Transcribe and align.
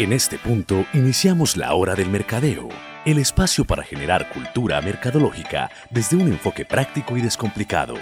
En 0.00 0.14
este 0.14 0.38
punto 0.38 0.86
iniciamos 0.94 1.58
la 1.58 1.74
hora 1.74 1.94
del 1.94 2.08
mercadeo, 2.08 2.70
el 3.04 3.18
espacio 3.18 3.66
para 3.66 3.82
generar 3.82 4.30
cultura 4.30 4.80
mercadológica 4.80 5.70
desde 5.90 6.16
un 6.16 6.28
enfoque 6.28 6.64
práctico 6.64 7.18
y 7.18 7.20
descomplicado. 7.20 7.96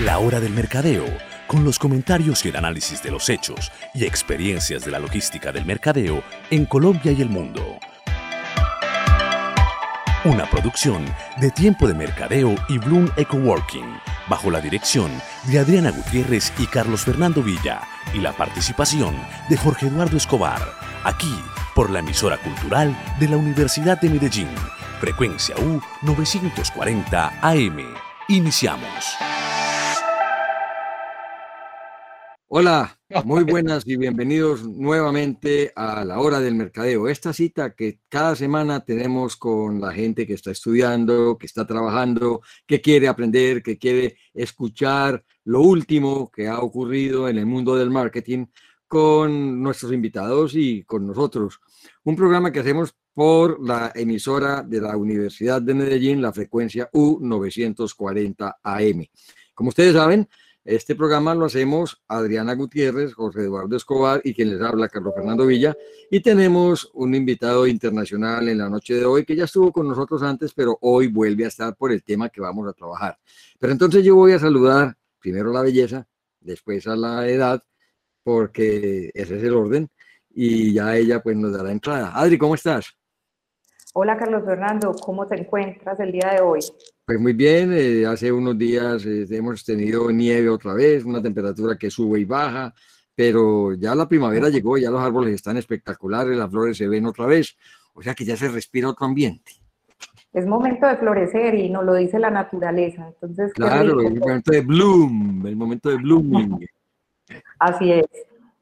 La 0.00 0.18
hora 0.18 0.40
del 0.40 0.52
mercadeo, 0.52 1.06
con 1.46 1.64
los 1.64 1.78
comentarios 1.78 2.44
y 2.44 2.50
el 2.50 2.56
análisis 2.56 3.02
de 3.02 3.12
los 3.12 3.30
hechos 3.30 3.72
y 3.94 4.04
experiencias 4.04 4.84
de 4.84 4.90
la 4.90 4.98
logística 4.98 5.50
del 5.50 5.64
mercadeo 5.64 6.22
en 6.50 6.66
Colombia 6.66 7.12
y 7.12 7.22
el 7.22 7.30
mundo. 7.30 7.78
Una 10.26 10.44
producción 10.50 11.06
de 11.40 11.50
Tiempo 11.50 11.88
de 11.88 11.94
Mercadeo 11.94 12.54
y 12.68 12.76
Bloom 12.76 13.10
Eco 13.16 13.38
Working, 13.38 13.96
bajo 14.32 14.50
la 14.50 14.62
dirección 14.62 15.10
de 15.44 15.58
Adriana 15.58 15.90
Gutiérrez 15.90 16.54
y 16.58 16.64
Carlos 16.64 17.02
Fernando 17.02 17.42
Villa, 17.42 17.82
y 18.14 18.18
la 18.18 18.32
participación 18.32 19.14
de 19.50 19.58
Jorge 19.58 19.88
Eduardo 19.88 20.16
Escobar, 20.16 20.62
aquí 21.04 21.38
por 21.74 21.90
la 21.90 21.98
emisora 21.98 22.38
cultural 22.38 22.96
de 23.20 23.28
la 23.28 23.36
Universidad 23.36 24.00
de 24.00 24.08
Medellín, 24.08 24.48
frecuencia 25.00 25.54
U 25.58 25.82
940 26.00 27.40
AM. 27.42 27.94
Iniciamos. 28.28 29.18
Hola, 32.48 32.98
muy 33.24 33.44
buenas 33.44 33.86
y 33.86 33.96
bienvenidos 33.96 34.64
nuevamente 34.64 35.72
a 35.76 36.04
la 36.04 36.18
hora 36.20 36.40
del 36.40 36.54
mercadeo. 36.54 37.08
Esta 37.08 37.32
cita 37.32 37.74
que 37.74 38.00
cada 38.08 38.34
semana 38.34 38.80
tenemos 38.80 39.36
con 39.36 39.80
la 39.80 39.92
gente 39.92 40.26
que 40.26 40.34
está 40.34 40.50
estudiando, 40.50 41.36
que 41.38 41.46
está 41.46 41.66
trabajando, 41.66 42.40
que 42.66 42.80
quiere 42.80 43.08
aprender, 43.08 43.62
que 43.62 43.78
quiere 43.78 44.16
escuchar 44.32 45.24
lo 45.44 45.60
último 45.60 46.30
que 46.30 46.48
ha 46.48 46.60
ocurrido 46.60 47.28
en 47.28 47.38
el 47.38 47.46
mundo 47.46 47.76
del 47.76 47.90
marketing 47.90 48.46
con 48.88 49.62
nuestros 49.62 49.92
invitados 49.92 50.54
y 50.54 50.84
con 50.84 51.06
nosotros. 51.06 51.60
Un 52.04 52.16
programa 52.16 52.50
que 52.50 52.60
hacemos 52.60 52.94
por 53.14 53.64
la 53.66 53.92
emisora 53.94 54.62
de 54.62 54.80
la 54.80 54.96
Universidad 54.96 55.60
de 55.60 55.74
Medellín, 55.74 56.22
la 56.22 56.32
frecuencia 56.32 56.90
U940 56.92 58.56
AM. 58.62 59.06
Como 59.54 59.68
ustedes 59.68 59.92
saben, 59.92 60.28
este 60.64 60.94
programa 60.94 61.34
lo 61.34 61.46
hacemos 61.46 62.00
Adriana 62.06 62.54
Gutiérrez, 62.54 63.14
José 63.14 63.40
Eduardo 63.40 63.76
Escobar 63.76 64.20
y 64.22 64.32
quien 64.32 64.50
les 64.50 64.60
habla, 64.60 64.88
Carlos 64.88 65.12
Fernando 65.14 65.46
Villa. 65.46 65.76
Y 66.10 66.20
tenemos 66.20 66.88
un 66.94 67.14
invitado 67.14 67.66
internacional 67.66 68.48
en 68.48 68.58
la 68.58 68.68
noche 68.68 68.94
de 68.94 69.04
hoy 69.04 69.24
que 69.24 69.34
ya 69.34 69.44
estuvo 69.44 69.72
con 69.72 69.88
nosotros 69.88 70.22
antes, 70.22 70.52
pero 70.54 70.78
hoy 70.82 71.08
vuelve 71.08 71.44
a 71.44 71.48
estar 71.48 71.74
por 71.74 71.90
el 71.90 72.04
tema 72.04 72.28
que 72.28 72.40
vamos 72.40 72.68
a 72.68 72.72
trabajar. 72.72 73.18
Pero 73.58 73.72
entonces 73.72 74.04
yo 74.04 74.14
voy 74.14 74.32
a 74.32 74.38
saludar 74.38 74.96
primero 75.18 75.50
a 75.50 75.54
la 75.54 75.62
belleza, 75.62 76.06
después 76.40 76.86
a 76.86 76.94
la 76.94 77.28
edad, 77.28 77.62
porque 78.22 79.10
ese 79.14 79.38
es 79.38 79.42
el 79.42 79.54
orden, 79.54 79.90
y 80.30 80.72
ya 80.72 80.96
ella 80.96 81.20
pues 81.22 81.36
nos 81.36 81.52
dará 81.52 81.72
entrada. 81.72 82.12
Adri, 82.14 82.38
¿cómo 82.38 82.54
estás? 82.54 82.96
Hola 83.94 84.16
Carlos 84.16 84.42
Fernando, 84.46 84.94
¿cómo 84.94 85.26
te 85.26 85.38
encuentras 85.38 86.00
el 86.00 86.12
día 86.12 86.30
de 86.34 86.40
hoy? 86.40 86.60
Pues 87.04 87.20
muy 87.20 87.34
bien, 87.34 87.74
eh, 87.74 88.06
hace 88.06 88.32
unos 88.32 88.56
días 88.56 89.04
eh, 89.04 89.26
hemos 89.28 89.62
tenido 89.66 90.10
nieve 90.10 90.48
otra 90.48 90.72
vez, 90.72 91.04
una 91.04 91.20
temperatura 91.20 91.76
que 91.76 91.90
sube 91.90 92.18
y 92.18 92.24
baja, 92.24 92.72
pero 93.14 93.74
ya 93.74 93.94
la 93.94 94.08
primavera 94.08 94.48
llegó, 94.48 94.78
ya 94.78 94.90
los 94.90 95.02
árboles 95.02 95.34
están 95.34 95.58
espectaculares, 95.58 96.34
las 96.34 96.50
flores 96.50 96.78
se 96.78 96.88
ven 96.88 97.04
otra 97.04 97.26
vez, 97.26 97.54
o 97.92 98.00
sea 98.00 98.14
que 98.14 98.24
ya 98.24 98.34
se 98.34 98.48
respira 98.48 98.88
otro 98.88 99.04
ambiente. 99.04 99.52
Es 100.32 100.46
momento 100.46 100.86
de 100.86 100.96
florecer 100.96 101.54
y 101.54 101.68
nos 101.68 101.84
lo 101.84 101.92
dice 101.92 102.18
la 102.18 102.30
naturaleza, 102.30 103.08
entonces... 103.08 103.52
Claro, 103.52 104.00
el 104.00 104.18
momento 104.18 104.52
de 104.52 104.62
bloom, 104.62 105.46
el 105.46 105.56
momento 105.56 105.90
de 105.90 105.96
blooming. 105.96 106.66
Así 107.58 107.92
es. 107.92 108.06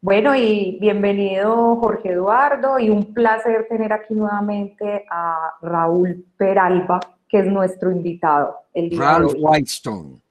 Bueno, 0.03 0.35
y 0.35 0.79
bienvenido 0.81 1.77
Jorge 1.77 2.13
Eduardo 2.13 2.79
y 2.79 2.89
un 2.89 3.13
placer 3.13 3.67
tener 3.69 3.93
aquí 3.93 4.15
nuevamente 4.15 5.05
a 5.11 5.53
Raúl 5.61 6.25
Peralba, 6.39 7.01
que 7.29 7.41
es 7.41 7.47
nuestro 7.47 7.91
invitado. 7.91 8.57
El 8.73 8.97
Ralph 8.99 9.35
Whitestone. 9.37 10.23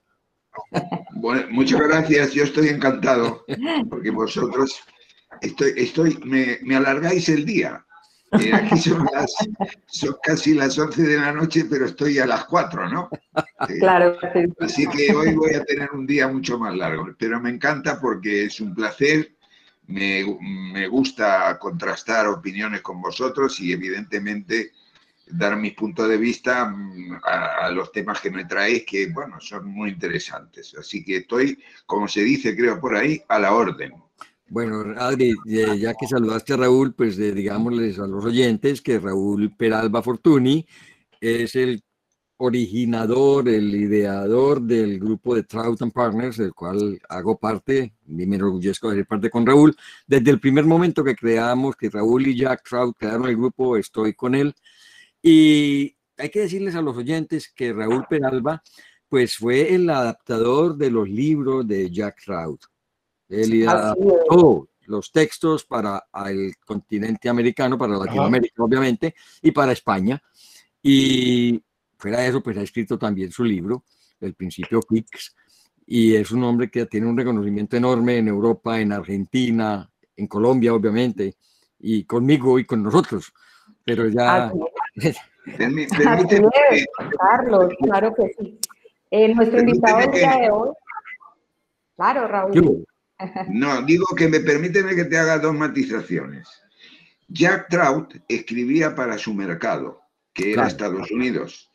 Bueno, 1.11 1.43
muchas 1.51 1.81
gracias, 1.81 2.33
yo 2.33 2.45
estoy 2.45 2.69
encantado, 2.69 3.45
porque 3.89 4.09
vosotros 4.09 4.81
estoy, 5.41 5.73
estoy, 5.77 6.17
me, 6.23 6.57
me 6.63 6.75
alargáis 6.75 7.29
el 7.29 7.45
día. 7.45 7.85
Eh, 8.31 8.51
aquí 8.53 8.77
son, 8.77 9.07
las, 9.13 9.31
son 9.85 10.15
casi 10.23 10.55
las 10.55 10.79
11 10.79 11.03
de 11.03 11.17
la 11.17 11.31
noche, 11.31 11.65
pero 11.69 11.85
estoy 11.85 12.17
a 12.17 12.25
las 12.25 12.45
4, 12.45 12.89
¿no? 12.89 13.09
Claro. 13.79 14.17
Así 14.61 14.87
que 14.87 15.13
hoy 15.13 15.33
voy 15.35 15.53
a 15.53 15.63
tener 15.63 15.91
un 15.91 16.07
día 16.07 16.27
mucho 16.27 16.57
más 16.57 16.75
largo, 16.75 17.07
pero 17.19 17.39
me 17.39 17.51
encanta 17.51 17.99
porque 17.99 18.45
es 18.45 18.59
un 18.61 18.73
placer 18.73 19.35
me, 19.89 20.87
gusta 20.87 21.57
contrastar 21.57 22.27
opiniones 22.27 22.81
con 22.81 23.01
vosotros 23.01 23.59
y 23.59 23.71
evidentemente 23.71 24.71
dar 25.27 25.57
mis 25.57 25.73
puntos 25.73 26.07
de 26.07 26.17
vista 26.17 26.65
mm, 26.65 27.19
a, 27.23 27.69
los 27.71 27.91
temas 27.91 28.21
que 28.21 28.31
me 28.31 28.45
traéis, 28.45 28.85
que 28.85 29.07
bueno, 29.07 29.39
son 29.39 29.67
muy 29.67 29.89
interesantes. 29.89 30.75
Así 30.77 31.03
que 31.03 31.17
estoy, 31.17 31.57
como 31.85 32.07
se 32.07 32.21
dice, 32.21 32.55
creo 32.55 32.79
por 32.79 32.95
ahí, 32.95 33.21
a 33.27 33.39
la 33.39 33.53
orden. 33.53 33.93
Bueno, 34.47 34.83
Adri, 34.97 35.35
ya 35.45 35.93
que 35.93 36.07
saludaste 36.07 36.53
a 36.53 36.57
Raúl, 36.57 36.93
pues 36.93 37.17
digámosles 37.17 37.99
a 37.99 38.07
los 38.07 38.25
oyentes 38.25 38.81
que 38.81 38.99
Raúl 38.99 39.55
Peralba 39.55 40.01
Fortuny 40.01 40.65
es 41.21 41.55
el 41.55 41.83
originador, 42.41 43.49
el 43.49 43.75
ideador 43.75 44.61
del 44.61 44.97
grupo 44.99 45.35
de 45.35 45.43
Trout 45.43 45.81
and 45.81 45.91
Partners, 45.91 46.37
del 46.37 46.53
cual 46.53 46.99
hago 47.09 47.37
parte, 47.37 47.93
y 48.07 48.25
me 48.25 48.35
enorgullezco 48.35 48.89
de 48.89 48.97
ser 48.97 49.07
parte 49.07 49.29
con 49.29 49.45
Raúl. 49.45 49.75
Desde 50.07 50.31
el 50.31 50.39
primer 50.39 50.65
momento 50.65 51.03
que 51.03 51.15
creamos, 51.15 51.75
que 51.75 51.89
Raúl 51.89 52.27
y 52.27 52.37
Jack 52.37 52.63
Trout 52.67 52.97
crearon 52.97 53.27
el 53.27 53.35
grupo, 53.35 53.75
estoy 53.75 54.13
con 54.13 54.35
él. 54.35 54.55
Y 55.21 55.97
hay 56.17 56.29
que 56.29 56.41
decirles 56.41 56.75
a 56.75 56.81
los 56.81 56.95
oyentes 56.95 57.51
que 57.53 57.73
Raúl 57.73 58.05
Peralba, 58.09 58.63
pues 59.09 59.35
fue 59.35 59.73
el 59.73 59.89
adaptador 59.89 60.77
de 60.77 60.91
los 60.91 61.09
libros 61.09 61.67
de 61.67 61.91
Jack 61.91 62.23
Trout. 62.23 62.61
Él 63.27 63.67
adaptó 63.67 64.69
los 64.85 65.11
textos 65.11 65.65
para 65.65 66.05
el 66.27 66.53
continente 66.65 67.27
americano, 67.27 67.77
para 67.77 67.97
Latinoamérica, 67.97 68.63
obviamente, 68.63 69.13
y 69.41 69.51
para 69.51 69.73
España. 69.73 70.21
Y 70.81 71.61
Fuera 71.99 72.21
de 72.21 72.29
eso, 72.29 72.41
pues 72.41 72.57
ha 72.57 72.61
escrito 72.61 72.97
también 72.97 73.29
su 73.29 73.43
libro, 73.43 73.83
El 74.21 74.33
Principio 74.33 74.79
Quicks, 74.79 75.35
y 75.85 76.15
es 76.15 76.31
un 76.31 76.45
hombre 76.45 76.71
que 76.71 76.85
tiene 76.85 77.07
un 77.07 77.17
reconocimiento 77.17 77.75
enorme 77.75 78.17
en 78.17 78.29
Europa, 78.29 78.79
en 78.79 78.93
Argentina, 78.93 79.89
en 80.15 80.27
Colombia, 80.27 80.73
obviamente, 80.73 81.35
y 81.77 82.05
conmigo 82.05 82.57
y 82.57 82.63
con 82.63 82.83
nosotros. 82.83 83.33
Pero 83.83 84.07
ya... 84.07 84.49
Permíteme, 85.57 86.19
Carlos, 87.19 87.73
claro 87.83 88.13
que 88.15 88.33
sí. 88.39 88.59
Eh, 89.11 89.33
nuestro 89.35 89.59
invitado 89.59 89.99
el 89.99 90.11
día 90.11 90.37
de 90.37 90.51
hoy. 90.51 90.69
Claro, 91.95 92.27
Raúl. 92.27 92.85
No, 93.49 93.81
digo 93.81 94.05
que 94.15 94.29
me 94.29 94.39
permíteme 94.39 94.95
que 94.95 95.03
te 95.03 95.17
haga 95.17 95.39
dos 95.39 95.53
matizaciones. 95.53 96.47
Jack 97.27 97.67
Trout 97.67 98.15
escribía 98.29 98.95
para 98.95 99.17
su 99.17 99.33
mercado, 99.33 99.99
que 100.31 100.53
era 100.53 100.67
Estados 100.67 101.11
Unidos 101.11 101.68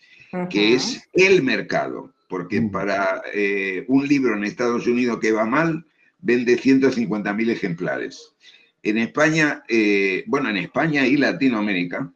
que 0.50 0.74
es 0.74 1.08
el 1.12 1.42
mercado, 1.42 2.12
porque 2.28 2.60
para 2.62 3.22
eh, 3.32 3.84
un 3.88 4.06
libro 4.06 4.36
en 4.36 4.44
Estados 4.44 4.86
Unidos 4.86 5.18
que 5.20 5.32
va 5.32 5.44
mal, 5.44 5.86
vende 6.20 6.58
150.000 6.58 7.50
ejemplares. 7.50 8.34
En 8.82 8.98
España, 8.98 9.62
eh, 9.68 10.24
bueno, 10.26 10.50
en 10.50 10.56
España 10.56 11.06
y 11.06 11.16
Latinoamérica, 11.16 12.10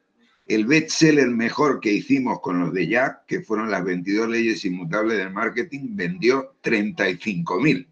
el 0.46 0.64
bestseller 0.64 1.28
mejor 1.28 1.78
que 1.78 1.92
hicimos 1.92 2.40
con 2.40 2.58
los 2.58 2.72
de 2.72 2.88
Jack, 2.88 3.26
que 3.26 3.42
fueron 3.42 3.70
las 3.70 3.84
22 3.84 4.28
leyes 4.28 4.64
inmutables 4.64 5.18
del 5.18 5.30
marketing, 5.30 5.90
vendió 5.90 6.54
35.000, 6.62 7.87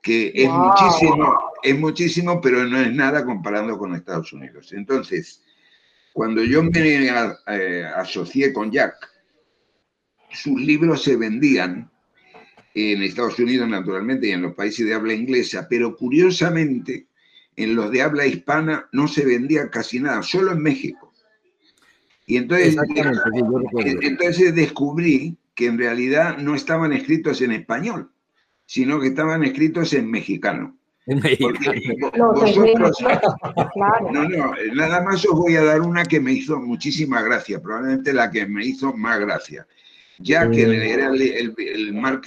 que 0.00 0.32
es 0.34 0.48
muchísimo, 0.48 1.38
es 1.62 1.78
muchísimo, 1.78 2.40
pero 2.40 2.64
no 2.64 2.80
es 2.80 2.92
nada 2.92 3.24
comparando 3.24 3.78
con 3.78 3.94
Estados 3.94 4.32
Unidos. 4.32 4.72
Entonces, 4.72 5.42
cuando 6.12 6.42
yo 6.42 6.62
me 6.62 7.08
eh, 7.46 7.84
asocié 7.94 8.52
con 8.52 8.70
Jack, 8.70 9.11
sus 10.32 10.60
libros 10.60 11.02
se 11.02 11.16
vendían 11.16 11.90
en 12.74 13.02
Estados 13.02 13.38
Unidos 13.38 13.68
naturalmente 13.68 14.28
y 14.28 14.30
en 14.30 14.42
los 14.42 14.54
países 14.54 14.86
de 14.86 14.94
habla 14.94 15.12
inglesa, 15.12 15.66
pero 15.68 15.96
curiosamente 15.96 17.06
en 17.56 17.74
los 17.74 17.90
de 17.90 18.02
habla 18.02 18.26
hispana 18.26 18.88
no 18.92 19.08
se 19.08 19.26
vendía 19.26 19.68
casi 19.68 20.00
nada, 20.00 20.22
solo 20.22 20.52
en 20.52 20.62
México. 20.62 21.12
Y 22.26 22.36
entonces, 22.36 22.76
entonces 24.00 24.54
descubrí 24.54 25.36
que 25.54 25.66
en 25.66 25.76
realidad 25.76 26.38
no 26.38 26.54
estaban 26.54 26.92
escritos 26.92 27.42
en 27.42 27.52
español, 27.52 28.10
sino 28.64 29.00
que 29.00 29.08
estaban 29.08 29.44
escritos 29.44 29.92
en 29.92 30.10
mexicano. 30.10 30.78
En 31.04 31.20
vosotros, 31.20 32.96
no, 34.12 34.28
no, 34.28 34.54
nada 34.74 35.02
más 35.02 35.26
os 35.26 35.36
voy 35.36 35.56
a 35.56 35.64
dar 35.64 35.80
una 35.82 36.04
que 36.04 36.20
me 36.20 36.32
hizo 36.32 36.60
muchísima 36.60 37.20
gracia, 37.22 37.60
probablemente 37.60 38.12
la 38.12 38.30
que 38.30 38.46
me 38.46 38.64
hizo 38.64 38.92
más 38.92 39.18
gracia 39.18 39.66
ya 40.18 40.50
que 40.50 40.62
era 40.62 41.08
el, 41.08 41.22
el, 41.22 41.54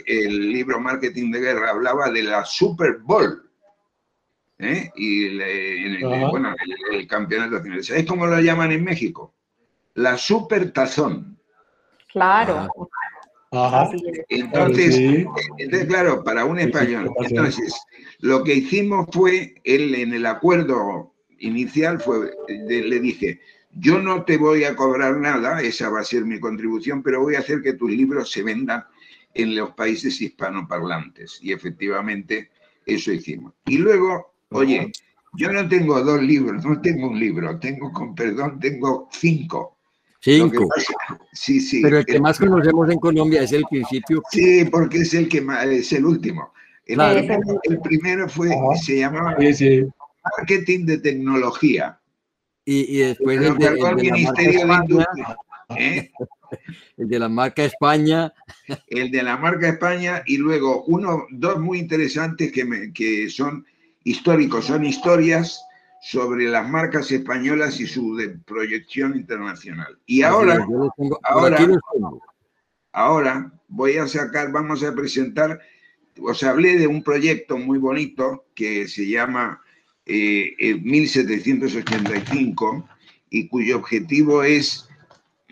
el, 0.06 0.52
libro 0.52 0.80
Marketing 0.80 1.32
de 1.32 1.40
Guerra 1.40 1.72
hablaba 1.72 2.10
de 2.10 2.24
la 2.24 2.46
Super 2.46 2.98
Bowl. 3.04 3.46
¿eh? 4.60 4.90
y 4.96 5.26
el, 5.40 6.02
bueno, 6.30 6.56
el, 6.92 7.08
campeonato 7.08 7.58
nacional. 7.58 7.84
¿Sabes 7.84 8.06
cómo 8.06 8.26
lo 8.26 8.40
llaman 8.40 8.72
en 8.72 8.84
México? 8.84 9.34
La 9.96 10.18
super 10.18 10.72
tazón. 10.72 11.38
Claro. 12.12 12.68
Entonces, 14.30 15.16
claro, 15.88 16.24
para 16.24 16.46
un 16.46 16.60
español. 16.60 17.12
Entonces, 17.20 17.74
lo 18.20 18.44
que 18.44 18.56
hicimos 18.56 19.08
fue, 19.12 19.56
él 19.64 19.96
en 19.96 20.14
el 20.14 20.26
acuerdo 20.26 21.14
inicial 21.40 22.00
fue, 22.02 22.32
le 22.48 23.00
dije, 23.00 23.40
yo 23.76 24.00
no 24.00 24.24
te 24.24 24.38
voy 24.38 24.64
a 24.64 24.76
cobrar 24.76 25.18
nada, 25.18 25.62
esa 25.62 25.90
va 25.90 26.00
a 26.00 26.06
ser 26.06 26.26
mi 26.26 26.40
contribución, 26.40 27.04
pero 27.04 27.22
voy 27.22 27.36
a 27.36 27.40
hacer 27.40 27.62
que 27.62 27.74
tus 27.74 27.92
libros 27.92 28.32
se 28.32 28.42
vendan 28.42 28.86
en 29.34 29.56
los 29.56 29.72
países 29.72 30.22
hispanoparlantes. 30.22 31.40
Y 31.42 31.52
efectivamente 31.52 32.52
eso 32.86 33.12
hicimos. 33.12 33.54
Y 33.66 33.78
luego, 33.78 34.34
oye, 34.50 34.92
yo 35.34 35.52
no 35.52 35.68
tengo 35.68 36.02
dos 36.02 36.22
libros, 36.22 36.66
no 36.66 36.80
tengo 36.82 37.10
un 37.10 37.20
libro, 37.20 37.60
tengo, 37.60 37.92
con 37.92 38.16
perdón, 38.16 38.60
tengo 38.60 39.10
cinco. 39.12 39.78
Cinco. 40.22 40.68
sí, 41.34 41.60
sí. 41.60 41.82
Pero 41.84 42.00
el 42.00 42.06
que 42.06 42.20
más 42.20 42.40
conocemos 42.40 42.90
en 42.90 42.98
Colombia 42.98 43.44
es 43.44 43.52
el 43.52 43.64
principio. 43.70 44.24
Sí, 44.32 44.66
porque 44.72 45.00
es 45.00 45.14
el 45.14 45.28
que 45.28 45.42
más, 45.42 45.66
es 45.66 45.92
el 45.94 46.06
último. 46.06 46.52
El, 46.88 47.80
primero, 47.84 48.30
fue, 48.30 48.50
se 48.82 49.00
llamaba 49.00 49.36
Marketing 50.38 50.86
de 50.86 50.98
Tecnología. 51.00 52.00
Y, 52.66 52.98
después 52.98 53.40
el, 53.42 53.58
de, 53.58 53.68
el. 53.68 53.78
¿eh? 55.78 56.12
el 56.98 57.08
de 57.08 57.20
la 57.20 57.30
marca 57.30 57.64
España. 57.64 58.34
El 58.88 59.12
de 59.12 59.24
la 59.24 59.38
marca 59.38 59.70
España 59.70 60.24
y 60.26 60.38
luego 60.38 60.84
uno, 60.86 61.28
dos 61.30 61.60
muy 61.60 61.78
interesantes 61.78 62.52
que, 62.52 62.66
me, 62.66 62.92
que 62.92 63.30
son 63.30 63.66
históricos, 64.04 64.66
son 64.66 64.84
historias 64.86 65.62
sobre 66.02 66.46
las 66.46 66.68
marcas 66.70 67.12
españolas 67.12 67.80
y 67.80 67.88
su 67.88 68.16
proyección 68.46 69.16
internacional. 69.16 69.98
Y 70.06 70.22
ahora, 70.22 70.66
ahora, 71.24 71.68
ahora 72.92 73.52
voy 73.68 73.98
a 73.98 74.08
sacar, 74.08 74.52
vamos 74.52 74.84
a 74.84 74.94
presentar, 74.94 75.60
os 76.22 76.44
hablé 76.44 76.78
de 76.78 76.88
un 76.88 77.04
proyecto 77.04 77.58
muy 77.58 77.80
bonito 77.80 78.46
que 78.54 78.88
se 78.88 79.08
llama 79.08 79.62
1785 80.06 82.78
eh, 82.78 82.84
y 83.30 83.48
cuyo 83.48 83.78
objetivo 83.78 84.44
es 84.44 84.90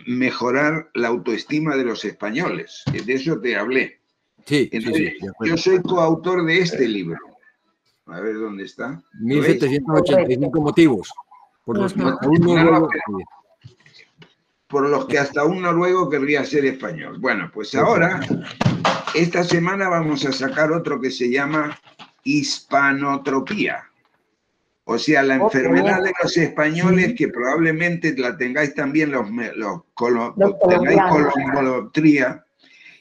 mejorar 0.05 0.89
la 0.93 1.07
autoestima 1.09 1.75
de 1.75 1.85
los 1.85 2.05
españoles. 2.05 2.83
De 2.91 3.13
eso 3.13 3.39
te 3.39 3.55
hablé. 3.55 3.99
Sí, 4.45 4.69
yo 5.45 5.57
soy 5.57 5.81
coautor 5.81 6.45
de 6.45 6.59
este 6.59 6.87
libro. 6.87 7.17
A 8.05 8.19
ver 8.19 8.35
dónde 8.35 8.65
está. 8.65 9.01
1785 9.21 10.61
motivos. 10.61 11.09
Por 11.63 11.77
los, 11.77 11.93
que 11.93 12.03
hasta 12.03 12.27
un 12.27 12.41
noruego, 12.41 12.89
por 14.67 14.89
los 14.89 15.05
que 15.05 15.17
hasta 15.17 15.45
un 15.45 15.61
noruego 15.61 16.09
querría 16.09 16.43
ser 16.43 16.65
español. 16.65 17.19
Bueno, 17.19 17.49
pues 17.53 17.73
ahora, 17.73 18.19
esta 19.15 19.45
semana 19.45 19.87
vamos 19.87 20.25
a 20.25 20.33
sacar 20.33 20.73
otro 20.73 20.99
que 20.99 21.09
se 21.09 21.31
llama 21.31 21.79
hispanotropía. 22.25 23.85
O 24.85 24.97
sea, 24.97 25.23
la 25.23 25.35
enfermedad 25.35 26.03
de 26.03 26.11
los 26.21 26.35
españoles, 26.35 27.13
que 27.17 27.29
probablemente 27.29 28.13
la 28.17 28.35
tengáis 28.35 28.73
también 28.73 29.11
los, 29.11 29.29
los, 29.55 29.83
tengáis 30.69 30.99
colombolotría, 31.09 32.45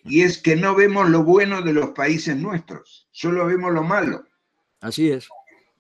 y 0.05 0.23
es 0.23 0.38
que 0.38 0.55
no 0.55 0.75
vemos 0.75 1.08
lo 1.08 1.25
bueno 1.25 1.62
de 1.62 1.73
los 1.73 1.90
países 1.90 2.37
nuestros, 2.37 3.08
solo 3.11 3.46
vemos 3.46 3.73
lo 3.73 3.82
malo. 3.82 4.25
Así 4.81 5.11
es. 5.11 5.29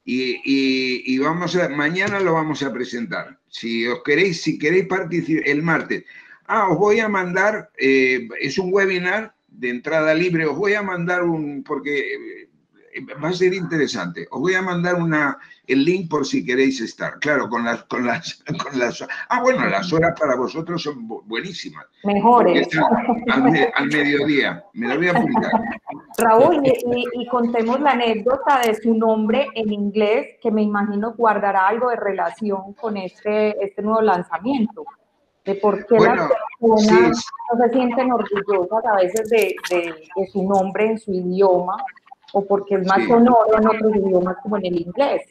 Y, 0.04 1.18
vamos 1.18 1.54
a, 1.54 1.68
mañana 1.68 2.18
lo 2.18 2.32
vamos 2.32 2.62
a 2.64 2.72
presentar. 2.72 3.38
Si 3.48 3.86
os 3.86 4.02
queréis, 4.02 4.42
si 4.42 4.58
queréis 4.58 4.86
participar 4.86 5.48
el 5.48 5.62
martes. 5.62 6.04
Ah, 6.46 6.68
os 6.68 6.78
voy 6.78 6.98
a 6.98 7.08
mandar, 7.08 7.70
eh, 7.78 8.28
es 8.40 8.58
un 8.58 8.72
webinar 8.72 9.34
de 9.46 9.70
entrada 9.70 10.12
libre, 10.14 10.46
os 10.46 10.56
voy 10.56 10.74
a 10.74 10.82
mandar 10.82 11.22
un, 11.22 11.62
porque 11.62 12.48
va 13.22 13.28
a 13.28 13.32
ser 13.32 13.54
interesante. 13.54 14.26
Os 14.30 14.40
voy 14.40 14.54
a 14.54 14.62
mandar 14.62 14.96
una, 14.96 15.38
el 15.66 15.84
link 15.84 16.10
por 16.10 16.26
si 16.26 16.44
queréis 16.44 16.80
estar. 16.80 17.18
Claro, 17.18 17.48
con 17.48 17.64
las, 17.64 17.84
con 17.84 18.06
las, 18.06 18.42
con 18.62 18.78
las. 18.78 19.04
Ah, 19.28 19.40
bueno, 19.42 19.66
las 19.66 19.92
horas 19.92 20.18
para 20.18 20.36
vosotros 20.36 20.82
son 20.82 21.06
buenísimas. 21.06 21.86
Mejores. 22.04 22.68
Al, 23.30 23.86
mediodía. 23.88 24.64
Me 24.74 24.88
lo 24.88 24.96
voy 24.96 25.08
a 25.08 25.10
apuntar. 25.12 25.52
Raúl, 26.18 26.62
y, 26.64 27.26
contemos 27.28 27.80
la 27.80 27.92
anécdota 27.92 28.60
de 28.64 28.74
su 28.74 28.94
nombre 28.94 29.48
en 29.54 29.72
inglés, 29.72 30.36
que 30.42 30.50
me 30.50 30.62
imagino 30.62 31.14
guardará 31.14 31.68
algo 31.68 31.90
de 31.90 31.96
relación 31.96 32.74
con 32.74 32.96
este, 32.96 33.62
este 33.64 33.82
nuevo 33.82 34.02
lanzamiento. 34.02 34.84
De 35.44 35.56
por 35.56 35.84
qué 35.86 35.98
las 35.98 36.30
personas 36.60 37.24
no 37.50 37.64
se 37.64 37.72
sienten 37.72 38.12
orgullosas 38.12 38.84
a 38.86 38.94
veces 38.94 39.28
de, 39.28 39.56
de, 39.70 39.94
de 40.14 40.26
su 40.28 40.44
nombre 40.44 40.86
en 40.86 40.98
su 41.00 41.12
idioma 41.12 41.76
o 42.32 42.46
porque 42.46 42.76
es 42.76 42.86
más 42.86 43.06
sonoro 43.06 43.58
en 43.58 43.66
otros 43.66 43.96
idiomas 43.96 44.36
como 44.42 44.56
en 44.58 44.66
el 44.66 44.80
inglés. 44.80 45.22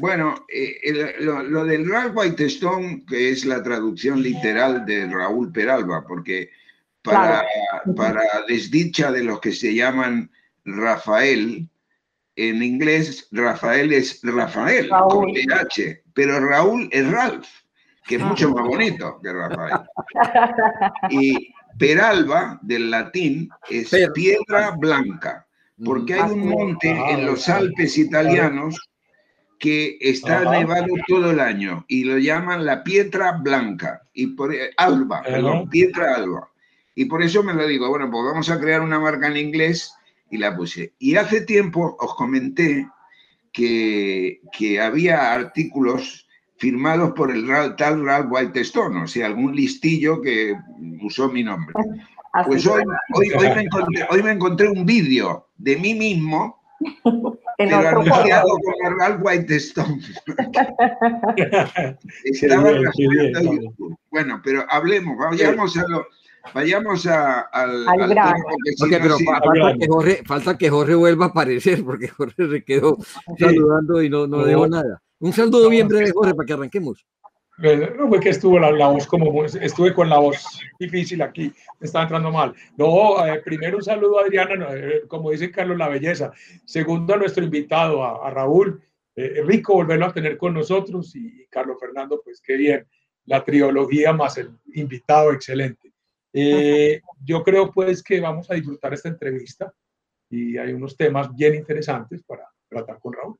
Bueno, 0.00 0.34
eh, 0.48 1.14
lo, 1.20 1.64
del 1.64 1.88
Ralph 1.88 2.16
Whitestone, 2.16 3.04
que 3.06 3.30
es 3.30 3.44
la 3.44 3.62
traducción 3.62 4.22
literal 4.22 4.84
de 4.84 5.06
Raúl 5.06 5.52
Peralba, 5.52 6.04
porque 6.06 6.50
para, 7.02 7.44
para 7.94 8.22
desdicha 8.48 9.12
de 9.12 9.22
los 9.22 9.40
que 9.40 9.52
se 9.52 9.72
llaman 9.72 10.30
Rafael, 10.64 11.68
en 12.34 12.62
inglés 12.62 13.28
Rafael 13.30 13.92
es 13.92 14.20
Rafael, 14.24 14.88
con 14.88 15.32
PH, 15.32 16.02
pero 16.12 16.40
Raúl 16.40 16.88
es 16.90 17.08
Ralph, 17.08 17.46
que 18.04 18.16
es 18.16 18.20
mucho 18.20 18.50
más 18.50 18.66
bonito 18.66 19.20
que 19.22 19.32
Rafael. 19.32 19.78
Y 21.10 21.54
Peralba, 21.78 22.58
del 22.62 22.90
latín, 22.90 23.48
es 23.70 23.94
piedra 24.12 24.72
blanca 24.76 25.46
porque 25.82 26.14
hay 26.14 26.30
un 26.30 26.48
monte 26.48 26.90
en 26.90 27.26
los 27.26 27.48
Alpes 27.48 27.98
italianos 27.98 28.78
que 29.58 29.96
está 30.00 30.50
nevado 30.50 30.94
todo 31.06 31.30
el 31.30 31.40
año 31.40 31.84
y 31.88 32.04
lo 32.04 32.18
llaman 32.18 32.66
la 32.66 32.84
Pietra 32.84 33.32
Blanca, 33.32 34.02
y 34.12 34.28
por, 34.28 34.54
eh, 34.54 34.70
Alba, 34.76 35.22
perdón, 35.22 35.68
Pietra 35.70 36.16
Alba. 36.16 36.50
Y 36.94 37.06
por 37.06 37.22
eso 37.22 37.42
me 37.42 37.54
lo 37.54 37.66
digo, 37.66 37.88
bueno, 37.88 38.10
pues 38.10 38.24
vamos 38.24 38.50
a 38.50 38.60
crear 38.60 38.80
una 38.80 39.00
marca 39.00 39.26
en 39.26 39.36
inglés 39.36 39.94
y 40.30 40.38
la 40.38 40.54
puse. 40.54 40.92
Y 40.98 41.16
hace 41.16 41.40
tiempo 41.40 41.96
os 41.98 42.14
comenté 42.14 42.88
que, 43.52 44.40
que 44.56 44.80
había 44.80 45.32
artículos 45.32 46.28
firmados 46.58 47.12
por 47.12 47.30
el 47.30 47.46
tal 47.76 48.04
Ralph 48.04 48.30
Whitestone, 48.30 49.02
o 49.02 49.06
sea, 49.06 49.26
algún 49.26 49.54
listillo 49.54 50.20
que 50.20 50.54
usó 51.02 51.30
mi 51.30 51.42
nombre. 51.42 51.74
Pues 52.46 52.66
hoy, 52.66 52.82
hoy, 53.14 53.28
me 53.54 53.60
encontré, 53.62 54.06
hoy, 54.10 54.22
me 54.22 54.32
encontré, 54.32 54.68
un 54.68 54.84
vídeo 54.84 55.43
de 55.56 55.76
mí 55.76 55.94
mismo, 55.94 56.60
pero 57.58 57.76
anunciado 57.76 58.48
como 58.48 58.90
Ralph 58.98 59.20
Whitestone. 59.22 60.00
Estaba 62.24 62.72
bien, 62.72 63.74
Bueno, 64.10 64.40
pero 64.44 64.64
hablemos, 64.68 65.16
vayamos 65.18 65.76
a 65.76 65.86
lo, 65.88 66.06
Vayamos 66.52 67.06
a, 67.06 67.40
al, 67.40 67.88
al, 67.88 68.14
pero 68.90 69.16
falta, 69.18 69.78
que 69.78 69.86
Jorge, 69.88 70.22
falta, 70.26 70.58
que 70.58 70.68
Jorge, 70.68 70.94
vuelva 70.94 71.26
a 71.26 71.28
aparecer, 71.28 71.82
porque 71.82 72.08
Jorge 72.08 72.48
se 72.50 72.64
quedó 72.64 72.98
saludando 73.38 74.02
y 74.02 74.10
no, 74.10 74.26
no 74.26 74.44
dejó 74.44 74.68
nada. 74.68 75.00
Un 75.20 75.32
saludo 75.32 75.70
bien 75.70 75.88
breve, 75.88 76.12
Jorge, 76.12 76.34
para 76.34 76.46
que 76.46 76.52
arranquemos. 76.52 77.06
No 77.56 78.08
fue 78.08 78.18
que 78.18 78.30
estuvo 78.30 78.58
la, 78.58 78.88
voz 78.88 79.06
como 79.06 79.44
estuve 79.44 79.94
con 79.94 80.08
la 80.08 80.18
voz 80.18 80.44
difícil 80.78 81.22
aquí, 81.22 81.52
me 81.78 81.86
estaba 81.86 82.04
entrando 82.04 82.32
mal. 82.32 82.52
No, 82.76 83.24
eh, 83.24 83.40
primero 83.44 83.76
un 83.76 83.82
saludo 83.82 84.18
a 84.18 84.22
Adriana, 84.22 84.68
eh, 84.72 85.02
como 85.06 85.30
dice 85.30 85.52
Carlos, 85.52 85.78
la 85.78 85.88
belleza. 85.88 86.32
Segundo 86.64 87.14
a 87.14 87.16
nuestro 87.16 87.44
invitado, 87.44 88.04
a, 88.04 88.28
Raúl. 88.30 88.82
Eh, 89.16 89.42
rico 89.46 89.74
volverlo 89.74 90.06
a 90.06 90.12
tener 90.12 90.36
con 90.36 90.54
nosotros 90.54 91.14
y 91.14 91.46
Carlos 91.46 91.76
Fernando, 91.78 92.20
pues 92.24 92.40
qué 92.40 92.56
bien. 92.56 92.86
La 93.26 93.44
trilogía 93.44 94.12
más 94.12 94.36
el 94.38 94.50
invitado, 94.74 95.32
excelente. 95.32 95.92
yo 97.24 97.44
creo 97.44 97.70
pues 97.70 98.02
que 98.02 98.20
vamos 98.20 98.50
a 98.50 98.54
disfrutar 98.54 98.92
esta 98.92 99.08
entrevista 99.08 99.72
y 100.28 100.58
hay 100.58 100.72
unos 100.72 100.96
temas 100.96 101.32
bien 101.32 101.54
interesantes 101.54 102.24
para 102.24 102.48
tratar 102.68 102.98
con 102.98 103.12
Raúl. 103.12 103.38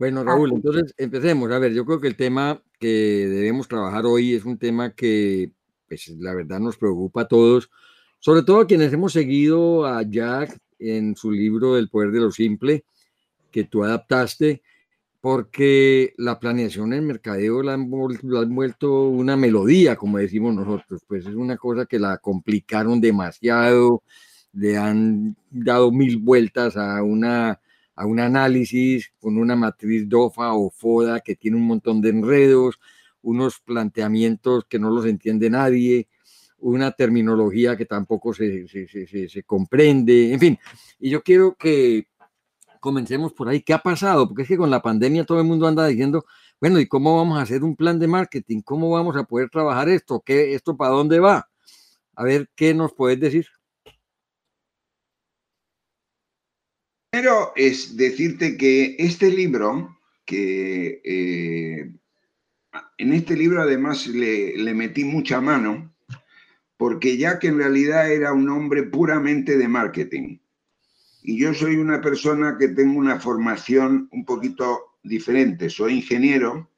Bueno, 0.00 0.24
Raúl, 0.24 0.50
entonces 0.54 0.94
empecemos. 0.96 1.52
A 1.52 1.58
ver, 1.58 1.74
yo 1.74 1.84
creo 1.84 2.00
que 2.00 2.08
el 2.08 2.16
tema 2.16 2.62
que 2.78 3.26
debemos 3.28 3.68
trabajar 3.68 4.06
hoy 4.06 4.32
es 4.32 4.46
un 4.46 4.56
tema 4.56 4.94
que, 4.94 5.52
pues, 5.86 6.08
la 6.18 6.32
verdad 6.32 6.58
nos 6.58 6.78
preocupa 6.78 7.20
a 7.20 7.28
todos, 7.28 7.70
sobre 8.18 8.42
todo 8.42 8.60
a 8.60 8.66
quienes 8.66 8.94
hemos 8.94 9.12
seguido 9.12 9.84
a 9.84 10.02
Jack 10.02 10.58
en 10.78 11.14
su 11.16 11.30
libro 11.30 11.76
El 11.76 11.90
poder 11.90 12.12
de 12.12 12.20
lo 12.20 12.30
simple, 12.30 12.86
que 13.50 13.64
tú 13.64 13.84
adaptaste, 13.84 14.62
porque 15.20 16.14
la 16.16 16.40
planeación 16.40 16.94
en 16.94 17.06
mercadeo 17.06 17.62
la 17.62 17.74
han, 17.74 17.90
la 18.22 18.40
han, 18.40 18.54
vuelto 18.54 19.02
una 19.02 19.36
melodía, 19.36 19.96
como 19.96 20.16
decimos 20.16 20.54
nosotros, 20.54 21.02
pues 21.06 21.26
es 21.26 21.34
una 21.34 21.58
cosa 21.58 21.84
que 21.84 21.98
la 21.98 22.16
complicaron 22.16 23.02
demasiado, 23.02 24.02
le 24.54 24.78
han 24.78 25.36
dado 25.50 25.92
mil 25.92 26.16
vueltas 26.16 26.78
a 26.78 27.02
una 27.02 27.60
a 28.00 28.06
un 28.06 28.18
análisis 28.18 29.12
con 29.20 29.36
una 29.36 29.54
matriz 29.54 30.08
DOFA 30.08 30.54
o 30.54 30.70
FODA 30.70 31.20
que 31.20 31.36
tiene 31.36 31.58
un 31.58 31.66
montón 31.66 32.00
de 32.00 32.08
enredos, 32.08 32.80
unos 33.20 33.60
planteamientos 33.60 34.64
que 34.64 34.78
no 34.78 34.88
los 34.88 35.04
entiende 35.04 35.50
nadie, 35.50 36.08
una 36.60 36.92
terminología 36.92 37.76
que 37.76 37.84
tampoco 37.84 38.32
se, 38.32 38.66
se, 38.66 39.42
comprende, 39.42 40.32
en 40.32 40.40
fin. 40.40 40.58
Y 40.98 41.10
yo 41.10 41.22
quiero 41.22 41.56
que 41.56 42.08
comencemos 42.80 43.34
por 43.34 43.50
ahí. 43.50 43.60
¿Qué 43.60 43.74
ha 43.74 43.82
pasado? 43.82 44.26
Porque 44.26 44.42
es 44.42 44.48
que 44.48 44.56
con 44.56 44.70
la 44.70 44.80
pandemia 44.80 45.26
todo 45.26 45.38
el 45.38 45.46
mundo 45.46 45.66
anda 45.66 45.86
diciendo, 45.86 46.24
bueno, 46.58 46.80
¿y 46.80 46.86
cómo 46.86 47.18
vamos 47.18 47.38
a 47.38 47.42
hacer 47.42 47.62
un 47.62 47.76
plan 47.76 47.98
de 47.98 48.08
marketing? 48.08 48.62
¿Cómo 48.62 48.88
vamos 48.88 49.14
a 49.16 49.24
poder 49.24 49.50
trabajar 49.50 49.90
esto? 49.90 50.22
¿Qué, 50.24 50.54
¿Esto 50.54 50.74
para 50.74 50.92
dónde 50.92 51.20
va? 51.20 51.50
A 52.14 52.24
ver, 52.24 52.48
¿qué 52.56 52.72
nos 52.72 52.94
puedes 52.94 53.20
decir? 53.20 53.46
Primero 57.10 57.52
es 57.56 57.96
decirte 57.96 58.56
que 58.56 58.94
este 58.98 59.30
libro, 59.30 59.98
que 60.24 61.02
eh, 61.04 61.92
en 62.98 63.12
este 63.12 63.36
libro 63.36 63.62
además 63.62 64.06
le, 64.06 64.56
le 64.56 64.74
metí 64.74 65.02
mucha 65.02 65.40
mano, 65.40 65.92
porque 66.76 67.16
ya 67.16 67.40
que 67.40 67.48
en 67.48 67.58
realidad 67.58 68.12
era 68.12 68.32
un 68.32 68.48
hombre 68.48 68.84
puramente 68.84 69.58
de 69.58 69.66
marketing. 69.66 70.38
Y 71.22 71.36
yo 71.36 71.52
soy 71.52 71.76
una 71.76 72.00
persona 72.00 72.56
que 72.58 72.68
tengo 72.68 72.98
una 72.98 73.18
formación 73.18 74.08
un 74.12 74.24
poquito 74.24 74.96
diferente. 75.02 75.68
Soy 75.68 75.94
ingeniero 75.94 76.70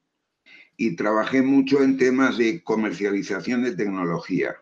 y 0.79 0.97
trabajé 0.97 1.43
mucho 1.43 1.83
en 1.83 1.99
temas 1.99 2.39
de 2.39 2.65
comercialización 2.65 3.65
de 3.65 3.77
tecnología. 3.77 4.57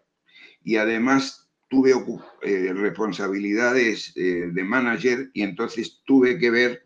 Y 0.65 0.77
además 0.77 1.40
tuve 1.71 1.95
eh, 2.43 2.73
responsabilidades 2.75 4.13
eh, 4.17 4.51
de 4.53 4.65
manager 4.65 5.31
y 5.33 5.43
entonces 5.43 6.03
tuve 6.05 6.37
que 6.37 6.51
ver 6.51 6.83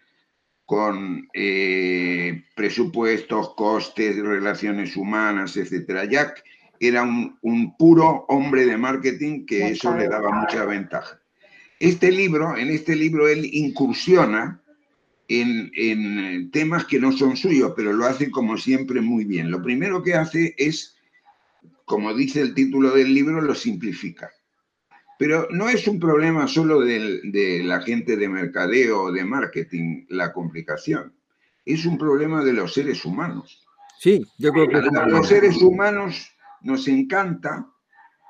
con 0.67 1.27
eh, 1.33 2.45
presupuestos, 2.55 3.55
costes, 3.55 4.17
relaciones 4.17 4.97
humanas, 4.97 5.57
etc. 5.57 6.09
Jack 6.09 6.45
era 6.79 7.03
un, 7.03 7.77
puro 7.79 8.27
hombre 8.29 8.67
de 8.67 8.77
marketing 8.77 9.47
que 9.47 9.69
eso 9.69 9.97
le 9.97 10.07
daba 10.07 10.31
mucha 10.31 10.67
ventaja. 10.67 11.19
Este 11.81 12.13
libro, 12.13 12.57
en 12.57 12.69
este 12.69 12.95
libro 12.95 13.27
él 13.27 13.49
incursiona 13.53 14.61
en, 15.29 15.71
en, 15.75 16.51
temas 16.51 16.85
que 16.85 17.01
no 17.01 17.11
son 17.13 17.39
suyos, 17.39 17.73
pero 17.75 17.93
lo 17.95 18.05
hace 18.05 18.31
como 18.31 18.59
siempre 18.59 19.01
muy 19.01 19.25
bien. 19.25 19.51
Lo 19.51 19.63
primero 19.63 20.03
que 20.03 20.15
hace 20.15 20.55
es, 20.59 20.95
como 21.87 22.13
dice 22.13 22.43
el 22.43 22.55
título 22.55 22.91
del 22.91 23.15
libro, 23.15 23.41
lo 23.41 23.55
simplifica. 23.55 24.31
Pero 25.25 25.49
no 25.51 25.71
es 25.71 25.89
un 25.89 25.99
problema 25.99 26.47
solo 26.47 26.81
de, 26.81 27.23
de 27.25 27.65
la 27.65 27.81
gente 27.81 28.15
de 28.19 28.29
mercadeo 28.29 29.05
o 29.05 29.11
de 29.11 29.25
marketing 29.25 30.05
la 30.11 30.35
complicación, 30.35 31.15
es 31.65 31.87
un 31.87 31.97
problema 31.97 32.45
de 32.45 32.53
los 32.53 32.75
seres 32.75 33.07
humanos. 33.07 33.67
Sí, 33.99 34.23
yo 34.37 34.53
creo 34.53 34.69
que... 34.69 34.83
Los 35.07 35.29
seres 35.29 35.57
humanos 35.63 36.31
nos 36.61 36.87
encanta 36.89 37.67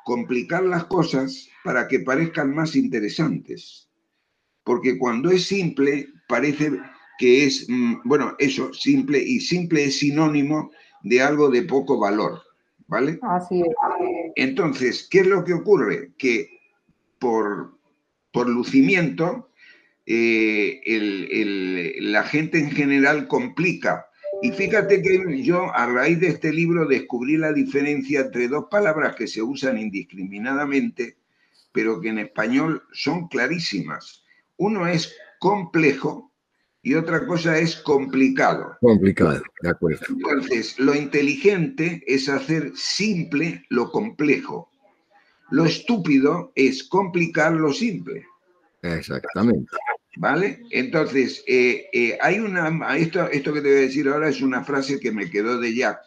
complicar 0.04 0.62
las 0.62 0.84
cosas 0.84 1.48
para 1.64 1.88
que 1.88 1.98
parezcan 1.98 2.54
más 2.54 2.76
interesantes. 2.76 3.90
Porque 4.62 4.96
cuando 4.96 5.32
es 5.32 5.46
simple, 5.46 6.06
parece 6.28 6.78
que 7.18 7.44
es, 7.44 7.66
mm, 7.68 8.02
bueno, 8.04 8.36
eso, 8.38 8.72
simple, 8.72 9.18
y 9.18 9.40
simple 9.40 9.86
es 9.86 9.98
sinónimo 9.98 10.70
de 11.02 11.20
algo 11.20 11.50
de 11.50 11.62
poco 11.62 11.98
valor, 11.98 12.40
¿vale? 12.86 13.18
Así 13.22 13.62
es. 13.62 13.66
Entonces, 14.36 15.08
¿qué 15.10 15.20
es 15.22 15.26
lo 15.26 15.42
que 15.42 15.54
ocurre? 15.54 16.12
Que 16.16 16.53
por, 17.24 17.78
por 18.32 18.50
lucimiento, 18.50 19.48
eh, 20.04 21.96
la 22.02 22.22
gente 22.24 22.58
en 22.58 22.70
general 22.70 23.28
complica 23.28 24.04
y 24.42 24.50
fíjate 24.50 25.00
que 25.00 25.42
yo 25.42 25.74
a 25.74 25.86
raíz 25.86 26.20
de 26.20 26.26
este 26.28 26.52
libro 26.52 26.86
descubrí 26.86 27.38
la 27.38 27.54
diferencia 27.54 28.20
entre 28.20 28.48
dos 28.48 28.66
palabras 28.70 29.16
que 29.16 29.26
se 29.26 29.40
usan 29.40 29.78
indiscriminadamente, 29.78 31.16
pero 31.72 31.98
que 31.98 32.10
en 32.10 32.18
español 32.18 32.82
son 32.92 33.28
clarísimas. 33.28 34.22
Uno 34.58 34.86
es 34.86 35.16
complejo 35.38 36.30
y 36.82 36.92
otra 36.92 37.26
cosa 37.26 37.58
es 37.58 37.76
complicado. 37.76 38.76
Complicado, 38.82 39.42
de 39.62 39.70
acuerdo. 39.70 40.04
Entonces, 40.10 40.78
lo 40.78 40.94
inteligente 40.94 42.04
es 42.06 42.28
hacer 42.28 42.72
simple 42.74 43.64
lo 43.70 43.90
complejo. 43.90 44.70
Lo 45.50 45.64
estúpido 45.64 46.52
es 46.54 46.84
complicar 46.84 47.52
lo 47.52 47.72
simple. 47.72 48.26
Exactamente. 48.82 49.70
¿Vale? 50.16 50.62
Entonces, 50.70 51.42
eh, 51.46 51.88
eh, 51.92 52.18
hay 52.20 52.38
una, 52.38 52.96
esto, 52.96 53.28
esto 53.28 53.52
que 53.52 53.60
te 53.60 53.68
voy 53.68 53.78
a 53.78 53.80
decir 53.80 54.08
ahora 54.08 54.28
es 54.28 54.40
una 54.40 54.62
frase 54.62 55.00
que 55.00 55.10
me 55.10 55.28
quedó 55.28 55.58
de 55.58 55.74
Jack, 55.74 56.00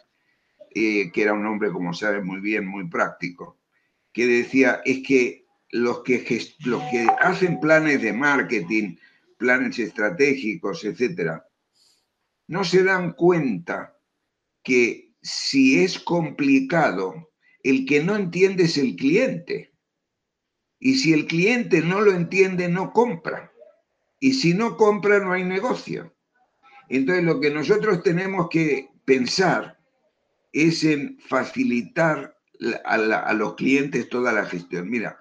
eh, 0.74 1.10
que 1.12 1.22
era 1.22 1.34
un 1.34 1.46
hombre, 1.46 1.70
como 1.70 1.92
sabes 1.92 2.24
muy 2.24 2.40
bien, 2.40 2.66
muy 2.66 2.88
práctico, 2.88 3.58
que 4.12 4.26
decía, 4.26 4.80
es 4.84 5.06
que 5.06 5.46
los 5.70 6.02
que, 6.02 6.24
los 6.64 6.82
que 6.84 7.06
hacen 7.20 7.60
planes 7.60 8.00
de 8.00 8.12
marketing, 8.12 8.96
planes 9.36 9.78
estratégicos, 9.78 10.84
etcétera, 10.84 11.46
no 12.46 12.64
se 12.64 12.82
dan 12.82 13.12
cuenta 13.12 13.98
que 14.62 15.12
si 15.20 15.82
es 15.82 15.98
complicado, 15.98 17.27
el 17.62 17.86
que 17.86 18.02
no 18.02 18.16
entiende 18.16 18.64
es 18.64 18.78
el 18.78 18.96
cliente. 18.96 19.72
Y 20.78 20.96
si 20.96 21.12
el 21.12 21.26
cliente 21.26 21.82
no 21.82 22.00
lo 22.00 22.12
entiende, 22.12 22.68
no 22.68 22.92
compra. 22.92 23.52
Y 24.20 24.34
si 24.34 24.54
no 24.54 24.76
compra, 24.76 25.18
no 25.18 25.32
hay 25.32 25.44
negocio. 25.44 26.14
Entonces, 26.88 27.24
lo 27.24 27.40
que 27.40 27.50
nosotros 27.50 28.02
tenemos 28.02 28.48
que 28.48 28.90
pensar 29.04 29.78
es 30.52 30.84
en 30.84 31.18
facilitar 31.20 32.36
a, 32.84 33.34
los 33.34 33.54
clientes 33.54 34.08
toda 34.08 34.32
la 34.32 34.44
gestión. 34.46 34.88
Mira, 34.88 35.18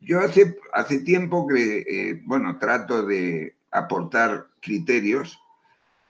yo 0.00 0.20
hace, 0.20 0.56
hace 0.72 1.00
tiempo 1.00 1.46
que, 1.46 1.78
eh, 1.88 2.22
bueno, 2.24 2.58
trato 2.58 3.04
de 3.04 3.56
aportar 3.70 4.48
criterios 4.60 5.38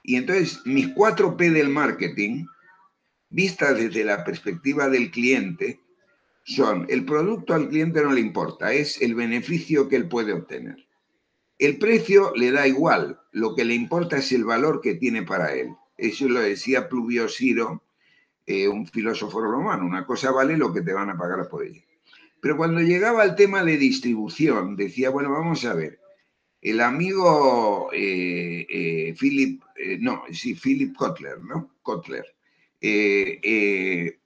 y 0.02 0.16
entonces 0.16 0.60
mis 0.64 0.88
cuatro 0.88 1.36
P 1.36 1.50
del 1.50 1.68
marketing, 1.68 2.46
vistas 3.30 3.76
desde 3.76 4.04
la 4.04 4.24
perspectiva 4.24 4.88
del 4.88 5.10
cliente, 5.10 5.80
son 6.44 6.86
el 6.88 7.04
producto 7.04 7.54
al 7.54 7.68
cliente 7.68 8.02
no 8.02 8.12
le 8.12 8.20
importa, 8.20 8.72
es 8.72 9.02
el 9.02 9.14
beneficio 9.14 9.88
que 9.88 9.96
él 9.96 10.08
puede 10.08 10.32
obtener. 10.32 10.86
El 11.58 11.78
precio 11.78 12.32
le 12.36 12.52
da 12.52 12.66
igual, 12.66 13.20
lo 13.32 13.54
que 13.54 13.64
le 13.64 13.74
importa 13.74 14.18
es 14.18 14.32
el 14.32 14.44
valor 14.44 14.80
que 14.80 14.94
tiene 14.94 15.24
para 15.24 15.52
él. 15.54 15.74
Eso 15.96 16.28
lo 16.28 16.40
decía 16.40 16.88
Pluvio 16.88 17.28
Ciro, 17.28 17.82
eh, 18.46 18.68
un 18.68 18.86
filósofo 18.86 19.42
romano, 19.42 19.84
una 19.84 20.06
cosa 20.06 20.30
vale 20.30 20.56
lo 20.56 20.72
que 20.72 20.80
te 20.80 20.94
van 20.94 21.10
a 21.10 21.18
pagar 21.18 21.48
por 21.48 21.66
ella. 21.66 21.82
Pero 22.40 22.56
cuando 22.56 22.80
llegaba 22.80 23.22
al 23.22 23.34
tema 23.34 23.62
de 23.64 23.76
distribución, 23.76 24.76
decía, 24.76 25.10
bueno, 25.10 25.32
vamos 25.32 25.64
a 25.64 25.74
ver, 25.74 26.00
el 26.62 26.80
amigo 26.80 27.90
eh, 27.92 28.66
eh, 28.70 29.14
Philip, 29.18 29.60
no, 29.98 30.22
sí, 30.32 30.54
Philip 30.54 30.96
Kotler, 30.96 31.42
¿no? 31.42 31.74
Kotler. 31.82 32.24
Él, 32.80 34.18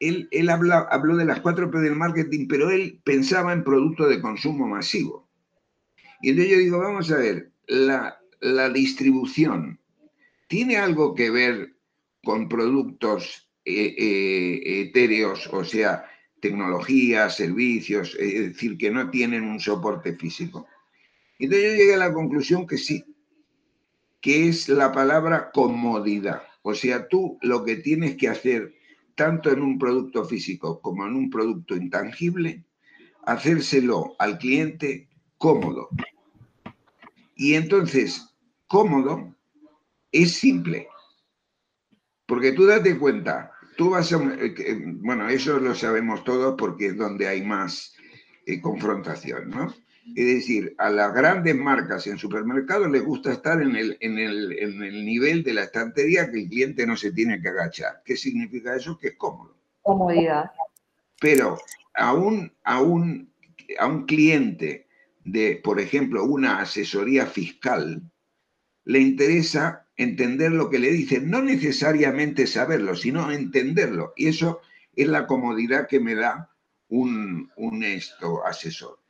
él 0.00 0.48
habló 0.50 1.16
de 1.16 1.24
las 1.24 1.40
cuatro 1.40 1.70
P 1.70 1.78
del 1.78 1.96
marketing, 1.96 2.46
pero 2.48 2.70
él 2.70 3.00
pensaba 3.04 3.52
en 3.52 3.64
producto 3.64 4.08
de 4.08 4.20
consumo 4.20 4.66
masivo. 4.66 5.26
Y 6.22 6.30
entonces 6.30 6.52
yo 6.52 6.58
digo, 6.58 6.78
vamos 6.78 7.10
a 7.10 7.18
ver, 7.18 7.50
la, 7.66 8.18
distribución 8.72 9.80
tiene 10.48 10.76
algo 10.76 11.14
que 11.14 11.30
ver 11.30 11.74
con 12.22 12.48
productos 12.48 13.48
eh, 13.64 13.94
eh, 13.98 14.80
etéreos, 14.82 15.48
o 15.52 15.64
sea, 15.64 16.04
tecnologías, 16.40 17.36
servicios, 17.36 18.16
es 18.18 18.52
decir, 18.52 18.76
que 18.78 18.90
no 18.90 19.10
tienen 19.10 19.44
un 19.44 19.58
soporte 19.60 20.14
físico. 20.16 20.66
Entonces 21.38 21.70
yo 21.70 21.76
llegué 21.76 21.94
a 21.94 21.98
la 21.98 22.12
conclusión 22.12 22.66
que 22.66 22.78
sí, 22.78 23.04
que 24.20 24.48
es 24.48 24.68
la 24.68 24.92
palabra 24.92 25.50
comodidad. 25.52 26.42
O 26.68 26.74
sea, 26.74 27.06
tú 27.06 27.38
lo 27.42 27.64
que 27.64 27.76
tienes 27.76 28.16
que 28.16 28.28
hacer, 28.28 28.74
tanto 29.14 29.52
en 29.52 29.62
un 29.62 29.78
producto 29.78 30.24
físico 30.24 30.80
como 30.80 31.06
en 31.06 31.14
un 31.14 31.30
producto 31.30 31.76
intangible, 31.76 32.64
hacérselo 33.24 34.16
al 34.18 34.36
cliente 34.36 35.08
cómodo. 35.38 35.88
Y 37.36 37.54
entonces, 37.54 38.34
cómodo 38.66 39.32
es 40.10 40.32
simple. 40.32 40.88
Porque 42.26 42.50
tú 42.50 42.66
date 42.66 42.98
cuenta, 42.98 43.52
tú 43.76 43.90
vas 43.90 44.12
a... 44.12 44.16
Eh, 44.16 44.82
bueno, 44.96 45.28
eso 45.28 45.60
lo 45.60 45.72
sabemos 45.72 46.24
todos 46.24 46.56
porque 46.58 46.86
es 46.86 46.96
donde 46.96 47.28
hay 47.28 47.44
más 47.44 47.94
eh, 48.44 48.60
confrontación, 48.60 49.50
¿no? 49.50 49.72
Es 50.14 50.26
decir, 50.26 50.74
a 50.78 50.88
las 50.88 51.12
grandes 51.12 51.56
marcas 51.56 52.06
en 52.06 52.16
supermercados 52.16 52.88
les 52.90 53.02
gusta 53.02 53.32
estar 53.32 53.60
en 53.60 53.74
el, 53.74 53.96
en, 54.00 54.18
el, 54.18 54.52
en 54.52 54.82
el 54.82 55.04
nivel 55.04 55.42
de 55.42 55.54
la 55.54 55.64
estantería 55.64 56.30
que 56.30 56.42
el 56.42 56.48
cliente 56.48 56.86
no 56.86 56.96
se 56.96 57.10
tiene 57.10 57.40
que 57.42 57.48
agachar. 57.48 58.02
¿Qué 58.04 58.16
significa 58.16 58.76
eso? 58.76 58.96
Que 58.98 59.08
es 59.08 59.16
cómodo. 59.16 59.56
Comodidad. 59.82 60.50
Pero 61.20 61.58
a 61.94 62.12
un, 62.12 62.52
a 62.62 62.80
un, 62.80 63.32
a 63.78 63.86
un 63.88 64.06
cliente 64.06 64.86
de, 65.24 65.60
por 65.62 65.80
ejemplo, 65.80 66.24
una 66.24 66.60
asesoría 66.60 67.26
fiscal, 67.26 68.00
le 68.84 69.00
interesa 69.00 69.88
entender 69.96 70.52
lo 70.52 70.70
que 70.70 70.78
le 70.78 70.92
dicen, 70.92 71.28
no 71.28 71.42
necesariamente 71.42 72.46
saberlo, 72.46 72.94
sino 72.94 73.32
entenderlo. 73.32 74.12
Y 74.14 74.28
eso 74.28 74.60
es 74.94 75.08
la 75.08 75.26
comodidad 75.26 75.88
que 75.88 75.98
me 75.98 76.14
da 76.14 76.50
un, 76.88 77.50
un 77.56 77.82
esto, 77.82 78.46
asesor. 78.46 79.00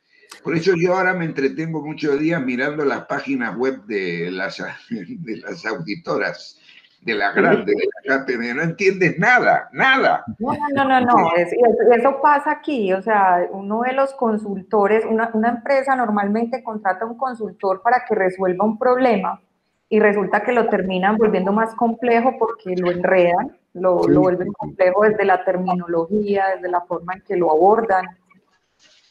Por 0.43 0.55
eso 0.55 0.73
yo 0.75 0.95
ahora 0.95 1.13
me 1.13 1.25
entretengo 1.25 1.81
muchos 1.81 2.19
días 2.19 2.41
mirando 2.41 2.85
las 2.85 3.05
páginas 3.05 3.55
web 3.55 3.83
de 3.85 4.31
las, 4.31 4.57
de 4.89 5.37
las 5.37 5.65
auditoras, 5.65 6.59
de 7.01 7.13
la 7.13 7.31
grande, 7.31 7.73
de 7.73 7.87
la 8.09 8.53
no 8.53 8.61
entiendes 8.63 9.17
nada, 9.19 9.69
nada. 9.71 10.23
No, 10.39 10.53
no, 10.73 10.83
no, 10.85 11.01
no, 11.01 11.15
eso 11.35 12.21
pasa 12.21 12.51
aquí, 12.51 12.93
o 12.93 13.01
sea, 13.01 13.47
uno 13.51 13.81
de 13.81 13.93
los 13.93 14.13
consultores, 14.13 15.05
una, 15.05 15.29
una 15.33 15.49
empresa 15.49 15.95
normalmente 15.95 16.63
contrata 16.63 17.05
a 17.05 17.07
un 17.07 17.17
consultor 17.17 17.81
para 17.81 18.03
que 18.07 18.15
resuelva 18.15 18.65
un 18.65 18.77
problema 18.77 19.41
y 19.89 19.99
resulta 19.99 20.41
que 20.41 20.51
lo 20.51 20.67
terminan 20.67 21.17
volviendo 21.17 21.53
más 21.53 21.73
complejo 21.75 22.35
porque 22.37 22.75
lo 22.75 22.91
enredan, 22.91 23.55
lo, 23.73 24.07
lo 24.07 24.21
vuelven 24.21 24.51
complejo 24.51 25.03
desde 25.03 25.23
la 25.23 25.45
terminología, 25.45 26.47
desde 26.55 26.69
la 26.69 26.81
forma 26.81 27.13
en 27.13 27.21
que 27.21 27.37
lo 27.37 27.51
abordan. 27.51 28.05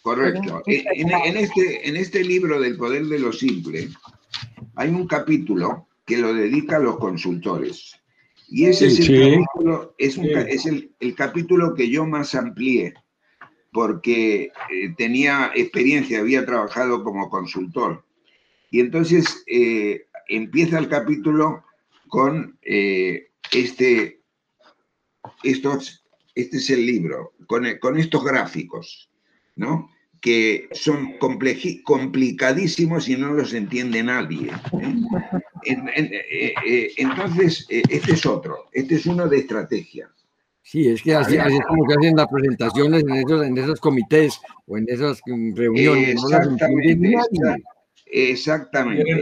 Correcto. 0.06 0.62
En, 0.66 1.36
este, 1.36 1.88
en 1.88 1.96
este 1.96 2.22
libro 2.22 2.60
del 2.60 2.76
poder 2.76 3.06
de 3.06 3.18
lo 3.18 3.32
simple 3.32 3.88
hay 4.76 4.90
un 4.90 5.08
capítulo 5.08 5.88
que 6.04 6.16
lo 6.16 6.32
dedica 6.32 6.76
a 6.76 6.78
los 6.78 6.98
consultores. 6.98 8.00
Y 8.48 8.66
ese 8.66 8.86
es, 8.86 9.00
el, 9.00 9.40
capítulo, 9.40 9.96
es, 9.98 10.16
es 10.16 10.66
el, 10.66 10.92
el, 11.00 11.16
capítulo 11.16 11.74
que 11.74 11.90
yo 11.90 12.06
más 12.06 12.36
amplié, 12.36 12.94
porque 13.72 14.52
eh, 14.70 14.94
tenía 14.96 15.50
experiencia, 15.56 16.20
había 16.20 16.46
trabajado 16.46 17.02
como 17.02 17.28
consultor. 17.28 18.04
Y 18.70 18.78
entonces 18.78 19.42
eh, 19.48 20.06
empieza 20.28 20.78
el 20.78 20.88
capítulo 20.88 21.64
con 22.06 22.56
eh, 22.62 23.30
este, 23.50 24.20
estos, 25.42 26.06
este 26.36 26.58
es 26.58 26.70
el 26.70 26.86
libro, 26.86 27.32
con, 27.48 27.66
con 27.80 27.98
estos 27.98 28.22
gráficos, 28.22 29.10
¿no? 29.56 29.90
Que 30.20 30.68
son 30.72 31.18
complicadísimos 31.18 33.08
y 33.08 33.16
no 33.16 33.32
los 33.32 33.54
entiende 33.54 34.02
nadie. 34.02 34.50
¿eh? 34.80 34.94
Eh, 35.64 36.54
eh, 36.66 36.92
entonces, 36.96 37.66
este 37.68 38.12
es 38.12 38.26
otro, 38.26 38.66
este 38.72 38.96
es 38.96 39.06
uno 39.06 39.28
de 39.28 39.38
estrategia. 39.38 40.10
Sí, 40.62 40.88
es 40.88 41.02
que 41.02 41.14
así, 41.14 41.36
es 41.36 41.60
como 41.68 41.86
que 41.86 41.94
hacen 41.94 42.16
las 42.16 42.26
presentaciones 42.26 43.02
en 43.04 43.14
esos, 43.14 43.46
en 43.46 43.56
esos 43.56 43.80
comités 43.80 44.40
o 44.66 44.76
en 44.76 44.86
esas 44.88 45.20
reuniones. 45.54 46.20
Exactamente. 46.24 47.14
exactamente, 48.06 49.12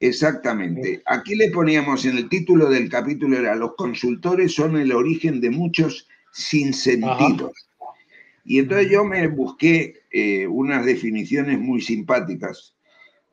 exactamente. 0.00 1.02
Aquí 1.06 1.34
le 1.34 1.50
poníamos 1.50 2.04
en 2.04 2.18
el 2.18 2.28
título 2.28 2.68
del 2.68 2.90
capítulo, 2.90 3.38
era 3.38 3.54
los 3.54 3.74
consultores 3.74 4.54
son 4.54 4.76
el 4.76 4.92
origen 4.92 5.40
de 5.40 5.50
muchos 5.50 6.06
sinsentidos. 6.32 7.65
Y 8.46 8.60
entonces 8.60 8.90
yo 8.90 9.04
me 9.04 9.26
busqué 9.26 10.04
eh, 10.12 10.46
unas 10.46 10.86
definiciones 10.86 11.58
muy 11.58 11.80
simpáticas 11.80 12.76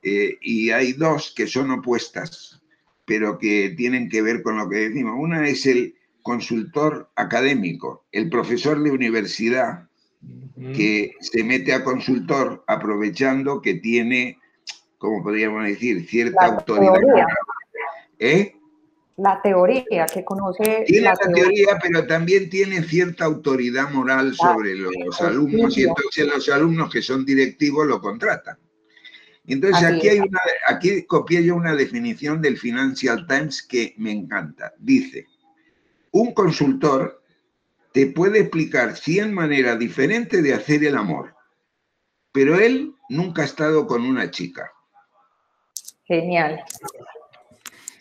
eh, 0.02 0.38
y 0.42 0.72
hay 0.72 0.94
dos 0.94 1.34
que 1.36 1.46
son 1.46 1.70
opuestas, 1.70 2.62
pero 3.06 3.38
que 3.38 3.74
tienen 3.78 4.10
que 4.10 4.24
ver 4.24 4.42
con 4.42 4.58
lo 4.58 4.68
que 4.68 4.90
decimos. 4.90 5.16
Una 5.18 5.48
es 5.48 5.68
el 5.68 5.96
consultor 6.24 7.12
académico, 7.16 8.06
el 8.12 8.30
profesor 8.30 8.82
de 8.82 8.92
universidad 8.92 9.88
que 10.74 11.12
se 11.20 11.44
mete 11.44 11.74
a 11.74 11.84
consultor 11.84 12.64
aprovechando 12.68 13.62
que 13.62 13.76
tiene, 13.76 14.40
como 14.98 15.22
podríamos 15.22 15.66
decir, 15.66 16.08
cierta 16.08 16.46
autoridad. 16.46 16.96
¿Eh? 18.20 18.56
La 19.18 19.42
teoría, 19.42 20.06
que 20.06 20.24
conoce... 20.24 20.84
Tiene 20.88 21.06
la, 21.06 21.16
teoría, 21.16 21.78
pero 21.82 22.08
también 22.08 22.50
tiene 22.50 22.82
cierta 22.84 23.26
autoridad 23.26 23.92
moral 23.92 24.34
sobre 24.34 24.76
los 24.76 25.22
alumnos 25.22 25.78
y 25.78 25.84
entonces 25.84 26.28
los 26.28 26.50
alumnos 26.50 26.92
que 26.92 27.02
son 27.02 27.26
directivos 27.26 27.86
lo 27.86 28.02
contratan. 28.02 28.58
Entonces 29.46 29.84
aquí, 29.84 30.08
hay 30.08 30.20
una, 30.20 30.40
aquí 30.68 31.06
copié 31.06 31.44
yo 31.44 31.56
una 31.56 31.76
definición 31.76 32.42
del 32.42 32.58
Financial 32.58 33.28
Times 33.28 33.62
que 33.62 33.94
me 33.98 34.12
encanta. 34.12 34.74
Dice, 34.80 35.28
un 36.12 36.34
consultor 36.34 37.22
te 37.92 38.08
puede 38.08 38.40
explicar 38.40 38.96
100 38.96 39.34
maneras 39.34 39.78
diferentes 39.78 40.42
de 40.42 40.54
hacer 40.54 40.84
el 40.84 40.96
amor, 40.96 41.36
pero 42.32 42.58
él 42.60 42.96
nunca 43.10 43.44
ha 43.44 43.46
estado 43.46 43.86
con 43.86 44.06
una 44.06 44.32
chica. 44.32 44.72
Genial. 46.06 46.64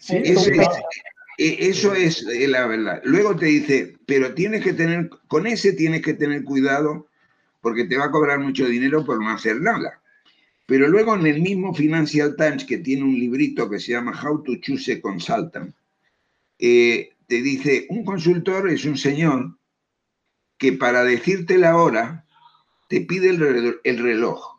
E, 0.09 1.69
eso 1.69 1.95
es 1.95 2.27
eh, 2.27 2.49
la 2.49 2.67
verdad. 2.67 3.01
Luego 3.05 3.37
te 3.37 3.47
dice, 3.47 3.97
pero 4.07 4.35
tienes 4.35 4.63
que 4.63 4.73
tener, 4.73 5.09
con 5.29 5.47
ese 5.47 5.73
tienes 5.73 6.03
que 6.03 6.15
tener 6.15 6.45
cuidado 6.45 7.09
porque 7.61 7.85
te 7.85 7.97
va 7.97 8.07
a 8.07 8.11
cobrar 8.11 8.39
mucho 8.41 8.67
dinero 8.67 9.05
por 9.05 9.23
no 9.23 9.31
hacer 9.31 9.61
nada. 9.61 10.01
Pero 10.67 10.89
luego 10.89 11.15
en 11.15 11.27
el 11.27 11.41
mismo 11.41 11.75
Financial 11.75 12.35
Times, 12.37 12.65
que 12.65 12.79
tiene 12.79 13.05
un 13.05 13.15
librito 13.15 13.69
que 13.69 13.79
se 13.79 13.93
llama 13.93 14.19
How 14.21 14.43
to 14.43 14.57
Choose 14.57 14.93
a 14.93 15.01
Consultant, 15.01 15.75
eh, 16.59 17.11
te 17.27 17.43
dice, 17.43 17.87
un 17.89 18.05
consultor 18.05 18.69
es 18.71 18.85
un 18.85 18.97
señor 18.97 19.57
que 20.59 20.73
para 20.73 21.05
decirte 21.05 21.59
la 21.59 21.77
hora 21.77 22.25
te 22.89 23.01
pide 23.01 23.31
el 23.31 23.99
reloj, 23.99 24.59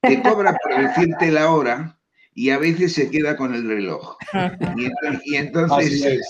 te 0.00 0.22
cobra 0.22 0.54
por 0.54 0.80
decirte 0.80 1.30
la 1.30 1.50
hora 1.50 1.97
y 2.38 2.50
a 2.50 2.58
veces 2.58 2.92
se 2.92 3.10
queda 3.10 3.36
con 3.36 3.52
el 3.52 3.66
reloj. 3.66 4.16
Y, 5.24 5.34
entonces, 5.34 6.20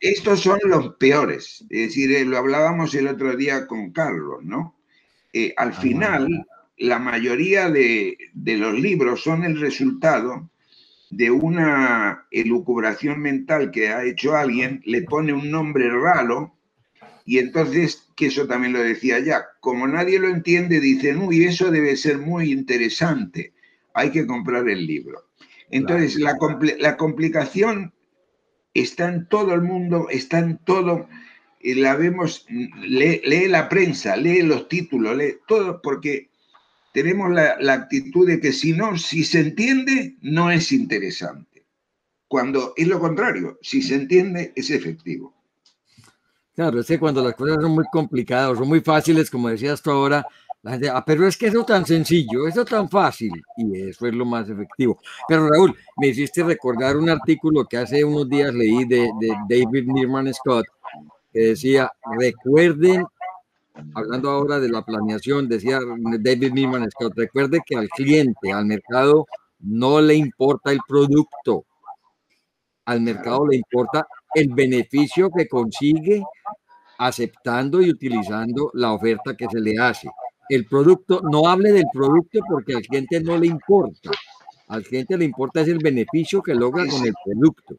estos 0.00 0.40
son 0.40 0.58
los 0.64 0.96
peores. 0.96 1.64
Es 1.70 1.88
decir, 1.88 2.10
eh, 2.10 2.24
lo 2.24 2.36
hablábamos 2.36 2.96
el 2.96 3.06
otro 3.06 3.36
día 3.36 3.68
con 3.68 3.92
Carlos, 3.92 4.42
¿no? 4.42 4.74
Eh, 5.32 5.54
al 5.56 5.68
ah, 5.68 5.80
final, 5.80 6.46
la 6.78 6.98
mayoría 6.98 7.70
de, 7.70 8.18
de, 8.32 8.56
los 8.56 8.76
libros 8.76 9.22
son 9.22 9.44
el 9.44 9.60
resultado 9.60 10.50
de 11.10 11.30
una 11.30 12.26
elucubración 12.32 13.20
mental 13.20 13.70
que 13.70 13.90
ha 13.90 14.04
hecho 14.04 14.34
alguien, 14.34 14.82
le 14.84 15.02
pone 15.02 15.32
un 15.32 15.48
nombre 15.48 15.88
raro 15.90 16.56
y 17.24 17.38
entonces, 17.38 18.08
que 18.16 18.26
eso 18.26 18.48
también 18.48 18.72
lo 18.72 18.80
decía 18.80 19.20
ya, 19.20 19.44
como 19.60 19.86
nadie 19.86 20.18
lo 20.18 20.28
entiende, 20.28 20.80
dicen, 20.80 21.18
uy, 21.18 21.44
eso 21.44 21.70
debe 21.70 21.96
ser 21.96 22.18
muy 22.18 22.50
interesante 22.50 23.52
hay 23.94 24.10
que 24.10 24.26
comprar 24.26 24.68
el 24.68 24.86
libro. 24.86 25.28
Entonces, 25.70 26.16
la, 26.16 26.36
la, 26.78 26.96
complicación 26.96 27.92
está 28.74 29.08
en 29.08 29.28
todo 29.28 29.52
el 29.54 29.62
mundo, 29.62 30.06
está 30.10 30.38
en 30.38 30.58
todo, 30.58 31.08
eh, 31.60 31.74
la 31.74 31.94
vemos, 31.94 32.46
lee, 32.48 33.48
la 33.48 33.68
prensa, 33.68 34.16
lee 34.16 34.42
los 34.42 34.68
títulos, 34.68 35.16
lee 35.16 35.36
todo, 35.46 35.82
porque 35.82 36.30
tenemos 36.94 37.30
la, 37.30 37.56
la, 37.60 37.74
actitud 37.74 38.26
de 38.26 38.40
que 38.40 38.52
si 38.52 38.72
no, 38.72 38.96
si 38.96 39.24
se 39.24 39.40
entiende, 39.40 40.16
no 40.22 40.50
es 40.50 40.72
interesante. 40.72 41.66
Cuando 42.28 42.72
es 42.76 42.86
lo 42.88 42.98
contrario, 42.98 43.58
si 43.60 43.82
se 43.82 43.94
entiende, 43.94 44.52
es 44.56 44.70
efectivo. 44.70 45.34
Claro, 46.54 46.80
es 46.80 46.86
que 46.86 46.98
cuando 46.98 47.22
las 47.22 47.34
cosas 47.34 47.58
son 47.60 47.72
muy 47.72 47.84
complicadas, 47.92 48.58
son 48.58 48.68
muy 48.68 48.80
fáciles, 48.80 49.30
como 49.30 49.48
decías 49.48 49.80
tú 49.80 49.90
ahora, 49.90 50.26
Ah, 50.26 50.47
pero 51.06 51.26
es 51.26 51.36
que 51.36 51.46
eso 51.46 51.64
tan 51.64 51.86
sencillo, 51.86 52.46
eso 52.46 52.64
tan 52.64 52.88
fácil, 52.88 53.32
y 53.56 53.88
eso 53.88 54.06
es 54.06 54.14
lo 54.14 54.24
más 54.24 54.48
efectivo. 54.48 54.98
Pero 55.28 55.48
Raúl, 55.48 55.76
me 55.96 56.08
hiciste 56.08 56.42
recordar 56.42 56.96
un 56.96 57.08
artículo 57.08 57.64
que 57.64 57.76
hace 57.76 58.04
unos 58.04 58.28
días 58.28 58.52
leí 58.52 58.84
de, 58.84 59.08
David 59.48 59.86
Nirman 59.86 60.32
Scott, 60.34 60.66
que 61.32 61.40
decía, 61.40 61.90
recuerden, 62.18 63.04
hablando 63.94 64.30
ahora 64.30 64.58
de 64.58 64.68
la 64.68 64.84
planeación, 64.84 65.48
decía 65.48 65.78
David 66.20 66.52
Nirman 66.52 66.90
Scott, 66.90 67.12
recuerde 67.16 67.60
que 67.64 67.76
al 67.76 67.88
cliente, 67.88 68.52
al 68.52 68.66
mercado, 68.66 69.26
no 69.60 70.00
le 70.00 70.14
importa 70.14 70.72
el 70.72 70.80
producto, 70.86 71.64
al 72.84 73.00
mercado 73.00 73.46
le 73.46 73.56
importa 73.56 74.06
el 74.34 74.48
beneficio 74.52 75.30
que 75.30 75.46
consigue 75.46 76.22
aceptando 76.98 77.80
y 77.80 77.90
utilizando 77.90 78.70
la 78.74 78.92
oferta 78.92 79.36
que 79.36 79.46
se 79.48 79.60
le 79.60 79.78
hace 79.78 80.08
el 80.48 80.66
producto, 80.66 81.20
no 81.30 81.48
hable 81.48 81.72
del 81.72 81.86
producto 81.92 82.40
porque 82.48 82.74
al 82.74 82.82
cliente 82.82 83.20
no 83.20 83.36
le 83.36 83.46
importa. 83.46 84.10
Al 84.68 84.82
cliente 84.84 85.16
le 85.16 85.24
importa 85.24 85.60
es 85.60 85.68
el 85.68 85.78
beneficio 85.78 86.42
que 86.42 86.54
logra 86.54 86.86
con 86.86 87.06
el 87.06 87.14
producto. 87.24 87.76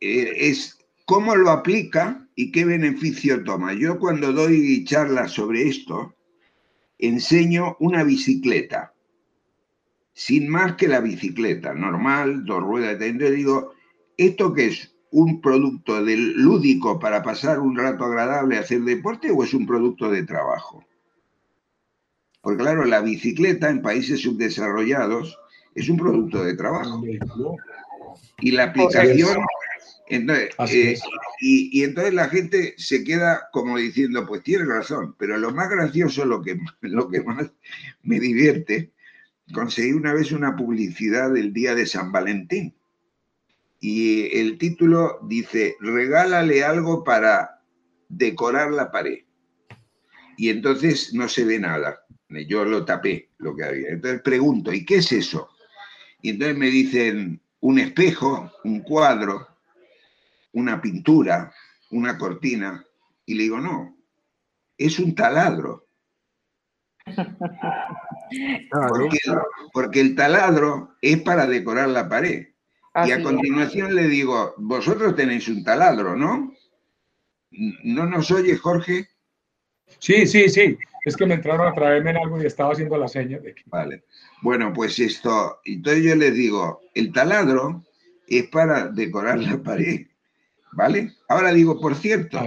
Eh, 0.00 0.48
es 0.48 0.78
cómo 1.06 1.34
lo 1.36 1.50
aplica 1.50 2.26
y 2.34 2.52
qué 2.52 2.64
beneficio 2.64 3.42
toma. 3.44 3.72
Yo 3.74 3.98
cuando 3.98 4.32
doy 4.32 4.84
charlas 4.84 5.32
sobre 5.32 5.68
esto, 5.68 6.14
enseño 6.98 7.76
una 7.80 8.04
bicicleta, 8.04 8.92
sin 10.12 10.48
más 10.48 10.76
que 10.76 10.88
la 10.88 11.00
bicicleta, 11.00 11.74
normal, 11.74 12.44
dos 12.44 12.62
ruedas. 12.62 13.00
Entonces 13.00 13.36
digo, 13.36 13.72
¿esto 14.16 14.52
qué 14.52 14.66
es? 14.66 14.94
¿Un 15.10 15.40
producto 15.40 16.04
del 16.04 16.32
lúdico 16.32 16.98
para 16.98 17.22
pasar 17.22 17.60
un 17.60 17.76
rato 17.76 18.04
agradable, 18.04 18.58
hacer 18.58 18.82
deporte 18.82 19.30
o 19.30 19.44
es 19.44 19.54
un 19.54 19.66
producto 19.66 20.10
de 20.10 20.24
trabajo? 20.24 20.84
Porque 22.46 22.62
claro, 22.62 22.84
la 22.84 23.00
bicicleta 23.00 23.68
en 23.68 23.82
países 23.82 24.20
subdesarrollados 24.20 25.36
es 25.74 25.88
un 25.88 25.96
producto 25.96 26.44
de 26.44 26.54
trabajo. 26.54 27.02
Y 28.38 28.52
la 28.52 28.66
aplicación... 28.66 29.38
Entonces, 30.06 30.54
eh, 30.72 30.96
y, 31.40 31.82
entonces 31.82 32.14
la 32.14 32.28
gente 32.28 32.74
se 32.76 33.02
queda 33.02 33.48
como 33.50 33.76
diciendo, 33.76 34.24
pues 34.28 34.44
tiene 34.44 34.64
razón, 34.64 35.16
pero 35.18 35.36
lo 35.38 35.50
más 35.50 35.68
gracioso, 35.68 36.24
lo 36.24 36.40
que, 36.40 36.56
lo 36.82 37.08
que 37.08 37.20
más 37.24 37.50
me 38.04 38.20
divierte, 38.20 38.92
conseguí 39.52 39.90
una 39.90 40.14
vez 40.14 40.30
una 40.30 40.54
publicidad 40.54 41.32
del 41.32 41.52
día 41.52 41.74
de 41.74 41.84
San 41.84 42.12
Valentín. 42.12 42.76
Y 43.80 44.38
el 44.38 44.56
título 44.58 45.18
dice, 45.24 45.74
regálale 45.80 46.62
algo 46.62 47.02
para 47.02 47.60
decorar 48.08 48.70
la 48.70 48.92
pared. 48.92 49.24
Y 50.36 50.50
entonces 50.50 51.12
no 51.12 51.28
se 51.28 51.44
ve 51.44 51.58
nada. 51.58 52.05
Yo 52.28 52.64
lo 52.64 52.84
tapé, 52.84 53.30
lo 53.38 53.54
que 53.54 53.64
había. 53.64 53.88
Entonces 53.90 54.20
pregunto, 54.22 54.72
¿y 54.72 54.84
qué 54.84 54.96
es 54.96 55.12
eso? 55.12 55.50
Y 56.22 56.30
entonces 56.30 56.56
me 56.56 56.66
dicen, 56.66 57.40
un 57.60 57.78
espejo, 57.78 58.52
un 58.64 58.80
cuadro, 58.80 59.46
una 60.52 60.80
pintura, 60.80 61.52
una 61.90 62.18
cortina. 62.18 62.84
Y 63.24 63.34
le 63.34 63.44
digo, 63.44 63.60
no, 63.60 63.96
es 64.76 64.98
un 64.98 65.14
taladro. 65.14 65.86
Porque, 68.88 69.18
porque, 69.72 70.00
el 70.00 70.16
taladro 70.16 70.96
es 71.00 71.22
para 71.22 71.46
decorar 71.46 71.88
la 71.88 72.08
pared. 72.08 72.48
y 73.06 73.10
a 73.12 73.22
continuación 73.22 73.94
le 73.94 74.08
digo, 74.08 74.54
vosotros 74.56 75.14
tenéis 75.14 75.46
un 75.46 75.62
taladro, 75.62 76.16
¿no? 76.16 76.52
¿No 77.84 78.06
nos 78.06 78.32
oye, 78.32 78.56
Jorge? 78.56 79.08
Sí, 80.00 80.26
sí, 80.26 80.48
sí. 80.48 80.76
Es 81.06 81.16
que 81.16 81.24
me 81.24 81.34
entraron 81.34 81.68
a 81.68 81.72
traerme 81.72 82.10
en 82.10 82.16
algo 82.16 82.42
y 82.42 82.46
estaba 82.46 82.72
haciendo 82.72 82.98
la 82.98 83.06
seña 83.06 83.38
de 83.38 83.54
que... 83.54 83.62
Vale. 83.66 84.02
Bueno, 84.42 84.72
pues 84.72 84.98
esto, 84.98 85.60
entonces 85.64 86.02
yo 86.02 86.16
les 86.16 86.34
digo, 86.34 86.80
el 86.94 87.12
taladro 87.12 87.84
es 88.26 88.48
para 88.48 88.88
decorar 88.88 89.38
la 89.38 89.62
pared, 89.62 90.08
¿vale? 90.72 91.12
Ahora 91.28 91.52
digo, 91.52 91.80
por 91.80 91.94
cierto, 91.94 92.40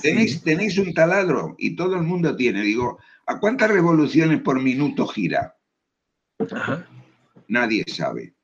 tenéis, 0.00 0.40
tenéis 0.44 0.78
un 0.78 0.94
taladro 0.94 1.56
y 1.58 1.74
todo 1.74 1.96
el 1.96 2.02
mundo 2.02 2.36
tiene, 2.36 2.62
digo, 2.62 3.00
¿a 3.26 3.40
cuántas 3.40 3.72
revoluciones 3.72 4.40
por 4.42 4.62
minuto 4.62 5.08
gira? 5.08 5.56
Nadie 7.48 7.84
sabe. 7.88 8.34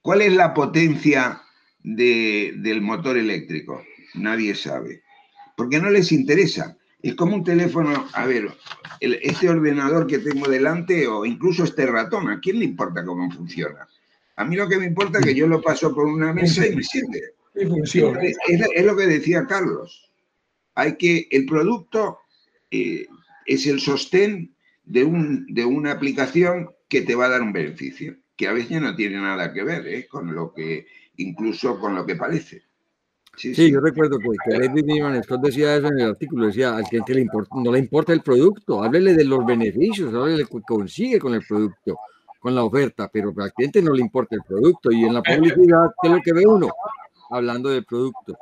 ¿Cuál 0.00 0.22
es 0.22 0.32
la 0.32 0.54
potencia 0.54 1.42
del 1.82 2.82
motor 2.82 3.18
eléctrico? 3.18 3.82
Nadie 4.14 4.54
sabe. 4.54 5.02
Porque 5.56 5.80
no 5.80 5.90
les 5.90 6.12
interesa. 6.12 6.78
Es 7.02 7.14
como 7.14 7.36
un 7.36 7.44
teléfono, 7.44 8.08
a 8.12 8.26
ver, 8.26 8.48
este 9.00 9.48
ordenador 9.48 10.06
que 10.06 10.18
tengo 10.18 10.48
delante 10.48 11.06
o 11.06 11.24
incluso 11.24 11.64
este 11.64 11.86
ratón, 11.86 12.28
¿a 12.30 12.40
quién 12.40 12.58
le 12.58 12.64
importa 12.64 13.04
cómo 13.04 13.30
funciona? 13.30 13.86
A 14.36 14.44
mí 14.44 14.56
lo 14.56 14.68
que 14.68 14.78
me 14.78 14.86
importa 14.86 15.18
es 15.18 15.24
que 15.24 15.34
yo 15.34 15.46
lo 15.46 15.62
paso 15.62 15.94
por 15.94 16.06
una 16.06 16.32
mesa 16.32 16.66
y 16.66 16.76
me 16.76 16.82
sirve. 16.82 17.20
Es, 17.54 18.84
lo 18.84 18.96
que 18.96 19.06
decía 19.06 19.46
Carlos. 19.46 20.10
Hay 20.74 20.96
que, 20.96 21.26
el 21.30 21.46
producto 21.46 22.18
eh, 22.70 23.06
es 23.46 23.66
el 23.66 23.80
sostén 23.80 24.54
de, 24.84 25.04
un, 25.04 25.46
de 25.48 25.64
una 25.64 25.92
aplicación 25.92 26.70
que 26.88 27.00
te 27.00 27.14
va 27.14 27.26
a 27.26 27.30
dar 27.30 27.42
un 27.42 27.52
beneficio, 27.52 28.16
que 28.36 28.46
a 28.46 28.52
veces 28.52 28.80
no 28.80 28.94
tiene 28.94 29.16
nada 29.16 29.52
que 29.54 29.64
ver 29.64 29.86
¿eh? 29.86 30.06
con 30.06 30.34
lo 30.34 30.52
que, 30.52 30.86
incluso 31.16 31.80
con 31.80 31.94
lo 31.94 32.04
que 32.04 32.16
parece. 32.16 32.65
Sí, 33.36 33.70
yo 33.70 33.80
recuerdo 33.80 34.18
que, 34.18 34.28
que 34.44 34.58
David 34.58 35.22
Scott 35.22 35.42
decía 35.42 35.76
eso 35.76 35.88
en 35.88 36.00
el 36.00 36.10
artículo, 36.10 36.46
decía, 36.46 36.76
al 36.76 36.84
cliente 36.84 37.14
le 37.14 37.26
no 37.26 37.72
le 37.72 37.78
importa 37.78 38.12
el 38.12 38.22
producto, 38.22 38.82
háblele 38.82 39.14
de 39.14 39.24
los 39.24 39.44
beneficios, 39.44 40.14
háblele 40.14 40.42
lo 40.42 40.48
que 40.48 40.60
consigue 40.66 41.18
con 41.18 41.34
el 41.34 41.44
producto, 41.46 41.98
con 42.40 42.54
la 42.54 42.64
oferta, 42.64 43.10
pero 43.12 43.34
al 43.36 43.52
cliente 43.52 43.82
no 43.82 43.92
le 43.92 44.00
importa 44.00 44.36
el 44.36 44.42
producto 44.42 44.90
y 44.90 45.04
en 45.04 45.14
la 45.14 45.22
publicidad, 45.22 45.90
¿qué 46.00 46.08
es 46.08 46.14
lo 46.14 46.22
que 46.22 46.32
ve 46.32 46.46
uno? 46.46 46.68
Hablando 47.30 47.68
del 47.68 47.84
producto. 47.84 48.36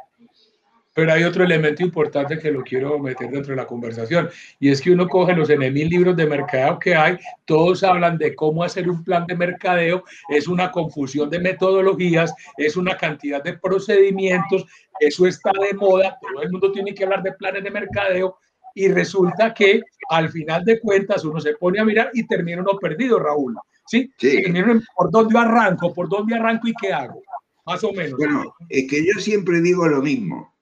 Pero 0.94 1.12
hay 1.12 1.24
otro 1.24 1.42
elemento 1.42 1.82
importante 1.82 2.38
que 2.38 2.52
lo 2.52 2.62
quiero 2.62 2.98
meter 3.00 3.28
dentro 3.28 3.50
de 3.50 3.56
la 3.56 3.66
conversación, 3.66 4.30
y 4.60 4.70
es 4.70 4.80
que 4.80 4.92
uno 4.92 5.08
coge 5.08 5.34
los 5.34 5.48
mil 5.48 5.88
libros 5.88 6.16
de 6.16 6.24
mercadeo 6.24 6.78
que 6.78 6.94
hay, 6.94 7.18
todos 7.44 7.82
hablan 7.82 8.16
de 8.16 8.34
cómo 8.34 8.62
hacer 8.62 8.88
un 8.88 9.02
plan 9.02 9.26
de 9.26 9.34
mercadeo, 9.34 10.04
es 10.28 10.46
una 10.46 10.70
confusión 10.70 11.28
de 11.28 11.40
metodologías, 11.40 12.32
es 12.56 12.76
una 12.76 12.96
cantidad 12.96 13.42
de 13.42 13.58
procedimientos, 13.58 14.64
eso 15.00 15.26
está 15.26 15.50
de 15.60 15.76
moda, 15.76 16.16
todo 16.20 16.42
el 16.42 16.52
mundo 16.52 16.70
tiene 16.70 16.94
que 16.94 17.02
hablar 17.02 17.24
de 17.24 17.32
planes 17.32 17.64
de 17.64 17.70
mercadeo, 17.72 18.38
y 18.76 18.88
resulta 18.88 19.52
que 19.52 19.82
al 20.10 20.30
final 20.30 20.64
de 20.64 20.78
cuentas 20.80 21.24
uno 21.24 21.40
se 21.40 21.54
pone 21.54 21.80
a 21.80 21.84
mirar 21.84 22.10
y 22.14 22.24
termina 22.26 22.60
uno 22.60 22.78
perdido, 22.78 23.18
Raúl. 23.18 23.56
¿Sí? 23.86 24.10
sí. 24.16 24.42
por 24.96 25.10
dónde 25.10 25.38
arranco, 25.38 25.92
por 25.92 26.08
dónde 26.08 26.34
arranco 26.34 26.68
y 26.68 26.72
qué 26.80 26.92
hago, 26.92 27.20
más 27.66 27.84
o 27.84 27.92
menos. 27.92 28.16
Bueno, 28.16 28.54
es 28.70 28.88
que 28.88 29.04
yo 29.04 29.20
siempre 29.20 29.60
digo 29.60 29.86
lo 29.86 30.00
mismo 30.00 30.53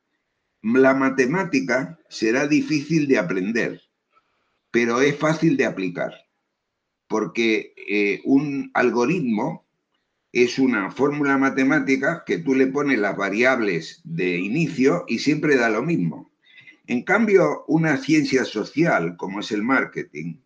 la 0.63 0.95
matemática 0.95 1.99
será 2.09 2.47
difícil 2.47 3.09
de 3.09 3.19
aprender, 3.19 3.83
pero 4.71 5.01
es 5.01 5.17
fácil 5.17 5.57
de 5.57 5.67
aplicar, 5.67 6.13
porque 7.09 7.75
eh, 7.77 8.21
un 8.25 8.71
algoritmo 8.75 9.67
es 10.33 10.59
una 10.59 10.91
fórmula 10.91 11.37
matemática 11.37 12.23
que 12.25 12.39
tú 12.39 12.55
le 12.55 12.69
pones 12.69 12.99
las 12.99 13.17
variables 13.17 14.01
de 14.05 14.39
inicio 14.39 15.05
y 15.09 15.19
siempre 15.19 15.57
da 15.57 15.69
lo 15.69 15.83
mismo. 15.83 16.33
En 16.87 17.03
cambio, 17.03 17.65
una 17.67 17.97
ciencia 17.99 18.45
social 18.45 19.17
como 19.17 19.41
es 19.41 19.53
el 19.53 19.63
marketing 19.63 20.37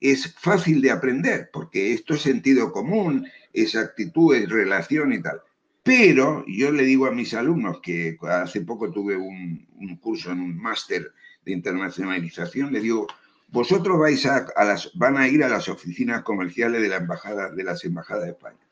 es 0.00 0.32
fácil 0.34 0.80
de 0.80 0.92
aprender 0.92 1.50
porque 1.52 1.92
esto 1.92 2.14
es 2.14 2.22
sentido 2.22 2.70
común, 2.70 3.26
es 3.52 3.74
actitud, 3.74 4.36
es 4.36 4.48
relación 4.48 5.12
y 5.12 5.20
tal. 5.20 5.40
Pero 5.88 6.44
yo 6.46 6.70
le 6.70 6.82
digo 6.82 7.06
a 7.06 7.12
mis 7.12 7.32
alumnos, 7.32 7.80
que 7.80 8.18
hace 8.28 8.60
poco 8.60 8.92
tuve 8.92 9.16
un, 9.16 9.66
curso 10.02 10.30
en 10.30 10.40
un 10.40 10.54
máster 10.58 11.14
de 11.46 11.52
internacionalización, 11.52 12.70
le 12.74 12.80
digo, 12.80 13.06
vosotros 13.48 13.98
vais 13.98 14.26
a, 14.26 14.44
las, 14.66 14.90
van 14.96 15.16
a 15.16 15.26
ir 15.28 15.42
a 15.42 15.48
las 15.48 15.66
oficinas 15.66 16.24
comerciales 16.24 16.82
de, 16.82 16.90
la 16.90 16.96
embajada, 16.96 17.52
de 17.52 17.64
las 17.64 17.86
embajadas 17.86 18.24
de 18.24 18.32
España. 18.32 18.68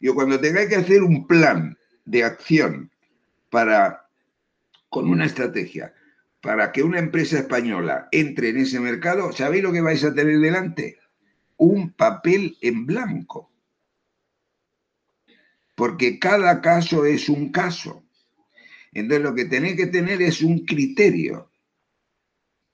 Yo 0.00 0.16
cuando 0.16 0.40
tengáis 0.40 0.68
que 0.68 0.74
hacer 0.74 1.04
un 1.04 1.28
plan 1.28 1.78
de 2.04 2.24
acción 2.24 2.90
para, 3.50 4.08
con 4.88 5.08
una 5.08 5.26
estrategia, 5.26 5.94
para 6.40 6.72
que 6.72 6.82
una 6.82 6.98
empresa 6.98 7.38
española 7.38 8.08
entre 8.10 8.48
en 8.48 8.56
ese 8.56 8.80
mercado, 8.80 9.30
¿sabéis 9.30 9.62
lo 9.62 9.70
que 9.70 9.80
vais 9.80 10.02
a 10.02 10.12
tener 10.12 10.40
delante? 10.40 10.98
Un 11.56 11.92
papel 11.92 12.58
en 12.62 12.84
blanco 12.84 13.48
porque 15.78 16.18
cada 16.18 16.60
caso 16.60 17.06
es 17.06 17.28
un 17.28 17.52
caso. 17.52 18.02
Entonces 18.92 19.22
lo 19.22 19.32
que 19.36 19.44
tenéis 19.44 19.76
que 19.76 19.86
tener 19.86 20.20
es 20.20 20.42
un 20.42 20.66
criterio, 20.66 21.52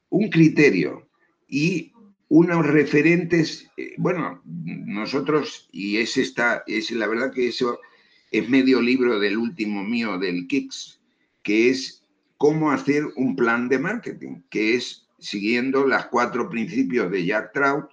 un 0.08 0.30
criterio 0.30 1.06
y 1.46 1.92
unos 2.28 2.66
referentes, 2.66 3.70
eh, 3.76 3.92
bueno, 3.98 4.40
nosotros, 4.46 5.68
y 5.70 5.98
ese 5.98 6.22
está, 6.22 6.64
es 6.66 6.90
la 6.92 7.06
verdad 7.06 7.30
que 7.30 7.48
eso 7.48 7.78
es 8.30 8.48
medio 8.48 8.80
libro 8.80 9.18
del 9.18 9.36
último 9.36 9.84
mío, 9.84 10.18
del 10.18 10.46
Kicks, 10.46 10.98
que 11.42 11.68
es 11.68 12.02
cómo 12.38 12.70
hacer 12.70 13.04
un 13.16 13.36
plan 13.36 13.68
de 13.68 13.80
marketing, 13.80 14.40
que 14.48 14.76
es 14.76 15.06
siguiendo 15.18 15.86
las 15.86 16.06
cuatro 16.06 16.48
principios 16.48 17.10
de 17.10 17.26
Jack 17.26 17.52
Trout, 17.52 17.90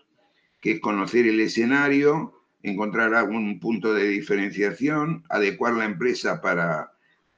que 0.62 0.72
es 0.72 0.80
conocer 0.80 1.28
el 1.28 1.42
escenario, 1.42 2.41
encontrar 2.64 3.14
algún 3.14 3.60
punto 3.60 3.94
de 3.94 4.08
diferenciación, 4.08 5.24
adecuar 5.30 5.74
la 5.74 5.86
empresa 5.86 6.42
para 6.42 6.92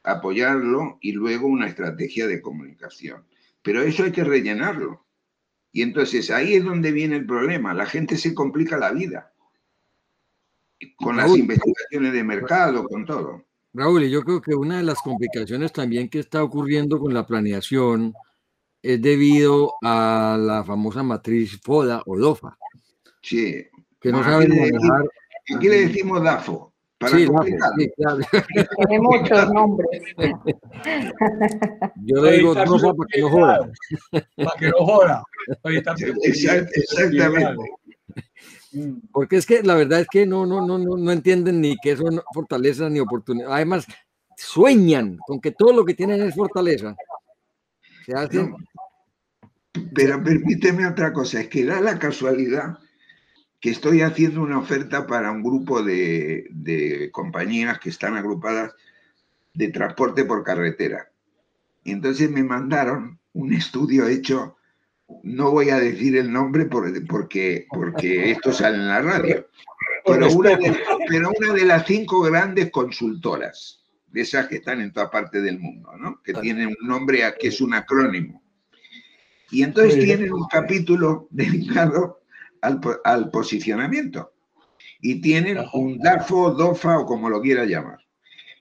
apoyarlo 0.04 0.98
y 1.02 1.14
luego 1.14 1.48
una 1.48 1.68
estrategia 1.68 2.28
de 2.28 2.42
comunicación. 2.42 3.24
Pero 3.62 3.82
eso 3.82 4.04
hay 4.04 4.12
que 4.12 4.24
rellenarlo. 4.24 5.06
Y 5.72 5.82
entonces 5.82 6.30
ahí 6.30 6.56
es 6.56 6.64
donde 6.64 6.92
viene 6.92 7.16
el 7.16 7.26
problema. 7.26 7.74
La 7.74 7.86
gente 7.86 8.18
se 8.18 8.34
complica 8.34 8.78
la 8.78 8.92
vida 8.92 9.34
con 10.98 11.16
las 11.16 11.36
investigaciones 11.36 12.12
de 12.12 12.24
mercado, 12.24 12.84
con 12.84 13.06
todo. 13.06 13.46
Raúl, 13.74 14.08
yo 14.10 14.22
creo 14.22 14.42
que 14.42 14.54
una 14.54 14.78
de 14.78 14.84
las 14.84 15.00
complicaciones 15.02 15.72
también 15.72 16.10
que 16.10 16.20
está 16.20 16.44
ocurriendo 16.44 17.00
con 17.00 17.14
la 17.14 17.26
planeación 17.26 18.14
es 18.82 19.02
debido 19.02 19.74
a 19.82 20.38
la 20.40 20.64
famosa 20.64 21.02
matriz 21.02 21.60
FODA 21.62 22.04
o 22.06 22.18
DOFA. 22.18 22.58
Sí 23.22 23.66
que 24.04 24.12
no 24.12 24.24
saben 24.24 24.50
manejar. 24.50 25.06
Aquí 25.56 25.70
le 25.70 25.88
decimos 25.88 26.22
DAFO. 26.24 26.74
Para 27.00 27.18
sí, 27.18 27.28
Tiene 28.88 29.00
muchos 29.00 29.52
nombres. 29.52 30.02
Yo 32.06 32.22
le 32.22 32.32
digo 32.34 32.54
DOFA 32.54 32.94
para 32.94 33.08
que 33.12 33.22
no 33.22 33.30
joda. 33.30 33.72
Para 34.12 34.52
que 34.60 34.70
no 34.70 34.78
joda. 34.78 35.24
Exactamente. 36.24 37.64
Porque 39.12 39.38
es 39.38 39.46
que 39.46 39.64
la 39.64 39.76
verdad 39.76 40.02
es 40.02 40.08
que 40.08 40.26
no, 40.26 40.46
no, 40.46 40.66
no, 40.66 40.78
no, 40.78 40.98
no 40.98 41.12
entienden 41.12 41.62
ni 41.62 41.76
qué 41.82 41.96
son 41.98 42.22
fortalezas 42.34 42.92
ni 42.92 43.00
oportunidades. 43.00 43.54
Además, 43.54 43.88
sueñan 44.38 45.18
con 45.26 45.40
que 45.42 45.52
todo 45.52 45.74
lo 45.74 45.86
que 45.86 45.94
tienen 45.94 46.22
es 46.22 46.36
fortaleza. 46.36 46.96
Se 48.06 48.14
hacen 48.14 48.56
pero 49.96 50.24
permíteme 50.24 50.88
otra 50.88 51.12
cosa, 51.12 51.42
es 51.42 51.48
que 51.48 51.66
da 51.66 51.82
la 51.82 51.98
casualidad 51.98 52.78
que 53.64 53.70
estoy 53.70 54.02
haciendo 54.02 54.42
una 54.42 54.60
oferta 54.60 55.08
para 55.08 55.32
un 55.32 55.42
grupo 55.42 55.82
de, 55.82 56.48
de 56.50 57.10
compañías 57.14 57.80
que 57.80 57.92
están 57.92 58.18
agrupadas 58.18 58.76
de 59.54 59.70
transporte 59.70 60.26
por 60.26 60.44
carretera. 60.44 61.10
Y 61.86 61.94
entonces 61.94 62.30
me 62.30 62.44
mandaron 62.44 63.22
un 63.32 63.54
estudio 63.54 64.10
hecho, 64.10 64.58
no 65.24 65.52
voy 65.52 65.70
a 65.70 65.80
decir 65.80 66.18
el 66.18 66.30
nombre 66.30 66.66
porque, 66.66 67.66
porque 67.70 68.32
esto 68.32 68.52
sale 68.52 68.76
en 68.76 68.90
la 68.90 69.02
radio, 69.02 69.48
pero 70.06 70.30
una, 70.34 70.58
de, 70.58 70.78
pero 71.08 71.32
una 71.40 71.54
de 71.54 71.64
las 71.64 71.86
cinco 71.86 72.20
grandes 72.20 72.70
consultoras, 72.70 73.82
de 74.08 74.22
esas 74.24 74.48
que 74.50 74.58
están 74.58 74.82
en 74.82 74.92
toda 74.92 75.10
parte 75.10 75.42
del 75.42 75.58
mundo, 75.58 75.90
¿no? 75.98 76.22
que 76.22 76.34
tienen 76.34 76.68
un 76.68 76.86
nombre 76.86 77.24
que 77.40 77.48
es 77.48 77.62
un 77.62 77.74
acrónimo. 77.74 78.44
Y 79.52 79.64
entonces 79.64 80.04
tienen 80.04 80.34
un 80.34 80.50
capítulo 80.50 81.30
dedicado 81.32 82.23
al, 82.64 82.82
al 83.04 83.30
posicionamiento. 83.30 84.34
Y 85.02 85.22
tienen 85.22 85.60
un 85.74 86.00
DAFO, 86.00 86.52
DOFA 86.52 87.00
o 87.00 87.06
como 87.06 87.30
lo 87.30 87.42
quiera 87.42 87.66
llamar. 87.66 88.00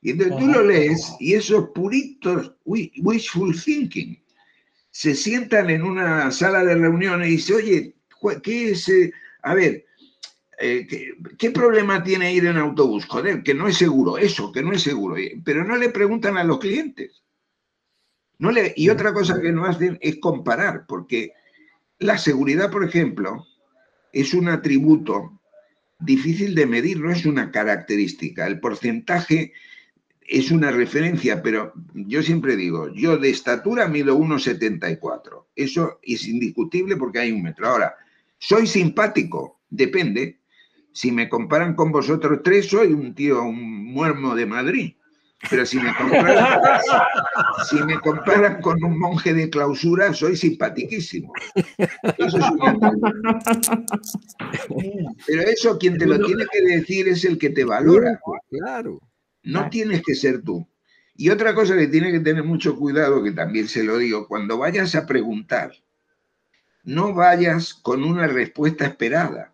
Y 0.02 0.10
entonces 0.10 0.36
tú 0.36 0.46
lo 0.48 0.64
lees 0.64 1.14
y 1.20 1.34
esos 1.34 1.70
puritos 1.70 2.52
wishful 2.64 3.54
thinking 3.62 4.20
se 4.90 5.14
sientan 5.14 5.70
en 5.70 5.82
una 5.82 6.30
sala 6.32 6.64
de 6.64 6.74
reuniones 6.74 7.28
y 7.28 7.30
dicen, 7.32 7.56
oye, 7.56 7.94
¿qué 8.42 8.70
es? 8.72 8.88
Eh? 8.88 9.12
A 9.42 9.54
ver, 9.54 9.86
eh, 10.58 10.86
¿qué, 11.38 11.50
problema 11.50 12.02
tiene 12.02 12.34
ir 12.34 12.46
en 12.46 12.58
autobús? 12.58 13.06
Joder, 13.06 13.42
que 13.42 13.54
no 13.54 13.68
es 13.68 13.76
seguro, 13.76 14.18
eso, 14.18 14.52
que 14.52 14.62
no 14.62 14.72
es 14.72 14.82
seguro. 14.82 15.16
Pero 15.44 15.64
no 15.64 15.76
le 15.76 15.88
preguntan 15.88 16.36
a 16.36 16.44
los 16.44 16.58
clientes. 16.58 17.22
No 18.38 18.50
le, 18.50 18.74
y 18.76 18.88
otra 18.88 19.14
cosa 19.14 19.40
que 19.40 19.52
no 19.52 19.64
hacen 19.64 19.98
es 20.02 20.16
comparar, 20.18 20.84
porque 20.86 21.32
la 21.98 22.18
seguridad, 22.18 22.70
por 22.70 22.84
ejemplo, 22.84 23.46
es 24.12 24.34
un 24.34 24.48
atributo 24.48 25.40
difícil 25.98 26.54
de 26.54 26.66
medir, 26.66 27.00
no 27.00 27.10
es 27.10 27.26
una 27.26 27.50
característica. 27.50 28.46
El 28.46 28.60
porcentaje 28.60 29.52
es 30.20 30.50
una 30.50 30.70
referencia, 30.70 31.42
pero 31.42 31.72
yo 31.94 32.22
siempre 32.22 32.56
digo, 32.56 32.92
yo 32.94 33.16
de 33.18 33.30
estatura 33.30 33.88
mido 33.88 34.18
1,74. 34.18 35.46
Eso 35.54 35.98
es 36.02 36.26
indiscutible 36.26 36.96
porque 36.96 37.20
hay 37.20 37.32
un 37.32 37.42
metro. 37.42 37.68
Ahora, 37.68 37.94
soy 38.38 38.66
simpático, 38.66 39.60
depende. 39.70 40.40
Si 40.92 41.10
me 41.10 41.28
comparan 41.28 41.74
con 41.74 41.90
vosotros 41.90 42.40
tres, 42.42 42.66
soy 42.66 42.92
un 42.92 43.14
tío, 43.14 43.42
un 43.42 43.92
muermo 43.92 44.34
de 44.34 44.46
Madrid. 44.46 44.94
Pero 45.50 45.66
si 45.66 45.78
me 45.78 45.94
comparan, 45.94 46.80
si 47.68 47.82
me 47.82 47.98
comparan 48.00 48.60
con 48.60 48.82
un 48.84 48.98
monje 48.98 49.34
de 49.34 49.50
clausura, 49.50 50.14
soy 50.14 50.36
simpaticísimo. 50.36 51.32
Eso 52.18 52.38
es 52.38 52.44
Pero 55.26 55.42
eso 55.42 55.78
quien 55.78 55.98
te 55.98 56.06
lo 56.06 56.24
tiene 56.24 56.44
que 56.50 56.62
decir 56.62 57.08
es 57.08 57.24
el 57.24 57.38
que 57.38 57.50
te 57.50 57.64
valora. 57.64 58.20
Claro. 58.50 59.00
No 59.42 59.68
tienes 59.68 60.02
que 60.02 60.14
ser 60.14 60.42
tú. 60.42 60.66
Y 61.16 61.28
otra 61.30 61.54
cosa 61.54 61.76
que 61.76 61.88
tiene 61.88 62.10
que 62.12 62.20
tener 62.20 62.44
mucho 62.44 62.76
cuidado, 62.76 63.22
que 63.22 63.32
también 63.32 63.68
se 63.68 63.82
lo 63.82 63.98
digo, 63.98 64.26
cuando 64.28 64.58
vayas 64.58 64.94
a 64.94 65.06
preguntar, 65.06 65.72
no 66.84 67.14
vayas 67.14 67.74
con 67.74 68.04
una 68.04 68.26
respuesta 68.26 68.86
esperada. 68.86 69.51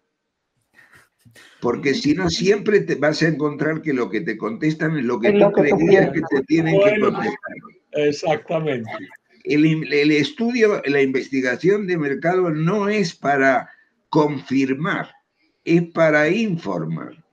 Porque 1.60 1.94
si 1.94 2.14
no, 2.14 2.30
siempre 2.30 2.80
te 2.80 2.94
vas 2.94 3.22
a 3.22 3.28
encontrar 3.28 3.82
que 3.82 3.92
lo 3.92 4.08
que 4.08 4.20
te 4.20 4.36
contestan 4.36 4.96
es 4.96 5.04
lo 5.04 5.18
que 5.18 5.32
tú 5.32 5.50
creías 5.52 6.12
que 6.12 6.20
te 6.30 6.42
tienen 6.44 6.78
que 6.80 7.00
contestar. 7.00 7.36
Exactamente. 7.92 8.90
El, 9.44 9.92
el 9.92 10.10
estudio, 10.12 10.82
la 10.84 11.02
investigación 11.02 11.86
de 11.86 11.98
mercado 11.98 12.50
no 12.50 12.88
es 12.88 13.14
para 13.14 13.70
confirmar, 14.08 15.10
es 15.64 15.82
para 15.90 16.28
informar. 16.28 17.24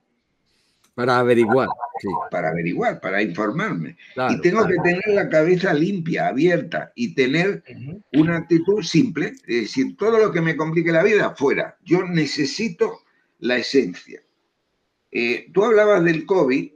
Para 0.94 1.18
averiguar. 1.18 1.68
Sí. 2.00 2.08
Para 2.30 2.48
averiguar, 2.48 3.00
para 3.00 3.22
informarme. 3.22 3.96
y 4.30 4.40
tengo 4.40 4.66
que 4.66 4.76
tener 4.82 5.02
la 5.08 5.28
cabeza 5.28 5.72
limpia, 5.72 6.28
abierta 6.28 6.92
y 6.94 7.14
tener 7.14 7.62
una 8.14 8.38
actitud 8.38 8.82
simple. 8.82 9.34
Es 9.46 9.62
decir, 9.62 9.96
todo 9.96 10.18
lo 10.18 10.32
que 10.32 10.40
me 10.40 10.56
complique 10.56 10.92
la 10.92 11.02
vida, 11.02 11.34
fuera. 11.36 11.76
Yo 11.84 12.02
necesito 12.04 13.00
la 13.38 13.56
esencia. 13.56 14.22
Eh, 15.10 15.50
tú 15.52 15.64
hablabas 15.64 16.04
del 16.04 16.26
COVID, 16.26 16.70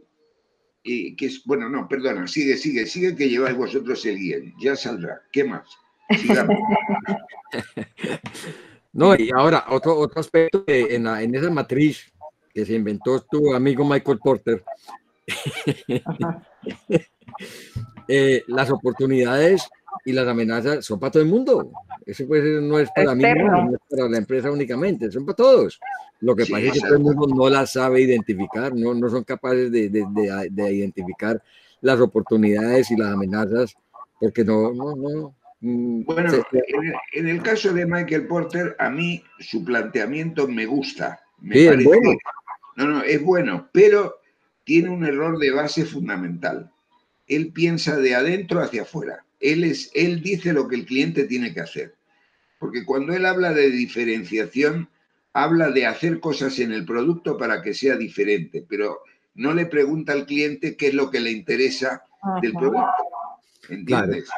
y 0.82 1.16
que 1.16 1.26
es, 1.26 1.44
bueno, 1.44 1.68
no, 1.68 1.86
perdona, 1.86 2.26
sigue, 2.26 2.56
sigue, 2.56 2.86
sigue, 2.86 3.14
que 3.14 3.28
lleváis 3.28 3.56
vosotros 3.56 4.04
el 4.06 4.18
guion. 4.18 4.54
Ya 4.60 4.76
saldrá. 4.76 5.22
¿Qué 5.30 5.44
más? 5.44 5.68
no, 8.92 9.14
y 9.14 9.30
ahora, 9.36 9.66
otro, 9.68 9.96
otro 9.96 10.20
aspecto 10.20 10.64
en, 10.66 11.06
en 11.06 11.34
esa 11.34 11.50
matriz 11.50 12.10
que 12.52 12.64
se 12.64 12.74
inventó 12.74 13.20
tu 13.20 13.54
amigo 13.54 13.84
Michael 13.84 14.18
Porter, 14.18 14.64
eh, 18.08 18.42
las 18.48 18.70
oportunidades 18.70 19.68
y 20.04 20.12
las 20.12 20.26
amenazas 20.26 20.84
son 20.84 20.98
para 20.98 21.12
todo 21.12 21.22
el 21.22 21.28
mundo. 21.28 21.72
Eso 22.06 22.26
pues, 22.26 22.42
no 22.62 22.78
es 22.78 22.88
para 22.94 23.14
mí, 23.14 23.22
no, 23.22 23.72
es 23.72 23.80
para 23.88 24.08
la 24.08 24.18
empresa 24.18 24.50
únicamente, 24.50 25.10
son 25.10 25.26
para 25.26 25.36
todos. 25.36 25.80
Lo 26.20 26.36
que 26.36 26.44
pasa 26.44 26.60
es 26.60 26.72
que 26.72 26.80
todo 26.80 26.94
el 26.94 27.00
mundo 27.00 27.26
no 27.26 27.48
las 27.48 27.72
sabe 27.72 28.02
identificar, 28.02 28.74
no, 28.74 28.94
no 28.94 29.08
son 29.08 29.24
capaces 29.24 29.70
de, 29.70 29.88
de, 29.88 30.04
de, 30.50 30.72
identificar 30.72 31.42
las 31.80 32.00
oportunidades 32.00 32.90
y 32.90 32.96
las 32.96 33.12
amenazas, 33.12 33.74
porque 34.18 34.44
no, 34.44 34.72
no, 34.72 34.96
no. 34.96 35.34
Mm, 35.60 36.04
bueno, 36.04 36.32
en, 37.12 37.28
el, 37.28 37.42
caso 37.42 37.72
de 37.72 37.86
Michael 37.86 38.26
Porter, 38.26 38.76
a 38.78 38.90
mí 38.90 39.22
su 39.38 39.64
planteamiento 39.64 40.46
me 40.48 40.66
gusta. 40.66 41.20
Me 41.40 41.66
parece, 41.66 41.84
bueno. 41.84 42.18
No, 42.76 42.86
no, 42.86 43.02
es 43.02 43.22
bueno, 43.22 43.68
pero 43.72 44.20
tiene 44.64 44.90
un 44.90 45.04
error 45.04 45.38
de 45.38 45.50
base 45.50 45.84
fundamental. 45.84 46.70
Él 47.26 47.52
piensa 47.52 47.96
de 47.96 48.14
adentro 48.14 48.60
hacia 48.60 48.82
afuera. 48.82 49.24
Él, 49.40 49.64
es, 49.64 49.90
él 49.94 50.22
dice 50.22 50.52
lo 50.52 50.68
que 50.68 50.76
el 50.76 50.86
cliente 50.86 51.24
tiene 51.24 51.52
que 51.52 51.60
hacer. 51.60 51.94
Porque 52.58 52.84
cuando 52.84 53.14
él 53.14 53.26
habla 53.26 53.52
de 53.52 53.70
diferenciación, 53.70 54.88
habla 55.32 55.70
de 55.70 55.86
hacer 55.86 56.20
cosas 56.20 56.58
en 56.58 56.72
el 56.72 56.84
producto 56.84 57.38
para 57.38 57.62
que 57.62 57.74
sea 57.74 57.96
diferente, 57.96 58.64
pero 58.68 59.00
no 59.34 59.54
le 59.54 59.66
pregunta 59.66 60.12
al 60.12 60.26
cliente 60.26 60.76
qué 60.76 60.88
es 60.88 60.94
lo 60.94 61.10
que 61.10 61.20
le 61.20 61.30
interesa 61.30 62.04
del 62.42 62.52
producto. 62.52 62.90
¿Entiendes? 63.68 64.28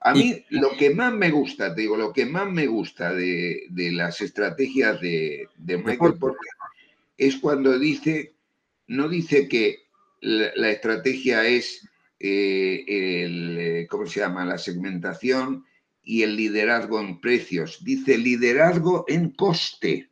A 0.00 0.14
mí 0.14 0.44
lo 0.50 0.76
que 0.76 0.94
más 0.94 1.12
me 1.12 1.30
gusta, 1.32 1.74
te 1.74 1.80
digo, 1.80 1.96
lo 1.96 2.12
que 2.12 2.26
más 2.26 2.48
me 2.48 2.66
gusta 2.66 3.12
de, 3.12 3.66
las 3.74 4.20
estrategias 4.20 5.00
de, 5.00 5.48
de 5.56 5.78
Michael 5.78 6.14
Porter 6.14 6.50
es 7.18 7.36
cuando 7.36 7.78
dice, 7.78 8.34
no 8.86 9.08
dice 9.08 9.48
que 9.48 9.86
la, 10.20 10.70
estrategia 10.70 11.46
es 11.46 11.88
eh, 12.18 12.84
el, 12.86 13.58
eh, 13.58 13.86
¿cómo 13.88 14.06
se 14.06 14.20
llama? 14.20 14.44
La 14.44 14.58
segmentación 14.58 15.64
y 16.02 16.22
el 16.22 16.36
liderazgo 16.36 17.00
en 17.00 17.20
precios. 17.20 17.84
Dice 17.84 18.18
liderazgo 18.18 19.04
en 19.08 19.30
coste. 19.30 20.10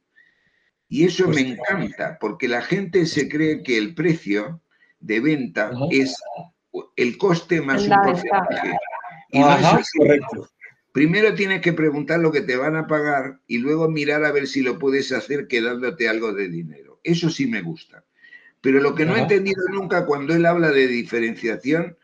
Y 0.88 1.04
eso 1.04 1.28
me 1.28 1.40
encanta, 1.40 2.18
porque 2.20 2.46
la 2.46 2.62
gente 2.62 3.06
se 3.06 3.28
cree 3.28 3.62
que 3.62 3.78
el 3.78 3.94
precio 3.94 4.62
de 5.00 5.20
venta 5.20 5.72
es 5.90 6.14
el 6.96 7.16
coste 7.18 7.60
más 7.60 7.82
un 7.82 7.96
porcentaje. 8.02 8.76
Y 9.30 9.40
no 9.40 9.56
es 9.56 9.64
así. 9.64 9.98
Correcto. 9.98 10.48
Primero 10.92 11.34
tienes 11.34 11.60
que 11.60 11.72
preguntar 11.72 12.20
lo 12.20 12.30
que 12.30 12.42
te 12.42 12.56
van 12.56 12.76
a 12.76 12.86
pagar 12.86 13.40
y 13.48 13.58
luego 13.58 13.88
mirar 13.88 14.24
a 14.24 14.30
ver 14.30 14.46
si 14.46 14.62
lo 14.62 14.78
puedes 14.78 15.10
hacer 15.10 15.48
quedándote 15.48 16.08
algo 16.08 16.32
de 16.32 16.48
dinero. 16.48 17.00
Eso 17.02 17.30
sí 17.30 17.48
me 17.48 17.62
gusta. 17.62 18.04
Pero 18.64 18.80
lo 18.80 18.94
que 18.94 19.04
no 19.04 19.14
he 19.14 19.20
entendido 19.20 19.62
nunca 19.70 20.06
cuando 20.06 20.32
él 20.34 20.46
habla 20.46 20.70
de 20.70 20.88
diferenciación 20.88 21.98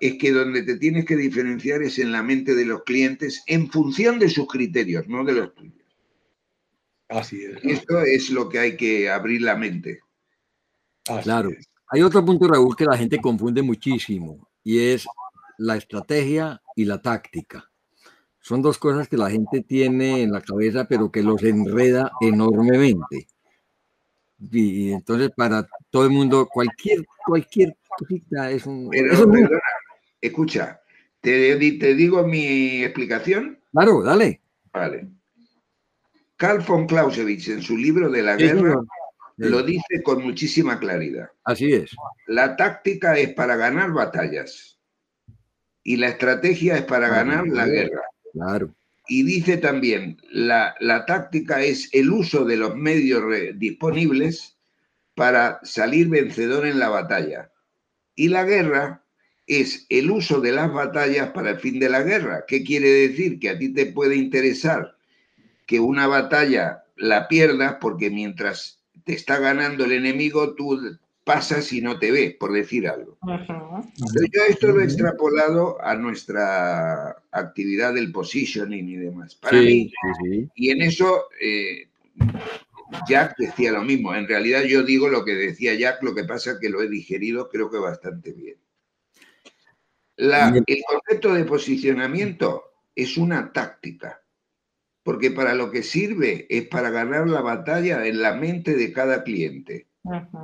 es 0.00 0.14
que 0.14 0.32
donde 0.32 0.62
te 0.62 0.78
tienes 0.78 1.04
que 1.04 1.14
diferenciar 1.14 1.82
es 1.82 1.98
en 1.98 2.10
la 2.10 2.22
mente 2.22 2.54
de 2.54 2.64
los 2.64 2.84
clientes 2.84 3.42
en 3.46 3.70
función 3.70 4.18
de 4.18 4.30
sus 4.30 4.48
criterios, 4.48 5.06
no 5.08 5.24
de 5.24 5.34
los 5.34 5.54
tuyos. 5.54 5.84
Así 7.10 7.44
es. 7.44 7.62
Esto 7.62 8.00
es 8.00 8.30
lo 8.30 8.48
que 8.48 8.58
hay 8.58 8.76
que 8.78 9.10
abrir 9.10 9.42
la 9.42 9.56
mente. 9.56 10.00
claro. 11.22 11.50
Hay 11.88 12.00
otro 12.00 12.24
punto, 12.24 12.48
Raúl, 12.48 12.74
que 12.74 12.86
la 12.86 12.96
gente 12.96 13.20
confunde 13.20 13.60
muchísimo 13.60 14.48
y 14.64 14.78
es 14.78 15.06
la 15.58 15.76
estrategia 15.76 16.62
y 16.74 16.86
la 16.86 17.02
táctica. 17.02 17.70
Son 18.40 18.62
dos 18.62 18.78
cosas 18.78 19.06
que 19.06 19.18
la 19.18 19.30
gente 19.30 19.62
tiene 19.62 20.22
en 20.22 20.32
la 20.32 20.40
cabeza, 20.40 20.88
pero 20.88 21.12
que 21.12 21.22
los 21.22 21.42
enreda 21.42 22.10
enormemente. 22.22 23.28
Y 24.38 24.92
entonces 24.92 25.30
para 25.34 25.66
todo 25.90 26.04
el 26.04 26.10
mundo, 26.10 26.46
cualquier, 26.46 27.04
cualquier 27.26 27.76
cosita 27.88 28.50
es 28.50 28.66
un... 28.66 28.90
escucha, 30.20 30.80
¿te, 31.20 31.56
¿te 31.56 31.94
digo 31.94 32.26
mi 32.26 32.84
explicación? 32.84 33.58
Claro, 33.72 34.02
dale. 34.02 34.40
Vale. 34.72 35.08
Carl 36.36 36.62
von 36.66 36.86
Clausewitz 36.86 37.48
en 37.48 37.62
su 37.62 37.76
libro 37.78 38.10
de 38.10 38.22
la 38.22 38.36
guerra 38.36 38.82
lo 39.38 39.62
dice 39.62 40.02
con 40.02 40.22
muchísima 40.22 40.78
claridad. 40.78 41.30
Así 41.44 41.72
es. 41.72 41.90
La 42.26 42.56
táctica 42.56 43.16
es 43.18 43.32
para 43.34 43.56
ganar 43.56 43.92
batallas 43.92 44.78
y 45.82 45.96
la 45.96 46.08
estrategia 46.08 46.76
es 46.76 46.82
para 46.82 47.08
ganar 47.08 47.46
la 47.46 47.66
guerra. 47.66 48.02
Claro. 48.32 48.74
Y 49.08 49.22
dice 49.22 49.56
también, 49.56 50.20
la, 50.30 50.74
la, 50.80 51.06
táctica 51.06 51.62
es 51.62 51.88
el 51.92 52.10
uso 52.10 52.44
de 52.44 52.56
los 52.56 52.76
medios 52.76 53.22
disponibles 53.54 54.56
para 55.14 55.60
salir 55.62 56.08
vencedor 56.08 56.66
en 56.66 56.78
la 56.78 56.88
batalla. 56.88 57.50
Y 58.14 58.28
la 58.28 58.44
guerra 58.44 59.04
es 59.46 59.86
el 59.88 60.10
uso 60.10 60.40
de 60.40 60.52
las 60.52 60.72
batallas 60.72 61.30
para 61.30 61.50
el 61.50 61.60
fin 61.60 61.78
de 61.78 61.88
la 61.88 62.02
guerra. 62.02 62.44
¿Qué 62.46 62.64
quiere 62.64 62.88
decir? 62.88 63.38
Que 63.38 63.50
a 63.50 63.58
ti 63.58 63.72
te 63.72 63.86
puede 63.86 64.16
interesar 64.16 64.96
que 65.66 65.80
una 65.80 66.06
batalla 66.06 66.84
la 66.96 67.28
pierdas 67.28 67.76
porque 67.80 68.10
mientras 68.10 68.82
te 69.04 69.12
está 69.12 69.38
ganando 69.38 69.84
el 69.84 69.92
enemigo, 69.92 70.54
tú 70.54 70.98
pasas 71.26 71.72
y 71.72 71.80
no 71.80 71.98
te 71.98 72.12
ves, 72.12 72.36
por 72.36 72.52
decir 72.52 72.86
algo. 72.86 73.18
yo 74.32 74.42
esto 74.48 74.68
lo 74.68 74.80
he 74.80 74.84
extrapolado 74.84 75.76
a 75.82 75.96
nuestra 75.96 77.20
actividad 77.32 77.94
del 77.94 78.12
positioning 78.12 78.88
y 78.88 78.96
demás. 78.96 79.34
Para 79.34 79.58
mí, 79.58 79.90
y 80.54 80.70
en 80.70 80.82
eso 80.82 81.24
eh, 81.40 81.88
Jack 83.08 83.34
decía 83.38 83.72
lo 83.72 83.82
mismo. 83.82 84.14
En 84.14 84.28
realidad 84.28 84.62
yo 84.62 84.84
digo 84.84 85.08
lo 85.08 85.24
que 85.24 85.34
decía 85.34 85.74
Jack, 85.74 86.00
lo 86.04 86.14
que 86.14 86.22
pasa 86.22 86.52
es 86.52 86.58
que 86.60 86.70
lo 86.70 86.80
he 86.80 86.88
digerido 86.88 87.48
creo 87.48 87.72
que 87.72 87.78
bastante 87.78 88.32
bien. 88.32 88.58
el 90.16 90.82
concepto 90.88 91.34
de 91.34 91.44
posicionamiento 91.44 92.72
es 92.94 93.16
una 93.16 93.52
táctica, 93.52 94.22
porque 95.02 95.32
para 95.32 95.56
lo 95.56 95.72
que 95.72 95.82
sirve 95.82 96.46
es 96.48 96.68
para 96.68 96.90
ganar 96.90 97.28
la 97.28 97.40
batalla 97.40 98.06
en 98.06 98.22
la 98.22 98.36
mente 98.36 98.76
de 98.76 98.92
cada 98.92 99.24
cliente. 99.24 99.88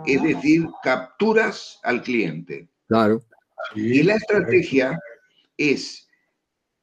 Es 0.06 0.22
decir, 0.22 0.66
capturas 0.82 1.78
al 1.82 2.02
cliente. 2.02 2.68
Claro. 2.88 3.22
y 3.74 4.02
la 4.02 4.16
estrategia 4.16 4.98
es 5.56 6.08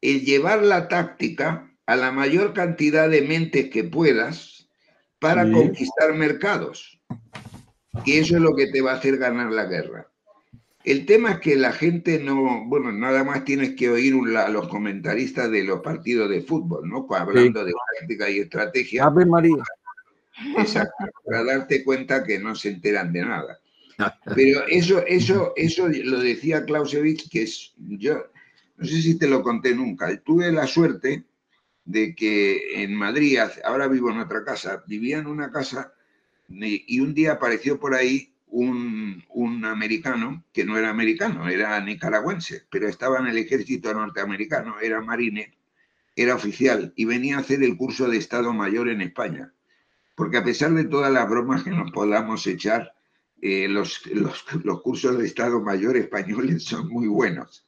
el 0.02 0.22
llevar 0.22 0.64
la 0.64 0.88
táctica 0.88 1.72
a 1.86 1.96
la 1.96 2.12
mayor 2.12 2.54
cantidad 2.54 3.10
de 3.10 3.22
mentes 3.22 3.70
que 3.70 3.84
puedas 3.84 4.70
para 5.20 5.50
conquistar 5.52 6.14
mercados. 6.14 7.00
Y 8.06 8.18
eso 8.20 8.38
es 8.38 8.42
lo 8.42 8.56
que 8.56 8.68
te 8.68 8.82
va 8.82 8.94
a 8.94 8.96
hacer 8.96 9.18
ganar 9.18 9.52
la 9.52 9.66
guerra. 9.66 10.10
El 10.84 11.06
tema 11.06 11.32
es 11.32 11.40
que 11.40 11.56
la 11.58 11.74
gente 11.74 12.20
no, 12.20 12.66
bueno, 12.66 12.92
nada 12.92 13.24
más 13.24 13.44
tienes 13.44 13.76
que 13.76 13.90
oír 13.90 14.16
a 14.38 14.48
los 14.50 14.70
comentaristas 14.70 15.52
de 15.52 15.64
los 15.64 15.82
partidos 15.82 16.30
de 16.30 16.42
fútbol, 16.42 16.88
¿no? 16.88 17.06
Hablando 17.10 17.66
de 17.66 17.74
táctica 18.00 18.30
y 18.30 18.40
estrategia. 18.40 19.06
Ave 19.06 19.26
María. 19.26 19.64
Exacto, 20.58 21.06
para 21.26 21.44
darte 21.44 21.84
cuenta 21.84 22.24
que 22.24 22.40
no 22.40 22.56
se 22.56 22.70
enteran 22.70 23.12
de 23.12 23.26
nada. 23.26 23.60
Pero 24.36 24.66
eso, 24.68 25.06
eso, 25.06 25.54
eso 25.56 25.88
lo 25.88 26.20
decía 26.20 26.66
Clausewitz, 26.66 27.30
que 27.30 27.44
es, 27.44 27.74
yo 27.78 28.26
no 28.78 28.86
sé 28.86 29.02
si 29.02 29.18
te 29.18 29.28
lo 29.28 29.44
conté 29.44 29.76
nunca, 29.76 30.16
tuve 30.22 30.52
la 30.52 30.66
suerte 30.68 31.26
de 31.84 32.16
que 32.16 32.84
en 32.84 32.96
Madrid, 32.96 33.40
ahora 33.66 33.88
vivo 33.88 34.12
en 34.12 34.20
otra 34.20 34.44
casa, 34.44 34.84
vivía 34.88 35.18
en 35.18 35.28
una 35.28 35.52
casa 35.52 35.94
y 36.48 37.00
un 37.00 37.14
día 37.14 37.34
apareció 37.34 37.80
por 37.80 37.94
ahí 37.94 38.34
un, 38.48 39.24
un, 39.30 39.66
americano 39.66 40.44
que 40.54 40.66
no 40.66 40.78
era 40.78 40.90
americano, 40.90 41.48
era 41.50 41.80
nicaragüense, 41.82 42.64
pero 42.72 42.88
estaba 42.88 43.20
en 43.20 43.28
el 43.28 43.38
ejército 43.38 43.94
norteamericano, 43.94 44.80
era 44.80 45.02
marine, 45.02 45.54
era 46.16 46.36
oficial 46.36 46.94
y 46.96 47.06
venía 47.06 47.38
a 47.38 47.42
hacer 47.42 47.62
el 47.64 47.78
curso 47.78 48.08
de 48.08 48.18
Estado 48.18 48.54
Mayor 48.54 48.90
en 48.90 49.02
España 49.02 49.54
porque 50.20 50.36
a 50.36 50.44
pesar 50.44 50.74
de 50.74 50.84
todas 50.84 51.14
las 51.14 51.30
bromas 51.30 51.64
que 51.64 51.70
nos 51.70 51.92
podamos 51.94 52.46
echar, 52.46 52.94
eh, 53.42 53.70
los, 53.70 54.06
los, 54.08 54.82
cursos 54.82 55.18
de 55.18 55.26
Estado 55.26 55.62
Mayor 55.62 55.96
españoles 55.96 56.66
son 56.66 56.90
muy 56.90 57.08
buenos. 57.08 57.66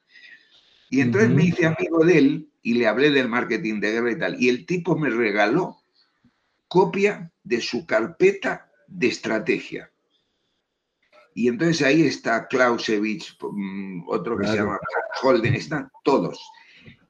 Y 0.90 1.00
entonces 1.00 1.30
me 1.30 1.46
hice 1.46 1.66
amigo 1.66 2.04
de 2.04 2.18
él 2.18 2.50
y 2.62 2.74
le 2.74 2.88
hablé 2.88 3.10
del 3.10 3.30
marketing 3.30 3.80
de 3.80 3.94
guerra 3.94 4.12
y 4.12 4.20
tal. 4.20 4.44
Y 4.44 4.50
el 4.50 4.66
tipo 4.66 4.98
me 4.98 5.10
regaló 5.10 5.78
copia 6.68 7.32
de 7.42 7.62
su 7.62 7.86
carpeta 7.86 8.70
de 8.86 9.08
estrategia. 9.08 9.90
Y 11.34 11.48
entonces 11.48 11.82
ahí 11.84 12.02
está 12.02 12.50
Clausewitz, 12.50 13.38
mm, 13.40 14.10
otro 14.10 14.38
que 14.38 14.48
se 14.48 14.58
llama 14.58 14.78
Holden, 15.24 15.56
están 15.56 15.90
todos. 16.04 16.38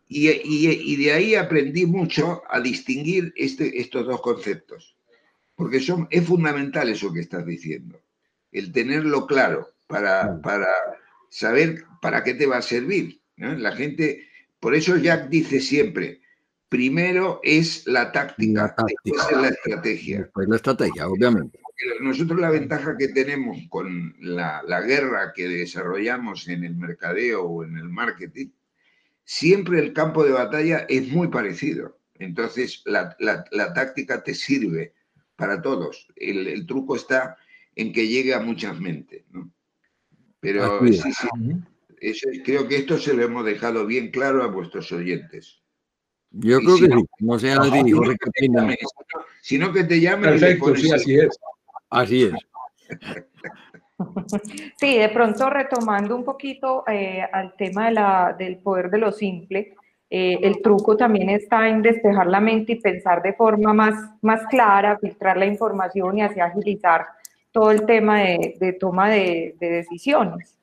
Y, 0.08 0.30
y, 0.30 0.70
y, 0.70 0.96
de 0.98 1.14
ahí 1.14 1.34
aprendí 1.34 1.88
mucho 1.88 2.44
a 2.48 2.60
distinguir 2.60 3.34
este, 3.36 3.82
estos 3.82 4.06
dos 4.06 4.22
conceptos. 4.22 4.96
Porque 5.56 5.80
son, 5.80 6.08
es 6.10 6.26
fundamental 6.26 6.90
eso 6.90 7.14
que 7.14 7.20
estás 7.20 7.46
diciendo, 7.46 8.02
el 8.52 8.72
tenerlo 8.72 9.28
claro 9.28 9.70
para, 9.88 10.42
para 10.42 10.68
saber 11.30 11.84
para 12.02 12.24
qué 12.24 12.34
te 12.34 12.46
va 12.46 12.58
a 12.58 12.62
servir. 12.62 13.22
La 13.36 13.72
gente, 13.72 14.28
por 14.60 14.76
eso 14.76 14.98
Jack 14.98 15.30
dice 15.30 15.60
siempre, 15.60 16.22
primero 16.70 17.40
es 17.44 17.88
la 17.88 18.12
táctica, 18.12 18.76
después 18.86 19.28
es 19.32 19.38
la 19.38 19.48
estrategia. 19.50 20.20
Después 20.20 20.48
la 20.48 20.56
estrategia, 20.56 21.08
obviamente. 21.08 21.60
nosotros 22.02 22.40
la 22.40 22.50
ventaja 22.50 22.96
que 22.98 23.08
tenemos 23.10 23.58
con 23.70 24.16
la, 24.20 24.62
la, 24.68 24.82
guerra 24.82 25.34
que 25.34 25.48
desarrollamos 25.48 26.48
en 26.48 26.64
el 26.64 26.76
mercadeo 26.76 27.44
o 27.44 27.64
en 27.64 27.78
el 27.78 27.90
marketing, 27.90 28.50
siempre 29.24 29.80
el 29.80 29.94
campo 29.94 30.24
de 30.24 30.32
batalla 30.32 30.86
es 30.88 31.08
muy 31.08 31.30
parecido. 31.30 31.98
Entonces 32.20 32.84
la, 32.86 33.16
la, 33.20 33.44
la 33.52 33.74
táctica 33.74 34.24
te 34.24 34.36
sirve 34.36 34.94
para 35.42 35.60
todos. 35.60 36.08
El, 36.16 36.68
truco 36.68 36.96
está 36.96 37.36
en 37.76 37.92
que 37.92 38.08
llegue 38.08 38.36
a 38.36 38.40
muchas 38.40 38.80
mentes. 38.80 39.24
Pero 40.40 40.80
sí, 40.86 41.02
sí, 42.14 42.44
creo 42.44 42.68
que 42.68 42.76
esto 42.78 43.00
se 43.00 43.16
lo 43.16 43.24
hemos 43.24 43.44
dejado 43.44 43.88
bien 43.88 44.12
claro 44.12 44.44
a 44.44 44.48
vuestros 44.48 44.92
oyentes. 44.92 45.64
Yo 46.30 46.60
creo 46.60 46.78
que 46.78 46.86
sí, 46.86 47.06
no 47.20 47.40
sea 47.40 47.56
no, 47.56 47.64
sino 49.42 49.74
que 49.74 49.84
te 49.84 50.00
llame. 50.00 50.30
Perfecto, 50.30 50.76
sí, 50.76 50.92
así 50.92 51.16
es. 51.16 51.40
Así 51.90 52.24
es. 52.24 52.34
Sí, 54.80 54.98
de 54.98 55.10
pronto 55.10 55.50
retomando 55.50 56.16
un 56.16 56.24
poquito 56.24 56.84
eh, 56.88 57.22
al 57.22 57.56
tema 57.56 57.86
de 57.86 57.92
la, 57.92 58.36
del 58.38 58.58
poder 58.58 58.90
de 58.90 58.98
lo 58.98 59.12
simple, 59.12 59.76
eh, 60.14 60.40
el 60.42 60.62
truco 60.62 60.98
también 60.98 61.30
está 61.30 61.70
en 61.70 61.82
despejar 61.82 62.28
la 62.28 62.42
mente 62.42 62.74
y 62.74 62.82
pensar 62.82 63.22
de 63.22 63.32
forma 63.32 63.74
más, 63.74 63.96
más 64.22 64.46
clara, 64.48 64.98
filtrar 65.00 65.38
la 65.38 65.46
información 65.46 66.18
y 66.18 66.22
así 66.22 66.42
agilizar 66.42 67.06
todo 67.54 67.72
el 67.72 67.86
tema 67.86 68.20
de, 68.20 68.78
toma 68.78 69.10
de, 69.10 69.56
decisiones. 69.58 70.58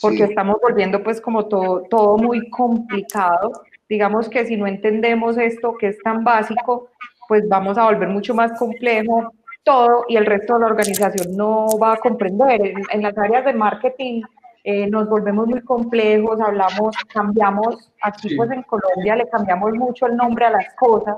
Porque 0.00 0.22
estamos 0.22 0.58
volviendo 0.62 1.02
pues 1.02 1.20
como 1.20 1.46
todo, 1.46 1.82
todo 1.90 2.16
muy 2.16 2.48
complicado. 2.48 3.64
Digamos 3.88 4.28
que 4.28 4.46
si 4.46 4.56
no 4.56 4.68
entendemos 4.68 5.36
esto 5.36 5.74
que 5.76 5.88
es 5.88 5.98
tan 6.04 6.22
básico, 6.22 6.90
pues 7.26 7.48
vamos 7.48 7.78
a 7.78 7.86
volver 7.86 8.08
mucho 8.08 8.34
más 8.34 8.56
complejo 8.56 9.32
todo 9.64 10.04
y 10.06 10.16
el 10.16 10.26
resto 10.26 10.54
de 10.54 10.60
la 10.60 10.66
organización 10.66 11.36
no 11.36 11.66
va 11.82 11.94
a 11.94 11.96
comprender. 11.96 12.64
En, 12.64 12.84
en 12.92 13.02
las 13.02 13.18
áreas 13.18 13.44
de 13.44 13.52
marketing 13.52 14.22
eh, 14.68 14.88
nos 14.90 15.08
volvemos 15.08 15.46
muy 15.46 15.60
complejos, 15.62 16.40
hablamos, 16.40 16.96
cambiamos, 17.14 17.92
aquí 18.02 18.34
pues 18.34 18.50
en 18.50 18.64
Colombia 18.64 19.14
le 19.14 19.28
cambiamos 19.28 19.72
mucho 19.74 20.06
el 20.06 20.16
nombre 20.16 20.44
a 20.44 20.50
las 20.50 20.74
cosas 20.74 21.16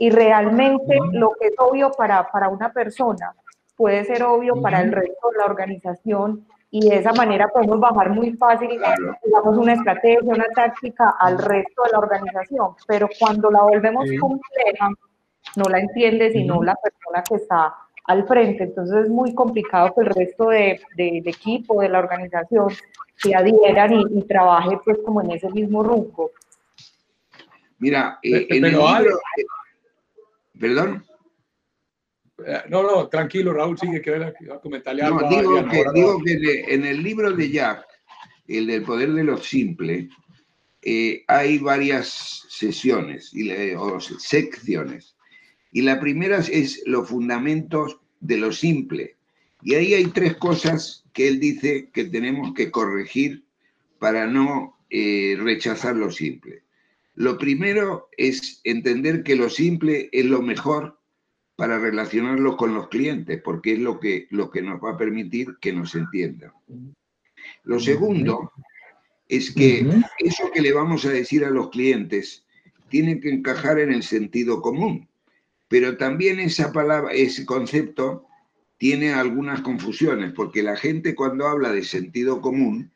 y 0.00 0.10
realmente 0.10 0.98
lo 1.12 1.30
que 1.38 1.46
es 1.46 1.54
obvio 1.58 1.92
para, 1.92 2.28
para 2.32 2.48
una 2.48 2.72
persona 2.72 3.36
puede 3.76 4.04
ser 4.04 4.24
obvio 4.24 4.60
para 4.60 4.80
el 4.80 4.90
resto 4.90 5.30
de 5.30 5.38
la 5.38 5.44
organización 5.44 6.44
y 6.72 6.88
de 6.88 6.96
esa 6.96 7.12
manera 7.12 7.46
podemos 7.46 7.78
bajar 7.78 8.10
muy 8.10 8.32
fácil, 8.32 8.68
digamos, 8.68 9.56
una 9.56 9.74
estrategia, 9.74 10.18
una 10.24 10.46
táctica 10.52 11.14
al 11.20 11.38
resto 11.38 11.84
de 11.84 11.92
la 11.92 11.98
organización, 12.00 12.74
pero 12.88 13.08
cuando 13.16 13.48
la 13.48 13.62
volvemos 13.62 14.08
compleja, 14.20 14.88
no 15.54 15.64
la 15.70 15.78
entiende 15.78 16.32
sino 16.32 16.60
la 16.64 16.74
persona 16.74 17.22
que 17.22 17.36
está 17.36 17.76
al 18.04 18.26
frente. 18.26 18.64
Entonces 18.64 19.04
es 19.04 19.08
muy 19.08 19.34
complicado 19.34 19.94
que 19.94 20.02
el 20.02 20.14
resto 20.14 20.48
de, 20.48 20.80
equipo, 20.96 21.80
de 21.80 21.88
la 21.88 21.98
organización, 21.98 22.68
se 23.16 23.34
adhieran 23.34 23.92
y, 23.92 24.22
trabaje 24.22 24.78
pues 24.84 24.98
como 25.04 25.22
en 25.22 25.32
ese 25.32 25.48
mismo 25.50 25.82
rumbo. 25.82 26.32
Mira, 27.78 28.18
eh, 28.22 28.46
en 28.50 28.64
el 28.64 28.72
libro, 28.72 29.18
¿Perdón? 30.58 31.04
Eh, 32.46 32.62
no, 32.68 32.82
no, 32.82 33.08
tranquilo, 33.08 33.52
Raúl, 33.52 33.78
sigue 33.78 34.00
que 34.00 34.14
a 34.14 34.58
comentarle 34.60 35.02
algo. 35.02 35.20
No, 35.20 35.28
digo, 35.28 35.68
que, 35.68 35.84
digo 35.94 36.18
que 36.24 36.64
en 36.68 36.84
el 36.84 37.02
libro 37.02 37.32
de 37.32 37.50
Jack, 37.50 37.86
el 38.48 38.66
del 38.66 38.82
poder 38.82 39.12
de 39.12 39.24
lo 39.24 39.38
simple, 39.38 40.08
eh, 40.82 41.24
hay 41.28 41.58
varias 41.58 42.44
sesiones 42.48 43.32
o 43.78 44.00
secciones. 44.00 45.16
Y 45.72 45.82
la 45.82 45.98
primera 45.98 46.38
es 46.38 46.82
los 46.86 47.08
fundamentos 47.08 47.98
de 48.20 48.36
lo 48.36 48.52
simple. 48.52 49.16
Y 49.62 49.74
ahí 49.74 49.94
hay 49.94 50.06
tres 50.06 50.36
cosas 50.36 51.04
que 51.12 51.28
él 51.28 51.40
dice 51.40 51.90
que 51.92 52.04
tenemos 52.04 52.52
que 52.54 52.70
corregir 52.70 53.44
para 53.98 54.26
no 54.26 54.76
eh, 54.90 55.36
rechazar 55.38 55.96
lo 55.96 56.10
simple. 56.10 56.62
Lo 57.14 57.38
primero 57.38 58.08
es 58.16 58.60
entender 58.64 59.22
que 59.22 59.36
lo 59.36 59.48
simple 59.48 60.08
es 60.12 60.26
lo 60.26 60.42
mejor 60.42 60.98
para 61.56 61.78
relacionarlo 61.78 62.56
con 62.56 62.74
los 62.74 62.88
clientes, 62.88 63.40
porque 63.42 63.74
es 63.74 63.78
lo 63.78 64.00
que, 64.00 64.26
lo 64.30 64.50
que 64.50 64.62
nos 64.62 64.82
va 64.82 64.92
a 64.92 64.96
permitir 64.96 65.56
que 65.60 65.72
nos 65.72 65.94
entiendan. 65.94 66.52
Lo 67.64 67.78
segundo 67.78 68.52
es 69.28 69.54
que 69.54 69.86
eso 70.18 70.50
que 70.52 70.60
le 70.60 70.72
vamos 70.72 71.04
a 71.04 71.10
decir 71.10 71.44
a 71.44 71.50
los 71.50 71.70
clientes 71.70 72.44
tiene 72.88 73.20
que 73.20 73.30
encajar 73.30 73.78
en 73.78 73.92
el 73.92 74.02
sentido 74.02 74.60
común, 74.60 75.08
pero 75.72 75.96
también 75.96 76.38
esa 76.38 76.70
palabra, 76.70 77.14
ese 77.14 77.46
concepto 77.46 78.26
tiene 78.76 79.14
algunas 79.14 79.62
confusiones, 79.62 80.34
porque 80.34 80.62
la 80.62 80.76
gente 80.76 81.14
cuando 81.14 81.48
habla 81.48 81.72
de 81.72 81.82
sentido 81.82 82.42
común 82.42 82.92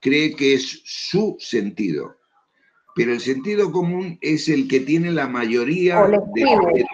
cree 0.00 0.36
que 0.36 0.54
es 0.54 0.80
su 0.84 1.36
sentido, 1.40 2.16
pero 2.94 3.12
el 3.12 3.18
sentido 3.18 3.72
común 3.72 4.16
es 4.20 4.48
el 4.48 4.68
que 4.68 4.78
tiene 4.78 5.10
la 5.10 5.26
mayoría 5.26 6.06
de, 6.06 6.86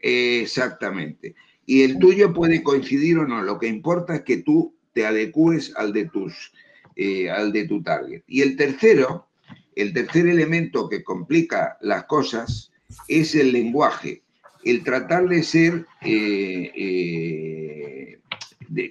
exactamente. 0.00 1.34
Y 1.66 1.82
el 1.82 1.98
tuyo 1.98 2.32
puede 2.32 2.62
coincidir 2.62 3.18
o 3.18 3.28
no, 3.28 3.42
lo 3.42 3.58
que 3.58 3.66
importa 3.66 4.14
es 4.14 4.22
que 4.22 4.38
tú 4.38 4.74
te 4.94 5.04
adecues 5.04 5.74
al 5.76 5.92
de 5.92 6.06
tus 6.06 6.52
eh, 6.96 7.28
al 7.28 7.52
de 7.52 7.68
tu 7.68 7.82
target. 7.82 8.22
Y 8.26 8.40
el 8.40 8.56
tercero, 8.56 9.28
el 9.76 9.92
tercer 9.92 10.26
elemento 10.26 10.88
que 10.88 11.04
complica 11.04 11.76
las 11.82 12.04
cosas 12.04 12.72
es 13.08 13.34
el 13.34 13.52
lenguaje, 13.52 14.23
el 14.64 14.82
tratar 14.82 15.28
de 15.28 15.42
ser 15.42 15.86
eh, 16.02 16.72
eh, 16.76 18.18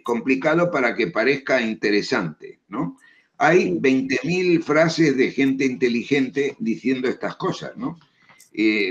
complicado 0.04 0.72
para 0.72 0.96
que 0.96 1.08
parezca 1.08 1.62
interesante, 1.62 2.60
¿no? 2.68 2.98
Hay 3.38 3.72
20.000 3.72 4.62
frases 4.62 5.18
de 5.18 5.32
gente 5.32 5.66
inteligente 5.66 6.56
diciendo 6.60 7.10
estas 7.10 7.36
cosas, 7.36 7.76
¿no? 7.76 8.00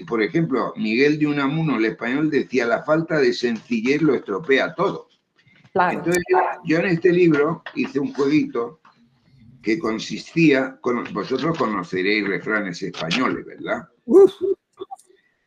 por 0.09 0.21
ejemplo, 0.21 0.75
Miguel 0.77 1.21
de 1.21 1.29
Unamuno, 1.29 1.77
el 1.77 1.85
español, 1.85 2.29
decía, 2.29 2.67
la 2.67 2.83
falta 2.83 3.21
de 3.21 3.33
sencillez 3.33 4.03
lo 4.03 4.17
estropea 4.17 4.75
todo. 4.75 5.07
Entonces, 5.75 6.23
yo 6.65 6.79
en 6.79 6.87
este 6.87 7.13
libro 7.13 7.63
hice 7.75 7.99
un 7.99 8.13
jueguito 8.13 8.81
que 9.63 9.79
consistía, 9.79 10.79
vosotros 11.13 11.57
conoceréis 11.57 12.27
refranes 12.27 12.83
españoles, 12.83 13.47
¿verdad? 13.47 13.89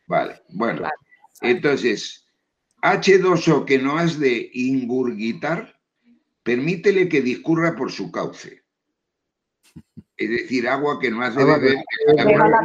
Vale, 0.06 0.42
bueno. 0.48 0.88
Entonces, 1.40 2.26
H2O 2.82 3.64
que 3.64 3.78
no 3.78 3.98
has 3.98 4.18
de 4.18 4.50
ingurgitar, 4.54 5.74
permítele 6.42 7.08
que 7.08 7.20
discurra 7.20 7.74
por 7.74 7.90
su 7.90 8.10
cauce. 8.10 8.62
Es 10.16 10.30
decir, 10.30 10.68
agua 10.68 10.98
que 11.00 11.10
no 11.10 11.22
has 11.22 11.34
de 11.34 11.44
beber. 11.44 11.76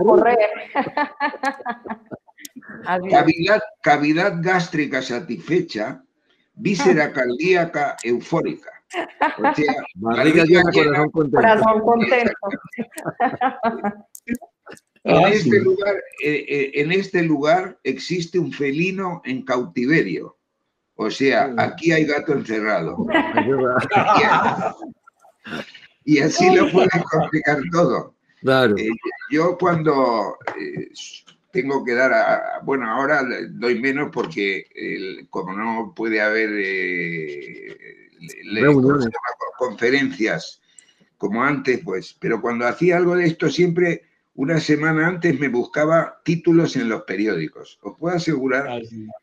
correr. 0.04 0.38
cavidad, 3.10 3.62
cavidad 3.82 4.36
gástrica 4.42 5.02
satisfecha, 5.02 6.04
víscera 6.54 7.12
cardíaca 7.12 7.98
eufórica. 8.04 8.72
corazón 11.32 11.82
contento. 11.82 12.32
En 15.04 15.34
este, 15.34 15.60
lugar, 15.62 15.96
eh, 16.24 16.46
eh, 16.48 16.72
en 16.76 16.92
este 16.92 17.24
lugar 17.24 17.80
existe 17.84 18.38
un 18.38 18.52
felino 18.52 19.22
en 19.26 19.44
cautiverio. 19.44 20.38
O 20.96 21.10
sea, 21.10 21.54
aquí 21.58 21.92
hay 21.92 22.06
gato 22.06 22.34
encerrado. 22.34 23.08
y 26.06 26.20
así 26.20 26.56
lo 26.56 26.72
pueden 26.72 27.02
complicar 27.10 27.58
todo. 27.72 28.14
Eh, 28.78 28.90
yo 29.32 29.58
cuando 29.58 30.38
tengo 31.52 31.84
que 31.84 31.96
dar, 31.96 32.14
a, 32.14 32.60
bueno, 32.64 32.90
ahora 32.90 33.24
doy 33.50 33.80
menos 33.80 34.12
porque 34.14 35.26
como 35.32 35.54
no 35.54 35.94
puede 35.96 36.22
haber 36.22 36.50
conferencias 39.58 40.62
como 41.18 41.44
antes, 41.44 41.82
pues, 41.84 42.16
pero 42.20 42.40
cuando 42.40 42.68
hacía 42.68 42.98
algo 42.98 43.16
de 43.16 43.26
esto 43.26 43.50
siempre 43.50 44.11
una 44.34 44.60
semana 44.60 45.08
antes 45.08 45.40
me 45.40 45.50
buscaba 45.50 46.22
títulos 46.24 46.76
en 46.76 46.90
los 46.90 47.04
periódicos. 47.04 47.80
Os 47.82 47.98
puedo 47.98 48.16
asegurar 48.16 48.82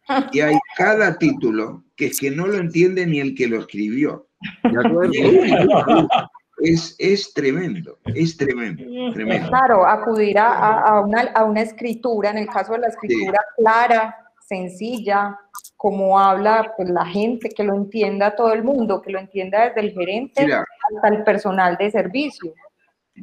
ah, 0.09 0.29
que 0.31 0.43
hay 0.43 0.59
cada 0.77 1.19
título 1.19 1.85
que 1.97 2.07
es 2.07 2.21
que 2.21 2.31
no 2.31 2.47
lo 2.47 2.57
entiende 2.57 3.07
ni 3.07 3.21
el 3.21 3.35
que 3.35 3.49
lo 3.49 3.61
escribió. 3.61 4.29
Es, 6.61 6.97
es, 6.99 7.33
tremendo, 7.35 7.99
es 8.05 8.37
tremendo, 8.37 8.83
tremendo. 9.13 9.49
Claro, 9.49 9.87
acudir 9.87 10.37
a, 10.41 11.01
una, 11.07 11.21
a, 11.33 11.45
una, 11.45 11.63
escritura, 11.63 12.31
en 12.31 12.39
el 12.39 12.49
caso 12.49 12.73
de 12.73 12.81
la 12.81 12.89
escritura 12.89 13.39
clara, 13.57 14.17
sencilla, 14.41 15.39
como 15.77 16.19
habla 16.19 16.75
pues, 16.77 16.91
la 16.91 17.07
gente, 17.07 17.51
que 17.51 17.63
lo 17.63 17.77
entienda 17.77 18.35
todo 18.35 18.53
el 18.53 18.65
mundo, 18.65 19.01
que 19.01 19.13
lo 19.13 19.21
entienda 19.21 19.69
desde 19.69 19.83
el 19.83 19.93
gerente 19.93 20.53
hasta 20.53 21.09
el 21.09 21.23
personal 21.23 21.77
de 21.77 21.93
servicio. 21.93 22.53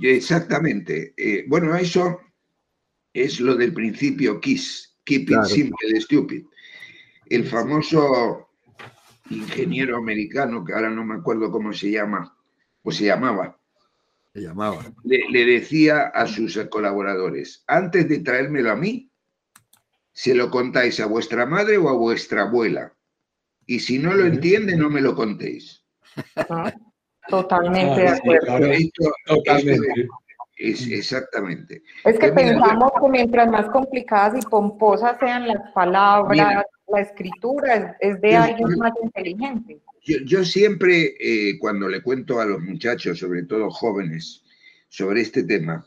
Exactamente. 0.02 1.14
Eh, 1.18 1.46
bueno, 1.48 1.76
eso 1.76 2.20
es 3.14 3.40
lo 3.40 3.56
del 3.56 3.74
principio 3.74 4.40
KISS, 4.40 4.98
Keep 5.04 5.30
It 5.30 5.44
Simple 5.46 6.02
Stupid. 6.02 6.46
El 7.28 7.46
famoso 7.46 8.50
ingeniero 9.30 9.98
americano, 9.98 10.64
que 10.64 10.74
ahora 10.74 10.90
no 10.90 11.04
me 11.04 11.16
acuerdo 11.16 11.52
cómo 11.52 11.74
se 11.74 11.92
llama, 11.92 12.38
o 12.84 12.92
se 12.92 13.06
llamaba, 13.06 13.60
se 14.34 14.42
llamaba. 14.42 14.84
le 15.04 15.46
decía 15.46 16.08
a 16.08 16.28
sus 16.28 16.60
colaboradores, 16.70 17.64
antes 17.68 18.08
de 18.08 18.20
traérmelo 18.20 18.72
a 18.72 18.76
mí, 18.76 19.10
se 20.16 20.34
lo 20.34 20.50
contáis 20.50 21.00
a 21.00 21.08
vuestra 21.08 21.46
madre 21.46 21.78
o 21.78 21.90
a 21.90 21.94
vuestra 21.94 22.44
abuela. 22.44 22.94
Y 23.66 23.80
si 23.80 24.00
no 24.00 24.14
lo 24.14 24.26
entiende, 24.26 24.76
no 24.78 24.90
me 24.90 25.02
lo 25.02 25.16
contéis. 25.16 25.84
Totalmente 27.30 28.02
de 28.02 28.10
acuerdo. 28.10 28.60
totalmente. 29.26 30.08
Es, 30.58 30.88
exactamente. 30.88 31.84
Es 32.06 32.18
que 32.18 32.32
pensamos 32.32 32.92
que 33.02 33.10
mientras 33.10 33.50
más 33.50 33.66
complicadas 33.70 34.42
y 34.42 34.48
pomposas 34.48 35.18
sean 35.20 35.48
las 35.48 35.72
palabras, 35.74 36.64
la 36.88 37.02
escritura 37.02 37.98
es, 38.00 38.22
de 38.22 38.36
alguien 38.36 38.78
más 38.78 38.94
inteligente. 39.02 39.82
Yo, 40.26 40.46
siempre, 40.46 41.16
eh, 41.20 41.58
cuando 41.60 41.90
le 41.90 42.02
cuento 42.02 42.40
a 42.40 42.46
los 42.46 42.62
muchachos, 42.62 43.20
sobre 43.20 43.44
todo 43.44 43.70
jóvenes, 43.72 44.44
sobre 44.88 45.22
este 45.22 45.44
tema, 45.44 45.84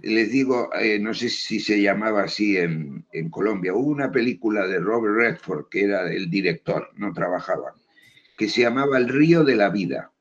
les 0.00 0.30
digo, 0.30 0.70
eh, 0.74 0.98
no 0.98 1.12
sé 1.12 1.28
si 1.28 1.60
se 1.60 1.80
llamaba 1.80 2.24
así 2.24 2.56
en, 2.56 3.04
Colombia, 3.30 3.74
hubo 3.74 3.90
una 3.90 4.10
película 4.10 4.66
de 4.66 4.78
Robert 4.78 5.16
Redford, 5.16 5.68
que 5.68 5.84
era 5.84 6.12
el 6.12 6.30
director, 6.30 6.90
no 6.96 7.12
trabajaba, 7.12 7.74
que 8.36 8.48
se 8.48 8.62
llamaba 8.62 8.98
El 8.98 9.08
río 9.08 9.44
de 9.44 9.56
la 9.56 9.70
vida, 9.70 10.12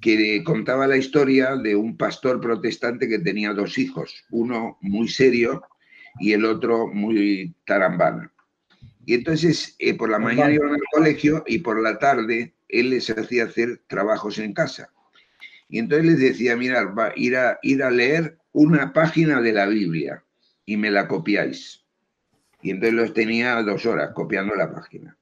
que 0.00 0.42
contaba 0.44 0.86
la 0.86 0.96
historia 0.96 1.56
de 1.56 1.76
un 1.76 1.96
pastor 1.96 2.40
protestante 2.40 3.08
que 3.08 3.18
tenía 3.18 3.52
dos 3.52 3.78
hijos, 3.78 4.24
uno 4.30 4.78
muy 4.80 5.08
serio 5.08 5.62
y 6.20 6.32
el 6.32 6.44
otro 6.44 6.88
muy 6.88 7.54
tarambana. 7.64 8.30
Y 9.06 9.14
entonces 9.14 9.74
eh, 9.78 9.94
por 9.94 10.10
la 10.10 10.18
mañana 10.18 10.52
iban 10.52 10.72
al 10.72 10.80
colegio 10.92 11.44
y 11.46 11.58
por 11.58 11.80
la 11.82 11.98
tarde 11.98 12.54
él 12.68 12.90
les 12.90 13.10
hacía 13.10 13.44
hacer 13.44 13.82
trabajos 13.86 14.38
en 14.38 14.52
casa. 14.52 14.90
Y 15.68 15.78
entonces 15.78 16.06
les 16.06 16.18
decía, 16.20 16.56
mirar, 16.56 16.96
va, 16.98 17.12
ir 17.16 17.36
a, 17.36 17.58
ir 17.62 17.82
a 17.82 17.90
leer 17.90 18.38
una 18.52 18.92
página 18.92 19.40
de 19.40 19.52
la 19.52 19.66
Biblia 19.66 20.24
y 20.64 20.76
me 20.76 20.90
la 20.90 21.08
copiáis. 21.08 21.84
Y 22.62 22.70
entonces 22.70 22.94
los 22.94 23.14
tenía 23.14 23.60
dos 23.62 23.84
horas 23.84 24.10
copiando 24.14 24.54
la 24.54 24.72
página. 24.72 25.16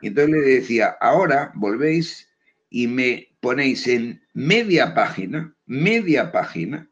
Y 0.00 0.08
entonces 0.08 0.34
le 0.34 0.40
decía, 0.40 0.96
ahora 1.00 1.52
volvéis 1.54 2.28
y 2.68 2.88
me 2.88 3.36
ponéis 3.40 3.86
en 3.86 4.22
media 4.34 4.94
página, 4.94 5.56
media 5.66 6.32
página, 6.32 6.90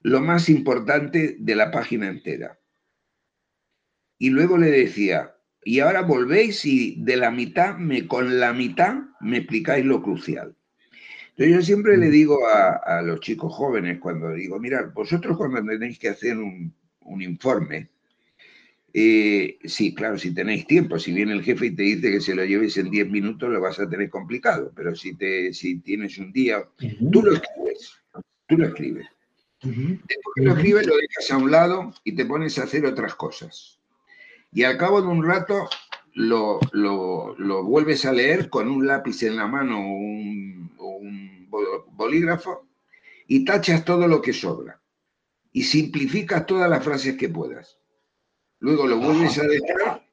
lo 0.00 0.20
más 0.20 0.48
importante 0.48 1.36
de 1.38 1.54
la 1.54 1.70
página 1.70 2.08
entera. 2.08 2.58
Y 4.18 4.30
luego 4.30 4.58
le 4.58 4.70
decía, 4.70 5.34
y 5.64 5.80
ahora 5.80 6.02
volvéis 6.02 6.64
y 6.64 7.02
de 7.02 7.16
la 7.16 7.30
mitad, 7.30 7.76
me, 7.76 8.06
con 8.06 8.40
la 8.40 8.52
mitad, 8.52 8.96
me 9.20 9.38
explicáis 9.38 9.84
lo 9.84 10.02
crucial 10.02 10.56
yo 11.48 11.62
siempre 11.62 11.96
le 11.96 12.08
mm. 12.08 12.12
digo 12.12 12.38
a, 12.46 13.02
los 13.02 13.20
chicos 13.20 13.54
jóvenes 13.54 13.98
cuando 13.98 14.32
digo, 14.32 14.58
mirad, 14.58 14.92
vosotros 14.92 15.36
cuando 15.36 15.62
tenéis 15.72 15.98
que 15.98 16.08
hacer 16.08 16.36
un, 16.36 16.74
informe, 17.20 17.90
eh, 18.92 19.58
sí, 19.64 19.94
claro, 19.94 20.18
si 20.18 20.34
tenéis 20.34 20.66
tiempo, 20.66 20.98
si 20.98 21.12
viene 21.12 21.32
el 21.32 21.42
jefe 21.42 21.66
y 21.66 21.76
te 21.76 21.82
dice 21.82 22.10
que 22.10 22.20
se 22.20 22.34
lo 22.34 22.44
lleves 22.44 22.76
en 22.76 22.90
10 22.90 23.10
minutos, 23.10 23.50
lo 23.50 23.60
vas 23.60 23.78
a 23.78 23.88
tener 23.88 24.10
complicado, 24.10 24.72
pero 24.74 24.94
si, 24.96 25.16
te, 25.16 25.52
si 25.52 25.80
tienes 25.80 26.18
un 26.18 26.32
día, 26.32 26.68
tú 27.12 27.22
lo 27.22 27.34
escribes, 27.34 27.94
tú 28.46 28.58
lo 28.58 28.66
escribes. 28.66 29.06
Después 29.62 30.34
que 30.34 30.42
lo 30.42 30.52
escribes, 30.54 30.86
lo 30.86 30.96
dejas 30.96 31.30
a 31.30 31.36
un 31.36 31.50
lado 31.50 31.94
y 32.02 32.12
te 32.12 32.24
pones 32.24 32.58
a 32.58 32.64
hacer 32.64 32.86
otras 32.86 33.14
cosas. 33.14 33.78
Y 34.52 34.64
al 34.64 34.78
cabo 34.78 35.00
de 35.02 35.08
un 35.08 35.24
rato 35.24 35.68
lo, 36.14 36.60
vuelves 37.64 38.04
a 38.04 38.12
leer 38.12 38.48
con 38.48 38.68
un 38.68 38.86
lápiz 38.86 39.22
en 39.22 39.36
la 39.36 39.46
mano 39.46 39.78
o 39.78 39.96
un, 39.96 41.48
bolígrafo 41.92 42.66
y 43.26 43.44
tachas 43.44 43.84
todo 43.84 44.08
lo 44.08 44.22
que 44.22 44.32
sobra 44.32 44.80
y 45.52 45.64
simplificas 45.64 46.46
todas 46.46 46.70
las 46.70 46.82
frases 46.82 47.16
que 47.16 47.28
puedas. 47.28 47.79
Luego 48.60 48.86
lo 48.86 48.98
vuelves 48.98 49.38
a 49.38 49.46
dejar 49.46 50.06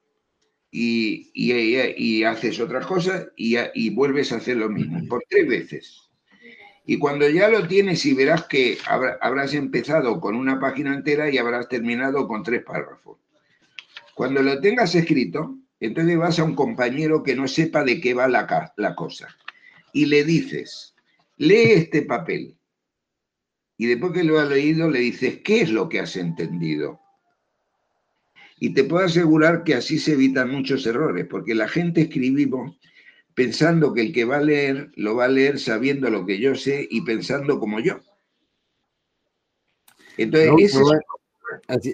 y, 0.71 1.31
y, 1.33 2.23
haces 2.23 2.59
otras 2.59 2.85
cosas 2.85 3.27
y, 3.35 3.55
y, 3.73 3.89
vuelves 3.91 4.31
a 4.31 4.37
hacer 4.37 4.57
lo 4.57 4.69
mismo 4.69 4.99
por 5.07 5.23
tres 5.29 5.47
veces. 5.47 6.01
Y 6.85 6.97
cuando 6.97 7.29
ya 7.29 7.49
lo 7.49 7.67
tienes 7.67 8.05
y 8.05 8.13
verás 8.13 8.45
que 8.45 8.77
habrás 8.87 9.53
empezado 9.53 10.19
con 10.21 10.35
una 10.35 10.59
página 10.59 10.93
entera 10.93 11.29
y 11.29 11.37
habrás 11.37 11.67
terminado 11.67 12.27
con 12.27 12.43
tres 12.43 12.63
párrafos. 12.63 13.19
Cuando 14.15 14.41
lo 14.41 14.59
tengas 14.61 14.95
escrito, 14.95 15.57
entonces 15.79 16.17
vas 16.17 16.39
a 16.39 16.43
un 16.43 16.55
compañero 16.55 17.23
que 17.23 17.35
no 17.35 17.47
sepa 17.47 17.83
de 17.83 17.99
qué 17.99 18.13
va 18.13 18.27
la, 18.27 18.73
la 18.77 18.95
cosa 18.95 19.27
y 19.97 20.05
le 20.05 20.23
dices, 20.23 20.95
lee 21.37 21.71
este 21.71 22.03
papel. 22.03 22.57
Y 23.77 23.87
después 23.87 24.13
que 24.13 24.23
lo 24.23 24.39
ha 24.39 24.45
leído, 24.45 24.89
le 24.89 24.99
dices, 24.99 25.39
¿qué 25.43 25.61
es 25.61 25.71
lo 25.71 25.89
que 25.89 25.99
has 25.99 26.15
entendido? 26.15 27.01
Y 28.59 28.73
te 28.73 28.83
puedo 28.83 29.05
asegurar 29.05 29.63
que 29.63 29.75
así 29.75 29.99
se 29.99 30.13
evitan 30.13 30.51
muchos 30.51 30.85
errores, 30.85 31.27
porque 31.29 31.53
la 31.53 31.67
gente 31.67 32.01
escribimos 32.01 32.77
pensando 33.33 33.93
que 33.93 34.01
el 34.01 34.13
que 34.13 34.25
va 34.25 34.37
a 34.37 34.41
leer 34.41 34.91
lo 34.95 35.15
va 35.15 35.25
a 35.25 35.29
leer 35.29 35.59
sabiendo 35.59 36.09
lo 36.09 36.25
que 36.25 36.39
yo 36.39 36.55
sé 36.55 36.87
y 36.89 37.01
pensando 37.01 37.59
como 37.59 37.79
yo. 37.79 37.99
Entonces, 40.17 40.81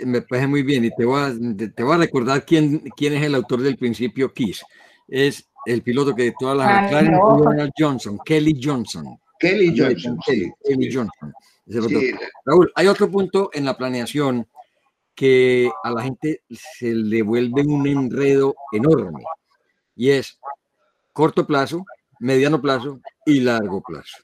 me 0.06 0.22
parece 0.22 0.48
muy 0.48 0.64
bien 0.64 0.86
y 0.86 0.96
te 0.96 1.04
voy 1.04 1.22
a, 1.22 1.34
te 1.76 1.84
voy 1.84 1.96
a 1.96 1.98
recordar 1.98 2.46
quién, 2.46 2.80
quién 2.96 3.14
es 3.14 3.24
el 3.24 3.36
autor 3.36 3.62
del 3.62 3.78
principio 3.78 4.34
Kiss. 4.34 4.64
Es 5.08 5.50
el 5.66 5.82
piloto 5.82 6.16
que 6.16 6.34
todas 6.40 6.58
las 6.58 6.94
Ay, 6.94 7.72
Johnson, 7.78 8.18
Kelly 8.26 8.60
Johnson. 8.62 9.18
Kelly 9.40 9.74
Johnson. 9.78 10.18
Kelly, 10.26 10.94
Johnson. 10.94 11.34
Raúl, 12.46 12.72
hay 12.76 12.88
otro 12.88 13.10
punto 13.10 13.50
en 13.54 13.66
la 13.66 13.78
planeación 13.78 14.48
que 15.16 15.70
a 15.84 15.92
la 15.92 16.04
gente 16.04 16.44
se 16.50 16.94
le 16.94 17.22
vuelve 17.22 17.62
un 17.62 17.86
enredo 17.88 18.56
enorme 18.72 19.24
y 19.96 20.10
es 20.10 20.40
corto 21.12 21.46
plazo, 21.46 21.86
mediano 22.20 22.62
plazo 22.62 23.00
y 23.26 23.40
largo 23.42 23.82
plazo. 23.82 24.24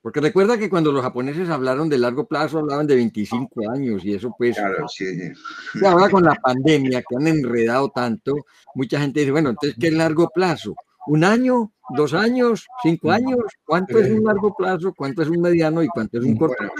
Porque 0.00 0.20
recuerda 0.20 0.56
que 0.56 0.70
cuando 0.70 0.92
los 0.92 1.02
japoneses 1.02 1.48
hablaron 1.48 1.88
de 1.88 1.98
largo 1.98 2.26
plazo, 2.26 2.60
hablaban 2.60 2.86
de 2.86 2.94
25 2.94 3.70
años 3.70 4.04
y 4.04 4.14
eso 4.14 4.32
pues... 4.38 4.56
Claro, 4.56 4.88
sí. 4.88 5.04
ahora 5.84 6.08
con 6.08 6.24
la 6.24 6.34
pandemia 6.36 7.02
que 7.02 7.16
han 7.16 7.26
enredado 7.26 7.90
tanto, 7.90 8.34
mucha 8.74 9.00
gente 9.00 9.20
dice, 9.20 9.32
bueno, 9.32 9.50
entonces, 9.50 9.76
¿qué 9.78 9.88
es 9.88 9.92
largo 9.92 10.30
plazo? 10.30 10.74
¿Un 11.08 11.24
año? 11.24 11.72
¿Dos 11.90 12.14
años? 12.14 12.66
¿Cinco 12.82 13.10
años? 13.10 13.40
¿Cuánto 13.64 13.98
es 13.98 14.10
un 14.10 14.24
largo 14.24 14.54
plazo? 14.54 14.94
¿Cuánto 14.96 15.22
es 15.22 15.28
un 15.28 15.40
mediano? 15.40 15.82
¿Y 15.82 15.88
cuánto 15.88 16.18
es 16.18 16.24
un 16.24 16.36
corto 16.36 16.56
plazo? 16.58 16.74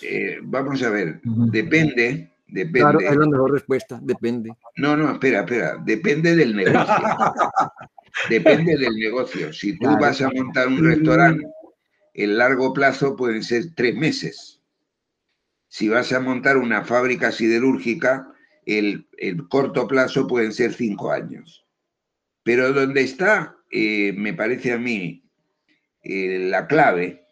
Eh, 0.00 0.38
vamos 0.42 0.82
a 0.82 0.90
ver, 0.90 1.20
depende, 1.22 2.31
depende. 2.52 2.80
Claro, 2.80 3.00
es 3.00 3.16
la 3.16 3.26
mejor 3.26 3.52
respuesta, 3.52 3.98
depende. 4.02 4.52
No, 4.76 4.96
no, 4.96 5.12
espera, 5.12 5.40
espera, 5.40 5.76
depende 5.84 6.36
del 6.36 6.54
negocio. 6.54 6.84
depende 8.28 8.76
del 8.76 8.94
negocio. 8.94 9.52
Si 9.52 9.78
tú 9.78 9.88
vas 9.98 10.20
a 10.20 10.30
montar 10.30 10.68
un 10.68 10.84
restaurante 10.84 11.44
el 12.14 12.36
largo 12.36 12.72
plazo 12.72 13.16
pueden 13.16 13.42
ser 13.42 13.74
tres 13.74 13.94
meses. 13.94 14.60
Si 15.68 15.88
vas 15.88 16.12
a 16.12 16.20
montar 16.20 16.58
una 16.58 16.84
fábrica 16.84 17.32
siderúrgica, 17.32 18.28
el, 18.66 19.06
corto 19.48 19.88
plazo 19.88 20.26
pueden 20.26 20.52
ser 20.52 20.74
cinco 20.74 21.10
años. 21.10 21.66
Pero 22.42 22.72
donde 22.72 23.02
está, 23.02 23.56
eh, 23.70 24.12
me 24.14 24.34
parece 24.34 24.72
a 24.72 24.78
mí, 24.78 25.24
eh, 26.02 26.48
la 26.50 26.66
clave 26.66 27.24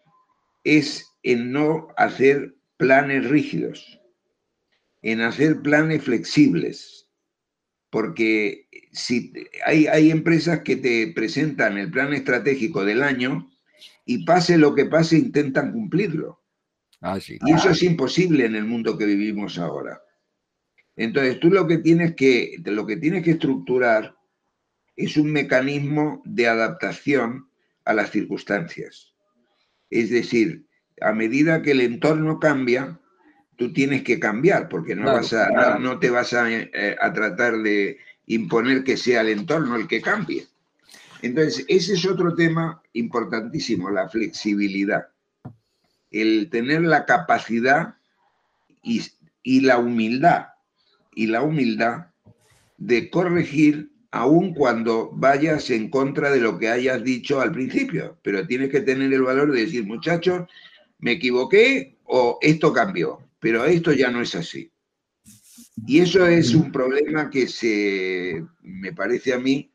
es 0.65 1.07
en 1.23 1.53
no 1.53 1.89
hacer 1.97 2.55
planes 2.79 3.29
rígidos, 3.29 4.00
en 5.03 5.21
hacer 5.21 5.63
planes 5.63 6.03
flexibles. 6.03 7.09
Porque 7.91 8.69
si 8.93 9.33
hay, 9.65 9.87
hay 9.87 10.11
empresas 10.11 10.61
que 10.61 10.77
te 10.77 11.13
presentan 11.15 11.77
el 11.79 11.91
plan 11.91 12.13
estratégico 12.13 12.85
del 12.85 13.03
año 13.03 13.51
y 14.05 14.25
pase 14.25 14.59
lo 14.59 14.75
que 14.75 14.87
pase, 14.87 15.19
intentan 15.19 15.73
cumplirlo. 15.73 16.41
Ah, 17.01 17.19
y 17.27 17.53
eso 17.53 17.71
es 17.71 17.83
imposible 17.83 18.45
en 18.45 18.55
el 18.55 18.65
mundo 18.65 18.99
que 18.99 19.07
vivimos 19.07 19.59
ahora. 19.59 20.03
Entonces, 20.97 21.41
tú 21.41 21.49
lo 21.49 21.67
que 21.67 21.79
tienes 21.79 22.15
que, 22.15 22.57
lo 22.65 22.87
que 22.87 22.97
tienes 22.97 23.25
que 23.25 23.33
estructurar 23.33 24.17
es 24.97 25.17
un 25.17 25.33
mecanismo 25.33 26.23
de 26.27 26.47
adaptación 26.47 27.49
a 27.87 27.95
las 27.95 28.11
circunstancias. 28.11 29.15
Es 29.89 30.11
decir, 30.11 30.67
a 31.01 31.13
medida 31.13 31.63
que 31.63 31.71
el 31.71 31.81
entorno 31.81 32.39
cambia, 32.39 33.01
tú 33.61 33.75
tienes 33.75 34.03
que 34.03 34.19
cambiar, 34.19 34.71
porque 34.71 34.97
no, 34.97 35.05
vas 35.05 35.35
a, 35.35 35.79
no, 35.79 35.99
te 35.99 36.09
vas 36.09 36.33
a, 36.33 36.51
eh, 36.51 36.97
a 36.99 37.13
tratar 37.13 37.59
de 37.59 37.99
imponer 38.25 38.83
que 38.83 38.97
sea 38.97 39.21
el 39.21 39.29
entorno 39.29 39.77
el 39.77 39.87
que 39.87 40.01
cambie. 40.01 40.47
Entonces, 41.21 41.67
ese 41.69 41.93
es 41.93 42.07
otro 42.07 42.35
tema 42.35 42.83
importantísimo, 42.95 43.91
la 43.91 44.09
flexibilidad. 44.09 45.09
El 46.11 46.49
tener 46.49 46.81
la 46.81 47.05
capacidad 47.05 47.97
y, 48.83 49.61
la 49.61 49.77
humildad, 49.77 50.47
y 51.15 51.27
la 51.27 51.43
humildad 51.43 52.07
de 52.79 53.11
corregir 53.11 53.91
aun 54.11 54.55
cuando 54.55 55.11
vayas 55.13 55.69
en 55.69 55.91
contra 55.91 56.31
de 56.31 56.41
lo 56.41 56.59
que 56.59 56.71
hayas 56.71 57.05
dicho 57.05 57.43
al 57.43 57.53
principio. 57.53 58.17
Pero 58.23 58.47
tienes 58.47 58.71
que 58.71 58.81
tener 58.81 59.13
el 59.13 59.21
valor 59.21 59.53
de 59.53 59.67
decir, 59.67 59.85
muchachos, 59.85 60.49
me 60.99 61.13
equivoqué 61.13 61.99
o 62.05 62.39
esto 62.41 62.73
cambió, 62.73 63.21
pero 63.41 63.65
esto 63.65 63.93
ya 63.93 64.11
no 64.11 64.21
es 64.21 64.35
así. 64.35 64.71
Y 65.87 66.01
eso 66.01 66.27
es 66.27 66.55
un 66.55 66.71
problema 66.71 67.31
que 67.31 67.49
se, 67.49 68.45
me 68.63 68.93
parece 68.93 69.33
a 69.33 69.39
mí, 69.39 69.73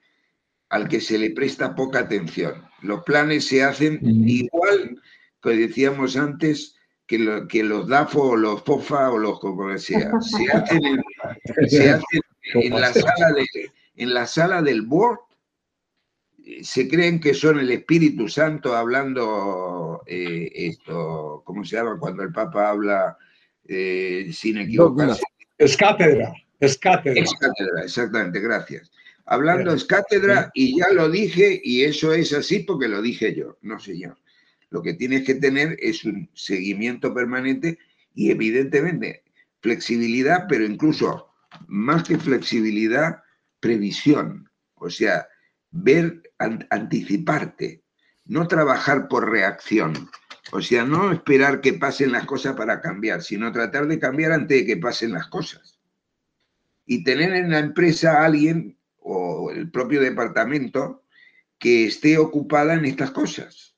al 0.69 0.87
que 0.87 1.01
se 1.01 1.17
le 1.17 1.31
presta 1.31 1.75
poca 1.75 1.99
atención. 1.99 2.63
Los 2.81 3.03
planes 3.03 3.45
se 3.47 3.63
hacen 3.63 3.99
igual 4.27 5.01
que 5.41 5.49
decíamos 5.51 6.15
antes 6.15 6.75
que, 7.07 7.45
que, 7.49 7.63
los 7.63 7.87
DAFO 7.87 8.21
o 8.21 8.35
los 8.35 8.63
FOFA 8.63 9.11
o 9.11 9.17
los 9.17 9.39
como 9.39 9.75
sea. 9.77 10.11
Se 10.21 10.51
hacen 10.51 10.81
en, 12.53 12.69
la, 12.71 12.93
sala 12.93 13.31
de, 13.33 13.45
en 13.95 14.13
la 14.13 14.27
sala 14.27 14.61
del 14.61 14.83
board. 14.83 15.19
Se 16.61 16.87
creen 16.87 17.19
que 17.19 17.33
son 17.33 17.59
el 17.59 17.71
Espíritu 17.71 18.27
Santo 18.27 18.75
hablando 18.75 20.03
eh, 20.05 20.51
esto, 20.53 21.41
¿cómo 21.43 21.63
se 21.65 21.77
llama? 21.77 21.97
Cuando 21.99 22.21
el 22.21 22.31
Papa 22.31 22.69
habla 22.69 23.17
eh, 23.67 24.29
sin 24.31 24.57
equivocarse. 24.57 25.23
Es 25.57 25.77
cátedra, 25.77 26.33
es 26.59 26.77
cátedra. 26.77 27.21
Es 27.21 27.33
cátedra, 27.33 27.83
exactamente, 27.83 28.39
gracias. 28.39 28.91
Hablando 29.25 29.73
es 29.73 29.85
cátedra 29.85 30.51
y 30.53 30.79
ya 30.79 30.89
lo 30.89 31.09
dije 31.09 31.59
y 31.63 31.83
eso 31.83 32.13
es 32.13 32.31
así 32.33 32.59
porque 32.59 32.87
lo 32.87 33.01
dije 33.01 33.33
yo, 33.33 33.57
no 33.61 33.79
señor. 33.79 34.17
Lo 34.69 34.81
que 34.81 34.93
tienes 34.93 35.25
que 35.25 35.35
tener 35.35 35.77
es 35.79 36.05
un 36.05 36.29
seguimiento 36.33 37.13
permanente 37.13 37.79
y 38.13 38.29
evidentemente 38.29 39.23
flexibilidad, 39.61 40.45
pero 40.47 40.63
incluso 40.63 41.31
más 41.67 42.03
que 42.03 42.19
flexibilidad, 42.19 43.23
previsión. 43.59 44.47
O 44.75 44.91
sea, 44.91 45.27
ver, 45.71 46.21
anticiparte, 46.69 47.81
no 48.25 48.47
trabajar 48.47 49.07
por 49.07 49.29
reacción. 49.29 50.09
O 50.51 50.61
sea, 50.61 50.85
no 50.85 51.11
esperar 51.11 51.61
que 51.61 51.73
pasen 51.73 52.11
las 52.11 52.25
cosas 52.25 52.55
para 52.55 52.81
cambiar, 52.81 53.21
sino 53.23 53.51
tratar 53.51 53.87
de 53.87 53.99
cambiar 53.99 54.31
antes 54.31 54.59
de 54.59 54.65
que 54.65 54.77
pasen 54.77 55.11
las 55.13 55.27
cosas. 55.27 55.79
Y 56.85 57.03
tener 57.03 57.33
en 57.33 57.49
la 57.49 57.59
empresa 57.59 58.21
a 58.21 58.25
alguien 58.25 58.77
o 58.99 59.51
el 59.51 59.71
propio 59.71 60.01
departamento 60.01 61.03
que 61.57 61.85
esté 61.85 62.17
ocupada 62.17 62.75
en 62.75 62.85
estas 62.85 63.11
cosas. 63.11 63.75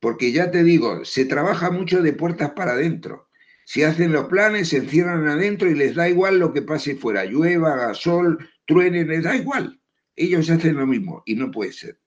Porque 0.00 0.32
ya 0.32 0.50
te 0.50 0.62
digo, 0.62 1.04
se 1.04 1.24
trabaja 1.24 1.70
mucho 1.70 2.02
de 2.02 2.12
puertas 2.12 2.50
para 2.50 2.72
adentro. 2.72 3.30
Si 3.64 3.82
hacen 3.82 4.12
los 4.12 4.26
planes, 4.26 4.68
se 4.68 4.78
encierran 4.78 5.26
adentro 5.26 5.70
y 5.70 5.74
les 5.74 5.94
da 5.94 6.08
igual 6.08 6.38
lo 6.38 6.52
que 6.52 6.60
pase 6.60 6.96
fuera, 6.96 7.24
llueva, 7.24 7.72
haga 7.72 7.94
sol, 7.94 8.50
truene, 8.66 9.04
les 9.06 9.22
da 9.22 9.34
igual. 9.34 9.80
Ellos 10.14 10.50
hacen 10.50 10.76
lo 10.76 10.86
mismo 10.86 11.22
y 11.24 11.36
no 11.36 11.50
puede 11.50 11.72
ser. 11.72 11.98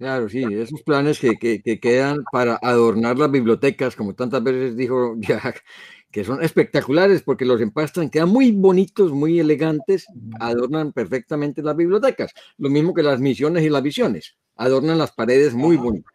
Claro, 0.00 0.30
sí, 0.30 0.42
esos 0.50 0.82
planes 0.82 1.18
que, 1.18 1.36
que 1.36 1.78
quedan 1.78 2.24
para 2.32 2.58
adornar 2.62 3.18
las 3.18 3.30
bibliotecas, 3.30 3.94
como 3.94 4.14
tantas 4.14 4.42
veces 4.42 4.74
dijo 4.74 5.14
Jack, 5.18 5.62
que 6.10 6.24
son 6.24 6.42
espectaculares 6.42 7.20
porque 7.20 7.44
los 7.44 7.60
empastan, 7.60 8.08
quedan 8.08 8.30
muy 8.30 8.50
bonitos, 8.52 9.12
muy 9.12 9.38
elegantes, 9.38 10.06
adornan 10.40 10.94
perfectamente 10.94 11.62
las 11.62 11.76
bibliotecas. 11.76 12.32
Lo 12.56 12.70
mismo 12.70 12.94
que 12.94 13.02
las 13.02 13.20
misiones 13.20 13.62
y 13.62 13.68
las 13.68 13.82
visiones, 13.82 14.38
adornan 14.56 14.96
las 14.96 15.12
paredes 15.12 15.52
muy 15.52 15.76
bonitas. 15.76 16.14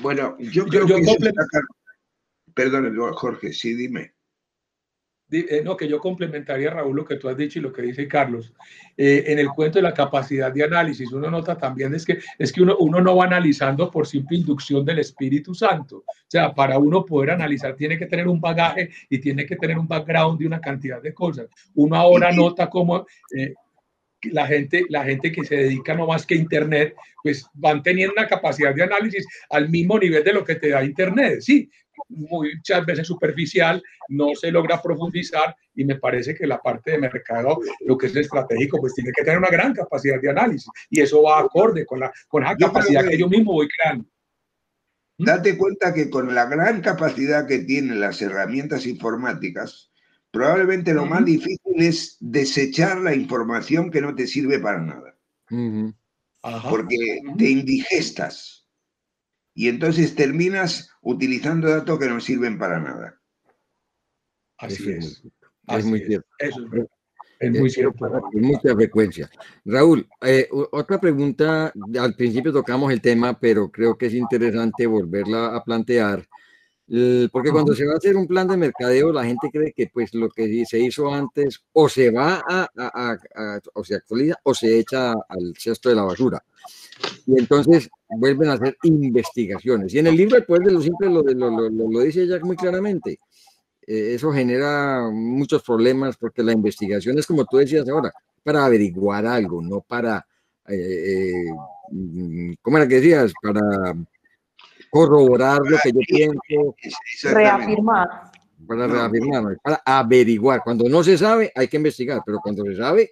Bueno, 0.00 0.38
yo 0.38 0.64
creo 0.64 0.86
que... 0.86 1.04
Perdón, 2.54 2.96
Jorge, 3.12 3.52
sí, 3.52 3.74
dime. 3.74 4.13
Eh, 5.34 5.62
no, 5.64 5.76
que 5.76 5.88
yo 5.88 5.98
complementaría, 5.98 6.70
Raúl, 6.70 6.96
lo 6.96 7.04
que 7.04 7.16
tú 7.16 7.28
has 7.28 7.36
dicho 7.36 7.58
y 7.58 7.62
lo 7.62 7.72
que 7.72 7.82
dice 7.82 8.06
Carlos. 8.06 8.52
Eh, 8.96 9.24
en 9.26 9.38
el 9.38 9.48
cuento 9.48 9.78
de 9.78 9.82
la 9.82 9.94
capacidad 9.94 10.52
de 10.52 10.64
análisis, 10.64 11.10
uno 11.12 11.30
nota 11.30 11.58
también 11.58 11.94
es 11.94 12.04
que, 12.04 12.18
es 12.38 12.52
que 12.52 12.62
uno, 12.62 12.76
uno 12.78 13.00
no 13.00 13.16
va 13.16 13.24
analizando 13.24 13.90
por 13.90 14.06
simple 14.06 14.38
inducción 14.38 14.84
del 14.84 15.00
Espíritu 15.00 15.54
Santo. 15.54 16.04
O 16.06 16.26
sea, 16.28 16.54
para 16.54 16.78
uno 16.78 17.04
poder 17.04 17.32
analizar 17.32 17.74
tiene 17.74 17.98
que 17.98 18.06
tener 18.06 18.28
un 18.28 18.40
bagaje 18.40 18.90
y 19.10 19.18
tiene 19.18 19.44
que 19.46 19.56
tener 19.56 19.78
un 19.78 19.88
background 19.88 20.38
de 20.38 20.46
una 20.46 20.60
cantidad 20.60 21.02
de 21.02 21.12
cosas. 21.12 21.48
Uno 21.74 21.96
ahora 21.96 22.30
nota 22.32 22.70
cómo... 22.70 23.06
Eh, 23.36 23.54
la 24.32 24.46
gente, 24.46 24.84
la 24.88 25.04
gente 25.04 25.32
que 25.32 25.44
se 25.44 25.56
dedica 25.56 25.94
no 25.94 26.06
más 26.06 26.26
que 26.26 26.34
a 26.34 26.38
Internet, 26.38 26.94
pues 27.22 27.46
van 27.54 27.82
teniendo 27.82 28.14
una 28.16 28.28
capacidad 28.28 28.74
de 28.74 28.82
análisis 28.82 29.26
al 29.50 29.68
mismo 29.68 29.98
nivel 29.98 30.24
de 30.24 30.32
lo 30.32 30.44
que 30.44 30.56
te 30.56 30.70
da 30.70 30.84
Internet. 30.84 31.40
Sí, 31.40 31.70
muchas 32.08 32.84
veces 32.86 33.06
superficial, 33.06 33.82
no 34.08 34.34
se 34.34 34.50
logra 34.50 34.80
profundizar 34.82 35.54
y 35.74 35.84
me 35.84 35.96
parece 35.96 36.34
que 36.34 36.46
la 36.46 36.60
parte 36.60 36.92
de 36.92 36.98
mercado, 36.98 37.58
lo 37.80 37.96
que 37.96 38.06
es 38.06 38.16
estratégico, 38.16 38.78
pues 38.80 38.94
tiene 38.94 39.10
que 39.14 39.24
tener 39.24 39.38
una 39.38 39.48
gran 39.48 39.72
capacidad 39.72 40.20
de 40.20 40.30
análisis 40.30 40.70
y 40.90 41.00
eso 41.00 41.22
va 41.22 41.40
acorde 41.40 41.84
con 41.86 42.00
la, 42.00 42.12
con 42.28 42.42
la 42.42 42.56
capacidad 42.56 43.06
que, 43.06 43.18
yo 43.18 43.28
mismo 43.28 43.52
voy 43.52 43.68
creando. 43.68 44.04
¿Mm? 45.18 45.24
Date 45.24 45.56
cuenta 45.56 45.94
que 45.94 46.10
con 46.10 46.34
la 46.34 46.46
gran 46.46 46.80
capacidad 46.80 47.46
que 47.46 47.60
tienen 47.60 48.00
las 48.00 48.20
herramientas 48.22 48.86
informáticas, 48.86 49.90
probablemente 50.34 50.92
lo 50.92 51.06
más 51.06 51.24
difícil 51.24 51.74
es 51.76 52.16
desechar 52.18 53.00
la 53.00 53.14
información 53.14 53.88
que 53.88 54.00
no 54.00 54.16
te 54.16 54.26
sirve 54.26 54.58
para 54.58 54.80
nada. 54.80 55.16
Porque 56.68 57.22
te 57.38 57.50
indigestas. 57.50 58.68
Y 59.54 59.68
entonces 59.68 60.16
terminas 60.16 60.90
utilizando 61.00 61.70
datos 61.70 62.00
que 62.00 62.08
no 62.08 62.20
sirven 62.20 62.58
para 62.58 62.80
nada. 62.80 63.20
Así 64.58 64.90
es. 64.90 65.22
Es 65.68 65.84
muy 65.84 66.00
cierto. 66.00 66.28
es, 67.38 67.52
muy 67.52 67.70
cierto. 67.70 68.22
mucha 68.32 68.74
frecuencia. 68.74 69.30
Raúl, 69.64 70.06
eh, 70.20 70.48
otra 70.72 71.00
pregunta. 71.00 71.72
Al 71.96 72.14
principio 72.16 72.52
tocamos 72.52 72.92
el 72.92 73.00
tema, 73.00 73.38
pero 73.38 73.70
creo 73.70 73.96
que 73.96 74.06
es 74.06 74.14
interesante 74.14 74.84
volverla 74.86 75.54
a 75.54 75.62
plantear. 75.62 76.26
Porque 76.86 77.50
cuando 77.50 77.74
se 77.74 77.86
va 77.86 77.94
a 77.94 77.96
hacer 77.96 78.14
un 78.14 78.26
plan 78.26 78.46
de 78.46 78.58
mercadeo, 78.58 79.10
la 79.10 79.24
gente 79.24 79.48
cree 79.50 79.72
que 79.72 79.86
pues 79.86 80.12
lo 80.12 80.28
que 80.28 80.66
se 80.66 80.78
hizo 80.78 81.12
antes 81.12 81.64
o 81.72 81.88
se 81.88 82.10
va 82.10 82.42
a, 82.46 83.18
o 83.72 83.84
se 83.84 83.94
actualiza 83.94 84.36
o 84.42 84.54
se 84.54 84.78
echa 84.78 85.12
al 85.12 85.54
cesto 85.58 85.88
de 85.88 85.94
la 85.94 86.02
basura. 86.02 86.44
Y 87.26 87.38
entonces 87.38 87.88
vuelven 88.08 88.50
a 88.50 88.54
hacer 88.54 88.76
investigaciones. 88.82 89.94
Y 89.94 89.98
en 89.98 90.08
el 90.08 90.16
libro 90.16 90.36
después 90.36 90.60
de 90.60 90.72
lo 90.72 90.80
simple 90.82 91.08
lo, 91.08 91.22
lo, 91.22 91.70
lo, 91.70 92.00
dice 92.00 92.26
Jack 92.26 92.44
muy 92.44 92.56
claramente. 92.56 93.18
Eh, 93.86 94.14
eso 94.14 94.30
genera 94.32 95.08
muchos 95.10 95.62
problemas 95.62 96.16
porque 96.16 96.42
la 96.42 96.52
investigación 96.52 97.18
es 97.18 97.26
como 97.26 97.44
tú 97.46 97.58
decías 97.58 97.88
ahora, 97.88 98.12
para 98.42 98.64
averiguar 98.64 99.26
algo, 99.26 99.60
no 99.62 99.80
para, 99.80 100.26
eh, 100.68 100.74
eh 100.74 101.52
mm, 101.90 102.52
¿cómo 102.62 102.76
era 102.78 102.88
que 102.88 102.96
decías? 102.96 103.32
Para 103.42 103.94
corroborar 104.94 105.60
lo 105.64 105.76
que 105.82 105.90
yo 105.90 106.00
pienso. 106.06 106.76
Reafirmar. 107.34 108.08
Para 108.64 108.86
reafirmar, 108.86 109.58
para 109.62 109.82
averiguar. 109.84 110.60
Cuando 110.62 110.88
no 110.88 111.02
se 111.02 111.18
sabe, 111.18 111.52
hay 111.54 111.66
que 111.66 111.76
investigar, 111.76 112.22
pero 112.24 112.38
cuando 112.38 112.64
se 112.64 112.76
sabe, 112.76 113.10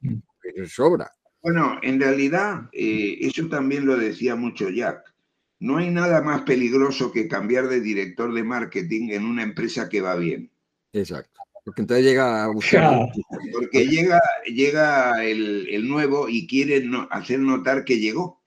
pues 0.00 0.72
sobra. 0.72 1.10
Bueno, 1.40 1.78
en 1.82 2.00
realidad, 2.00 2.68
eh, 2.72 3.18
eso 3.20 3.48
también 3.48 3.86
lo 3.86 3.96
decía 3.96 4.34
mucho 4.34 4.68
Jack. 4.68 5.14
No 5.60 5.78
hay 5.78 5.90
nada 5.90 6.22
más 6.22 6.42
peligroso 6.42 7.12
que 7.12 7.28
cambiar 7.28 7.68
de 7.68 7.80
director 7.80 8.34
de 8.34 8.42
marketing 8.42 9.10
en 9.10 9.24
una 9.24 9.44
empresa 9.44 9.88
que 9.88 10.00
va 10.00 10.16
bien. 10.16 10.50
Exacto. 10.92 11.40
Porque 11.64 11.82
entonces 11.82 12.04
llega 12.04 12.42
a 12.42 12.48
buscar. 12.48 13.06
Porque 13.52 13.86
llega, 13.86 14.20
llega 14.46 15.24
el, 15.24 15.88
nuevo 15.88 16.28
y 16.28 16.48
quiere 16.48 16.84
hacer 17.10 17.38
notar 17.38 17.84
que 17.84 18.00
llegó. 18.00 18.42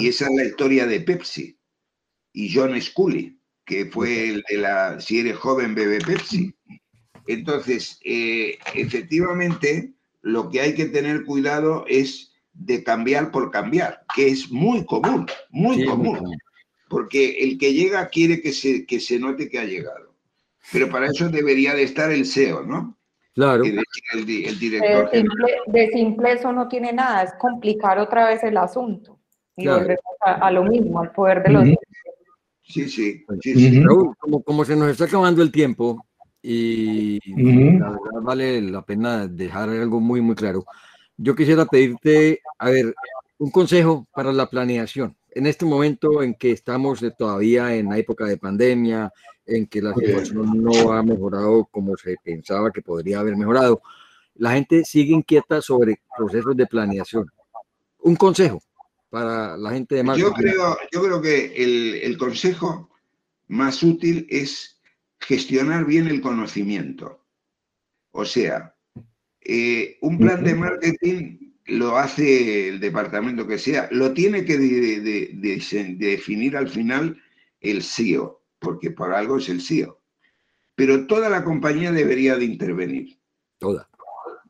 Y 0.00 0.08
esa 0.08 0.26
es 0.26 0.34
la 0.34 0.44
historia 0.44 0.86
de 0.86 1.00
Pepsi 1.00 1.59
y 2.32 2.52
John 2.52 2.80
Scully, 2.80 3.38
que 3.64 3.86
fue 3.86 4.28
el 4.28 4.44
de 4.48 4.58
la 4.58 5.00
Si 5.00 5.20
eres 5.20 5.36
joven, 5.36 5.74
bebe 5.74 5.98
Pepsi. 5.98 6.54
Entonces, 7.26 8.00
eh, 8.04 8.58
efectivamente, 8.74 9.92
lo 10.22 10.50
que 10.50 10.60
hay 10.60 10.74
que 10.74 10.86
tener 10.86 11.24
cuidado 11.24 11.84
es 11.86 12.32
de 12.52 12.82
cambiar 12.82 13.30
por 13.30 13.50
cambiar, 13.50 14.04
que 14.14 14.28
es 14.28 14.50
muy 14.50 14.84
común, 14.84 15.26
muy 15.50 15.84
común. 15.84 16.36
Porque 16.88 17.38
el 17.44 17.58
que 17.58 17.72
llega 17.72 18.08
quiere 18.08 18.40
que 18.40 18.52
se, 18.52 18.84
que 18.84 18.98
se 19.00 19.18
note 19.18 19.48
que 19.48 19.58
ha 19.58 19.64
llegado. 19.64 20.14
Pero 20.72 20.90
para 20.90 21.06
eso 21.06 21.28
debería 21.28 21.74
de 21.74 21.84
estar 21.84 22.10
el 22.10 22.26
SEO, 22.26 22.64
¿no? 22.64 22.98
Claro. 23.34 23.62
El, 23.64 23.78
director 24.58 25.10
de, 25.10 25.20
simple, 25.20 25.54
de 25.68 25.88
simple 25.88 26.32
eso 26.32 26.52
no 26.52 26.68
tiene 26.68 26.92
nada, 26.92 27.22
es 27.22 27.32
complicar 27.34 27.98
otra 27.98 28.28
vez 28.28 28.42
el 28.42 28.56
asunto. 28.56 29.18
Y 29.56 29.68
a, 29.68 30.50
lo 30.50 30.64
mismo, 30.64 31.00
al 31.00 31.12
poder 31.12 31.42
de 31.42 31.50
los... 31.50 31.68
Sí, 32.62 32.88
sí. 32.88 33.24
sí, 33.42 33.82
como, 34.20 34.42
como, 34.42 34.64
se 34.64 34.76
nos 34.76 34.90
está 34.90 35.04
acabando 35.04 35.42
el 35.42 35.50
tiempo 35.50 36.06
y 36.42 37.18
la 37.34 37.90
verdad 37.90 38.22
vale 38.22 38.60
la 38.62 38.82
pena 38.82 39.26
dejar 39.26 39.68
algo 39.70 40.00
muy, 40.00 40.20
muy 40.20 40.34
claro. 40.34 40.64
Yo 41.16 41.34
quisiera 41.34 41.66
pedirte, 41.66 42.40
a 42.58 42.70
ver, 42.70 42.94
un 43.38 43.50
consejo 43.50 44.06
para 44.12 44.32
la 44.32 44.48
planeación. 44.48 45.16
En 45.32 45.46
este 45.46 45.64
momento 45.64 46.22
en 46.22 46.34
que 46.34 46.52
estamos 46.52 47.04
todavía 47.18 47.74
en 47.74 47.88
la 47.88 47.98
época 47.98 48.24
de 48.24 48.36
pandemia, 48.36 49.12
en 49.46 49.66
que 49.66 49.82
la 49.82 49.94
situación 49.94 50.62
no 50.62 50.92
ha 50.92 51.02
mejorado 51.02 51.66
como 51.70 51.96
se 51.96 52.16
pensaba 52.22 52.70
que 52.70 52.82
podría 52.82 53.20
haber 53.20 53.36
mejorado, 53.36 53.82
la 54.36 54.52
gente 54.52 54.84
sigue 54.84 55.12
inquieta 55.12 55.60
sobre 55.60 56.00
procesos 56.16 56.56
de 56.56 56.66
planeación. 56.66 57.26
Un 57.98 58.16
consejo 58.16 58.62
para 59.10 59.56
la 59.56 59.70
gente 59.72 59.96
de 59.96 60.04
marketing? 60.04 60.28
Yo 60.28 60.34
creo, 60.34 60.78
yo 60.92 61.02
creo 61.02 61.20
que 61.20 61.46
el, 61.56 61.94
el 62.02 62.16
consejo 62.16 62.90
más 63.48 63.82
útil 63.82 64.26
es 64.30 64.80
gestionar 65.18 65.84
bien 65.84 66.06
el 66.06 66.20
conocimiento. 66.20 67.24
O 68.12 68.24
sea, 68.24 68.74
eh, 69.40 69.98
un 70.00 70.18
plan 70.18 70.42
de 70.44 70.54
marketing 70.54 71.38
lo 71.66 71.96
hace 71.96 72.68
el 72.68 72.80
departamento 72.80 73.46
que 73.46 73.58
sea, 73.58 73.88
lo 73.92 74.12
tiene 74.12 74.44
que 74.44 74.58
definir 75.98 76.56
al 76.56 76.68
final 76.68 77.20
el 77.60 77.82
CEO, 77.82 78.42
porque 78.58 78.90
por 78.90 79.12
algo 79.12 79.38
es 79.38 79.48
el 79.48 79.60
CEO. 79.60 80.00
Pero 80.74 81.06
toda 81.06 81.28
la 81.28 81.44
compañía 81.44 81.92
debería 81.92 82.36
de 82.36 82.44
intervenir. 82.44 83.20
Toda, 83.58 83.88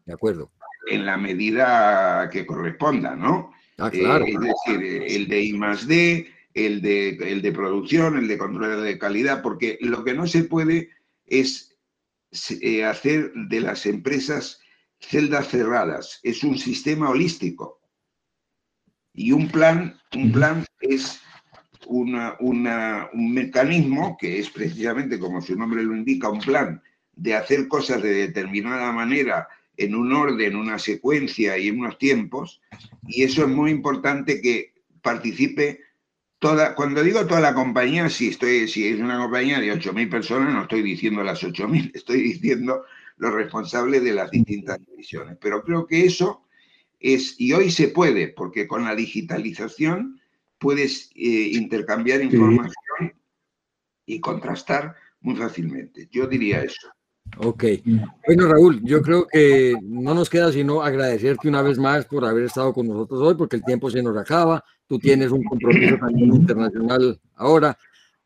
de 0.05 0.13
acuerdo. 0.13 0.51
En 0.89 1.05
la 1.05 1.17
medida 1.17 2.31
que 2.31 2.47
corresponda, 2.47 3.15
¿no? 3.17 3.53
Ah, 3.81 3.91
claro. 3.91 4.25
Eh, 4.27 4.33
es 4.33 4.41
decir, 4.41 5.03
el 5.09 5.29
de 5.29 5.43
I 5.43 5.53
más 5.55 5.87
D, 5.87 6.27
el 6.55 6.83
de, 6.83 7.11
el 7.11 7.43
de 7.43 7.53
producción, 7.53 8.19
el 8.19 8.29
de 8.29 8.39
control 8.39 8.83
de 8.85 8.99
calidad, 8.99 9.43
porque 9.43 9.79
lo 9.81 10.05
que 10.05 10.15
no 10.15 10.27
se 10.27 10.45
puede 10.45 10.91
es 11.27 11.77
eh, 12.61 12.85
hacer 12.85 13.33
de 13.35 13.61
las 13.61 13.87
empresas 13.87 14.61
celdas 14.99 15.49
cerradas, 15.49 16.21
es 16.23 16.45
un 16.45 16.59
sistema 16.59 17.11
holístico. 17.11 17.81
Y 19.15 19.33
un 19.33 19.49
plan, 19.49 19.99
un 20.15 20.31
plan 20.31 20.65
es 20.81 21.21
una, 21.87 22.37
un 22.41 23.33
mecanismo 23.33 24.17
que 24.21 24.39
es 24.39 24.51
precisamente, 24.51 25.19
como 25.19 25.41
su 25.41 25.57
nombre 25.57 25.83
lo 25.83 25.97
indica, 25.97 26.29
un 26.29 26.41
plan 26.41 26.83
de 27.13 27.35
hacer 27.35 27.67
cosas 27.67 28.03
de 28.03 28.13
determinada 28.13 28.93
manera 28.93 29.49
en 29.81 29.95
un 29.95 30.13
orden, 30.13 30.57
una 30.57 30.79
secuencia 30.79 31.57
y 31.57 31.69
en 31.69 31.81
unos 31.81 31.99
tiempos, 31.99 32.61
y 33.07 33.23
eso 33.23 33.43
es 33.43 33.49
muy 33.49 33.71
importante 33.71 34.41
que 34.41 34.75
participe 35.03 35.81
toda, 36.39 36.75
cuando 36.75 37.03
digo 37.03 37.27
toda 37.27 37.41
la 37.41 37.55
compañía, 37.55 38.09
si, 38.11 38.29
estoy, 38.29 38.69
si 38.69 38.89
es 38.89 39.01
una 39.01 39.19
compañía 39.19 39.59
de 39.59 39.73
8.000 39.73 40.11
personas, 40.11 40.53
no 40.53 40.63
estoy 40.63 40.83
diciendo 40.83 41.23
las 41.23 41.43
8.000, 41.43 41.93
estoy 41.95 42.21
diciendo 42.21 42.85
los 43.17 43.33
responsables 43.33 44.03
de 44.03 44.13
las 44.13 44.31
distintas 44.31 44.79
divisiones. 44.87 45.39
Pero 45.41 45.63
creo 45.63 45.87
que 45.87 46.05
eso 46.05 46.47
es, 46.99 47.37
y 47.39 47.53
hoy 47.53 47.71
se 47.71 47.89
puede, 47.89 48.29
porque 48.29 48.67
con 48.67 48.85
la 48.85 48.95
digitalización 48.95 50.21
puedes 50.59 51.11
eh, 51.15 51.51
intercambiar 51.53 52.23
información 52.23 53.15
y 54.05 54.21
contrastar 54.21 54.95
muy 55.21 55.37
fácilmente. 55.37 56.09
Yo 56.11 56.27
diría 56.27 56.63
eso. 56.63 56.89
Ok. 57.39 57.65
Bueno, 58.27 58.49
Raúl, 58.49 58.83
yo 58.83 59.01
creo 59.03 59.27
que 59.27 59.75
no 59.83 60.15
nos 60.15 60.29
queda 60.29 60.53
sino 60.53 60.83
agradecerte 60.83 61.49
una 61.49 61.63
vez 61.63 61.79
más 61.79 62.05
por 62.05 62.25
haber 62.25 62.45
estado 62.45 62.73
con 62.73 62.89
nosotros 62.89 63.21
hoy, 63.21 63.35
porque 63.35 63.57
el 63.57 63.65
tiempo 63.65 63.91
se 63.91 64.03
nos 64.03 64.17
acaba. 64.17 64.65
Tú 64.87 64.99
tienes 64.99 65.31
un 65.31 65.43
compromiso 65.45 65.97
también 65.99 66.35
internacional 66.35 67.21
ahora. 67.37 67.77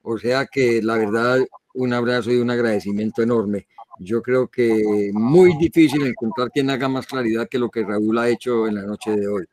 O 0.02 0.18
sea 0.18 0.46
que 0.46 0.82
la 0.82 0.98
verdad, 0.98 1.38
un 1.74 1.92
abrazo 1.92 2.30
y 2.32 2.36
un 2.36 2.50
agradecimiento 2.50 3.22
enorme. 3.22 3.66
Yo 4.00 4.20
creo 4.22 4.48
que 4.48 5.10
muy 5.12 5.56
difícil 5.56 6.04
encontrar 6.04 6.50
quien 6.50 6.68
haga 6.70 6.88
más 6.88 7.06
claridad 7.06 7.48
que 7.48 7.58
lo 7.58 7.70
que 7.70 7.84
Raúl 7.84 8.18
ha 8.18 8.28
hecho 8.28 8.66
en 8.66 8.74
la 8.74 8.82
noche 8.82 9.16
de 9.16 9.28
hoy. 9.28 9.44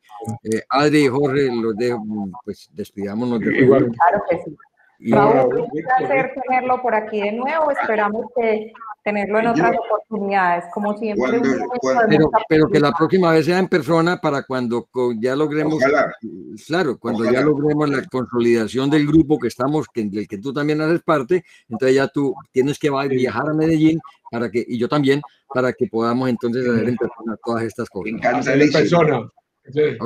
Eh, 0.43 0.63
Adri 0.69 1.05
y 1.05 1.07
Jorge, 1.07 1.49
los 1.55 1.75
dejo, 1.75 2.03
pues 2.43 2.69
despidámonos 2.73 3.39
de 3.39 3.67
Claro 3.67 3.91
que 4.29 4.37
sí 4.43 4.57
Raúl, 5.09 5.61
un 5.61 5.69
placer 5.69 6.31
tenerlo 6.47 6.81
por 6.81 6.93
aquí 6.93 7.21
de 7.21 7.31
nuevo. 7.31 7.71
Esperamos 7.71 8.25
que 8.35 8.71
tenerlo 9.03 9.39
en 9.39 9.47
otras 9.47 9.75
oportunidades, 9.77 10.65
como 10.73 10.95
siempre. 10.97 11.41
pero, 12.47 12.69
que 12.69 12.79
la 12.79 12.91
próxima 12.91 13.31
vez 13.31 13.45
sea 13.45 13.57
en 13.59 13.67
persona 13.67 14.17
para 14.21 14.43
cuando 14.43 14.87
ya 15.19 15.35
logremos, 15.35 15.81
claro, 16.67 16.99
cuando 16.99 17.25
ya 17.25 17.41
logremos 17.41 17.89
la 17.89 18.03
consolidación 18.05 18.89
del 18.89 19.07
grupo 19.07 19.39
que 19.39 19.47
estamos, 19.47 19.87
que, 19.91 20.05
del 20.05 20.27
que 20.27 20.37
tú 20.37 20.53
también 20.53 20.81
haces 20.81 21.01
parte, 21.01 21.43
entonces 21.67 21.95
ya 21.95 22.07
tú 22.07 22.35
tienes 22.51 22.77
que 22.77 22.91
viajar 23.09 23.49
a 23.49 23.53
Medellín 23.53 23.99
para 24.29 24.51
que, 24.51 24.63
y 24.67 24.77
yo 24.77 24.87
también, 24.87 25.21
para 25.53 25.73
que 25.73 25.87
podamos 25.87 26.29
entonces 26.29 26.67
hacer 26.67 26.89
en 26.89 26.97
persona 26.97 27.35
todas 27.43 27.63
estas 27.63 27.89
cosas. 27.89 28.13
Encantadísimo. 28.13 29.31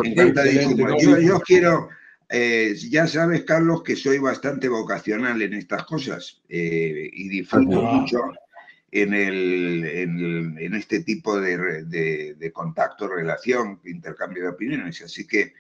Encantadísimo. 0.04 0.98
Yo, 1.00 1.20
yo 1.20 1.40
quiero 1.42 1.90
eh, 2.30 2.76
ya 2.90 3.08
sabes, 3.08 3.44
Carlos, 3.44 3.84
que 3.84 3.96
soy 3.96 4.18
bastante 4.18 4.68
vocacional 4.68 5.42
en 5.42 5.54
estas 5.54 5.86
cosas 5.86 6.42
eh, 6.50 7.10
y 7.14 7.30
disfruto 7.30 7.82
mucho 7.82 8.20
en, 8.92 9.14
el, 9.14 10.58
en, 10.58 10.74
este 10.74 11.04
tipo 11.04 11.40
de, 11.40 11.84
de, 11.86 12.52
contacto, 12.52 13.08
relación, 13.08 13.80
intercambio 13.86 14.44
de 14.44 14.50
opiniones. 14.50 15.02
Así 15.02 15.28
que 15.28 15.54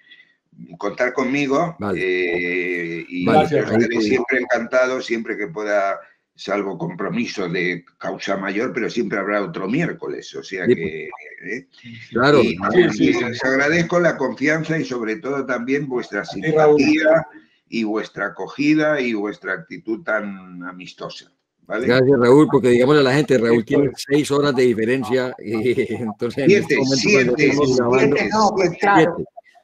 contar 0.77 1.13
conmigo 1.13 1.75
eh, 1.95 3.05
y 3.07 3.29
estaré 3.29 4.01
siempre 4.01 4.39
encantado, 4.39 5.01
siempre 5.01 5.37
que 5.37 5.47
pueda 5.47 5.99
salvo 6.35 6.77
compromiso 6.77 7.47
de 7.47 7.85
causa 7.97 8.35
mayor, 8.35 8.73
pero 8.73 8.89
siempre 8.89 9.17
habrá 9.17 9.41
otro 9.41 9.67
miércoles, 9.67 10.33
o 10.35 10.43
sea 10.43 10.67
que... 10.67 11.05
¿eh? 11.05 11.67
Claro. 12.09 12.41
Y, 12.43 12.57
les 12.97 13.43
agradezco 13.43 13.99
la 13.99 14.17
confianza 14.17 14.77
y 14.77 14.83
sobre 14.83 15.15
todo 15.17 15.45
también 15.45 15.87
vuestra 15.87 16.25
simpatía 16.25 17.25
y 17.69 17.83
vuestra 17.85 18.27
acogida 18.27 18.99
y 18.99 19.13
vuestra 19.13 19.53
actitud 19.53 20.03
tan 20.03 20.61
amistosa. 20.63 21.31
¿vale? 21.61 21.87
Gracias, 21.87 22.19
Raúl, 22.19 22.47
porque 22.51 22.69
digamos 22.69 22.97
a 22.97 23.03
la 23.03 23.13
gente, 23.13 23.37
Raúl 23.37 23.63
tiene 23.63 23.91
seis 23.95 24.29
horas 24.29 24.53
de 24.55 24.63
diferencia 24.63 25.33
y 25.39 25.81
entonces... 25.93 26.45
Siete, 26.47 26.75
este 26.81 26.95
siete, 26.97 27.53
siete, 27.53 28.29
no, 28.29 28.51
pues 28.53 28.71
claro. 28.79 29.15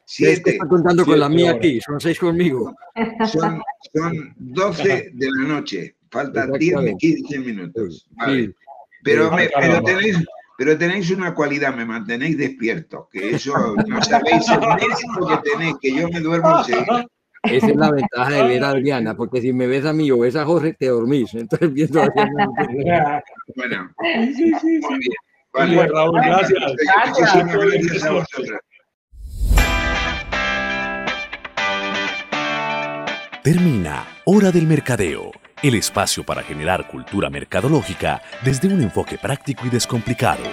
Siete. 0.06 0.52
Está 0.52 0.68
contando 0.68 1.06
con 1.06 1.20
la 1.20 1.30
mía 1.30 1.52
aquí, 1.52 1.80
son 1.82 2.00
seis 2.00 2.20
conmigo. 2.20 2.76
Son, 3.32 3.62
son 3.94 4.34
12 4.38 5.12
de 5.14 5.28
la 5.32 5.48
noche. 5.48 5.96
Faltan 6.12 6.52
10, 6.52 6.98
15 7.00 7.40
minutos. 7.40 8.08
Pero, 9.04 9.32
pero, 9.56 9.82
tenéis, 9.84 10.18
pero 10.58 10.78
tenéis 10.78 11.10
una 11.10 11.34
cualidad, 11.34 11.74
me 11.74 11.86
mantenéis 11.86 12.38
despierto, 12.38 13.08
que 13.12 13.32
eso 13.32 13.54
no 13.88 14.04
sabéis 14.04 14.48
el 14.50 14.60
mérito 14.60 15.28
que 15.28 15.50
tenéis, 15.50 15.76
que 15.82 15.96
yo 15.96 16.10
me 16.10 16.20
duermo 16.20 16.60
enseguida. 16.60 17.08
Esa 17.44 17.68
es 17.68 17.76
la 17.76 17.92
ventaja 17.92 18.30
de 18.30 18.44
ver 18.44 18.64
a 18.64 18.70
Adriana, 18.70 19.16
porque 19.16 19.42
si 19.42 19.52
me 19.52 19.66
ves 19.66 19.86
a 19.86 19.94
mí 19.94 20.12
o 20.12 20.20
ves 20.20 20.36
a 20.36 20.46
Jorge, 20.46 20.76
te 20.78 20.90
dormís. 20.90 21.34
Entonces 21.34 21.74
viendo 21.74 22.02
a 22.02 22.06
Adriana. 22.06 23.24
Bueno, 23.56 23.92
sí, 24.36 24.54
sí, 24.62 24.80
muy 24.80 25.00
bien. 25.00 25.14
Vale. 25.54 25.88
Raúl, 25.88 26.20
gracias. 26.22 26.72
Gracias 26.96 28.04
a 28.04 28.12
vosotros. 28.12 28.60
Termina 33.44 34.06
Hora 34.26 34.52
del 34.52 34.68
Mercadeo 34.68 35.32
el 35.64 35.76
espacio 35.76 36.24
para 36.24 36.44
generar 36.44 36.88
cultura 36.88 37.30
mercadológica 37.30 38.22
desde 38.44 38.68
un 38.68 38.82
enfoque 38.82 39.18
práctico 39.18 39.66
y 39.66 39.70
descomplicado. 39.70 40.44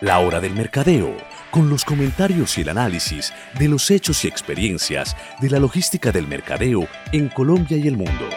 La 0.00 0.18
hora 0.18 0.40
del 0.40 0.54
mercadeo, 0.54 1.16
con 1.50 1.68
los 1.68 1.84
comentarios 1.84 2.56
y 2.58 2.62
el 2.62 2.70
análisis 2.70 3.32
de 3.58 3.68
los 3.68 3.90
hechos 3.90 4.24
y 4.24 4.28
experiencias 4.28 5.16
de 5.40 5.50
la 5.50 5.58
logística 5.58 6.10
del 6.10 6.26
mercadeo 6.26 6.88
en 7.12 7.28
Colombia 7.28 7.76
y 7.76 7.86
el 7.86 7.96
mundo. 7.96 8.28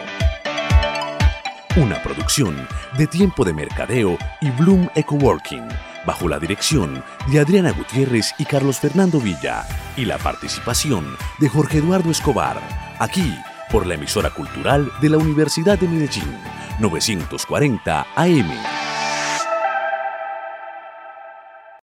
Una 1.76 2.00
producción 2.02 2.68
de 2.96 3.08
Tiempo 3.08 3.44
de 3.44 3.52
Mercadeo 3.52 4.16
y 4.40 4.50
Bloom 4.50 4.88
Ecoworking, 4.94 5.66
bajo 6.06 6.28
la 6.28 6.38
dirección 6.38 7.02
de 7.28 7.40
Adriana 7.40 7.72
Gutiérrez 7.72 8.34
y 8.38 8.44
Carlos 8.44 8.78
Fernando 8.78 9.18
Villa, 9.18 9.66
y 9.96 10.04
la 10.04 10.18
participación 10.18 11.16
de 11.40 11.48
Jorge 11.48 11.78
Eduardo 11.78 12.10
Escobar, 12.10 12.60
aquí 13.00 13.34
por 13.70 13.86
la 13.86 13.94
emisora 13.94 14.30
cultural 14.30 14.90
de 15.00 15.08
la 15.08 15.18
Universidad 15.18 15.78
de 15.78 15.88
Medellín, 15.88 16.38
940 16.78 18.06
AM. 18.16 18.93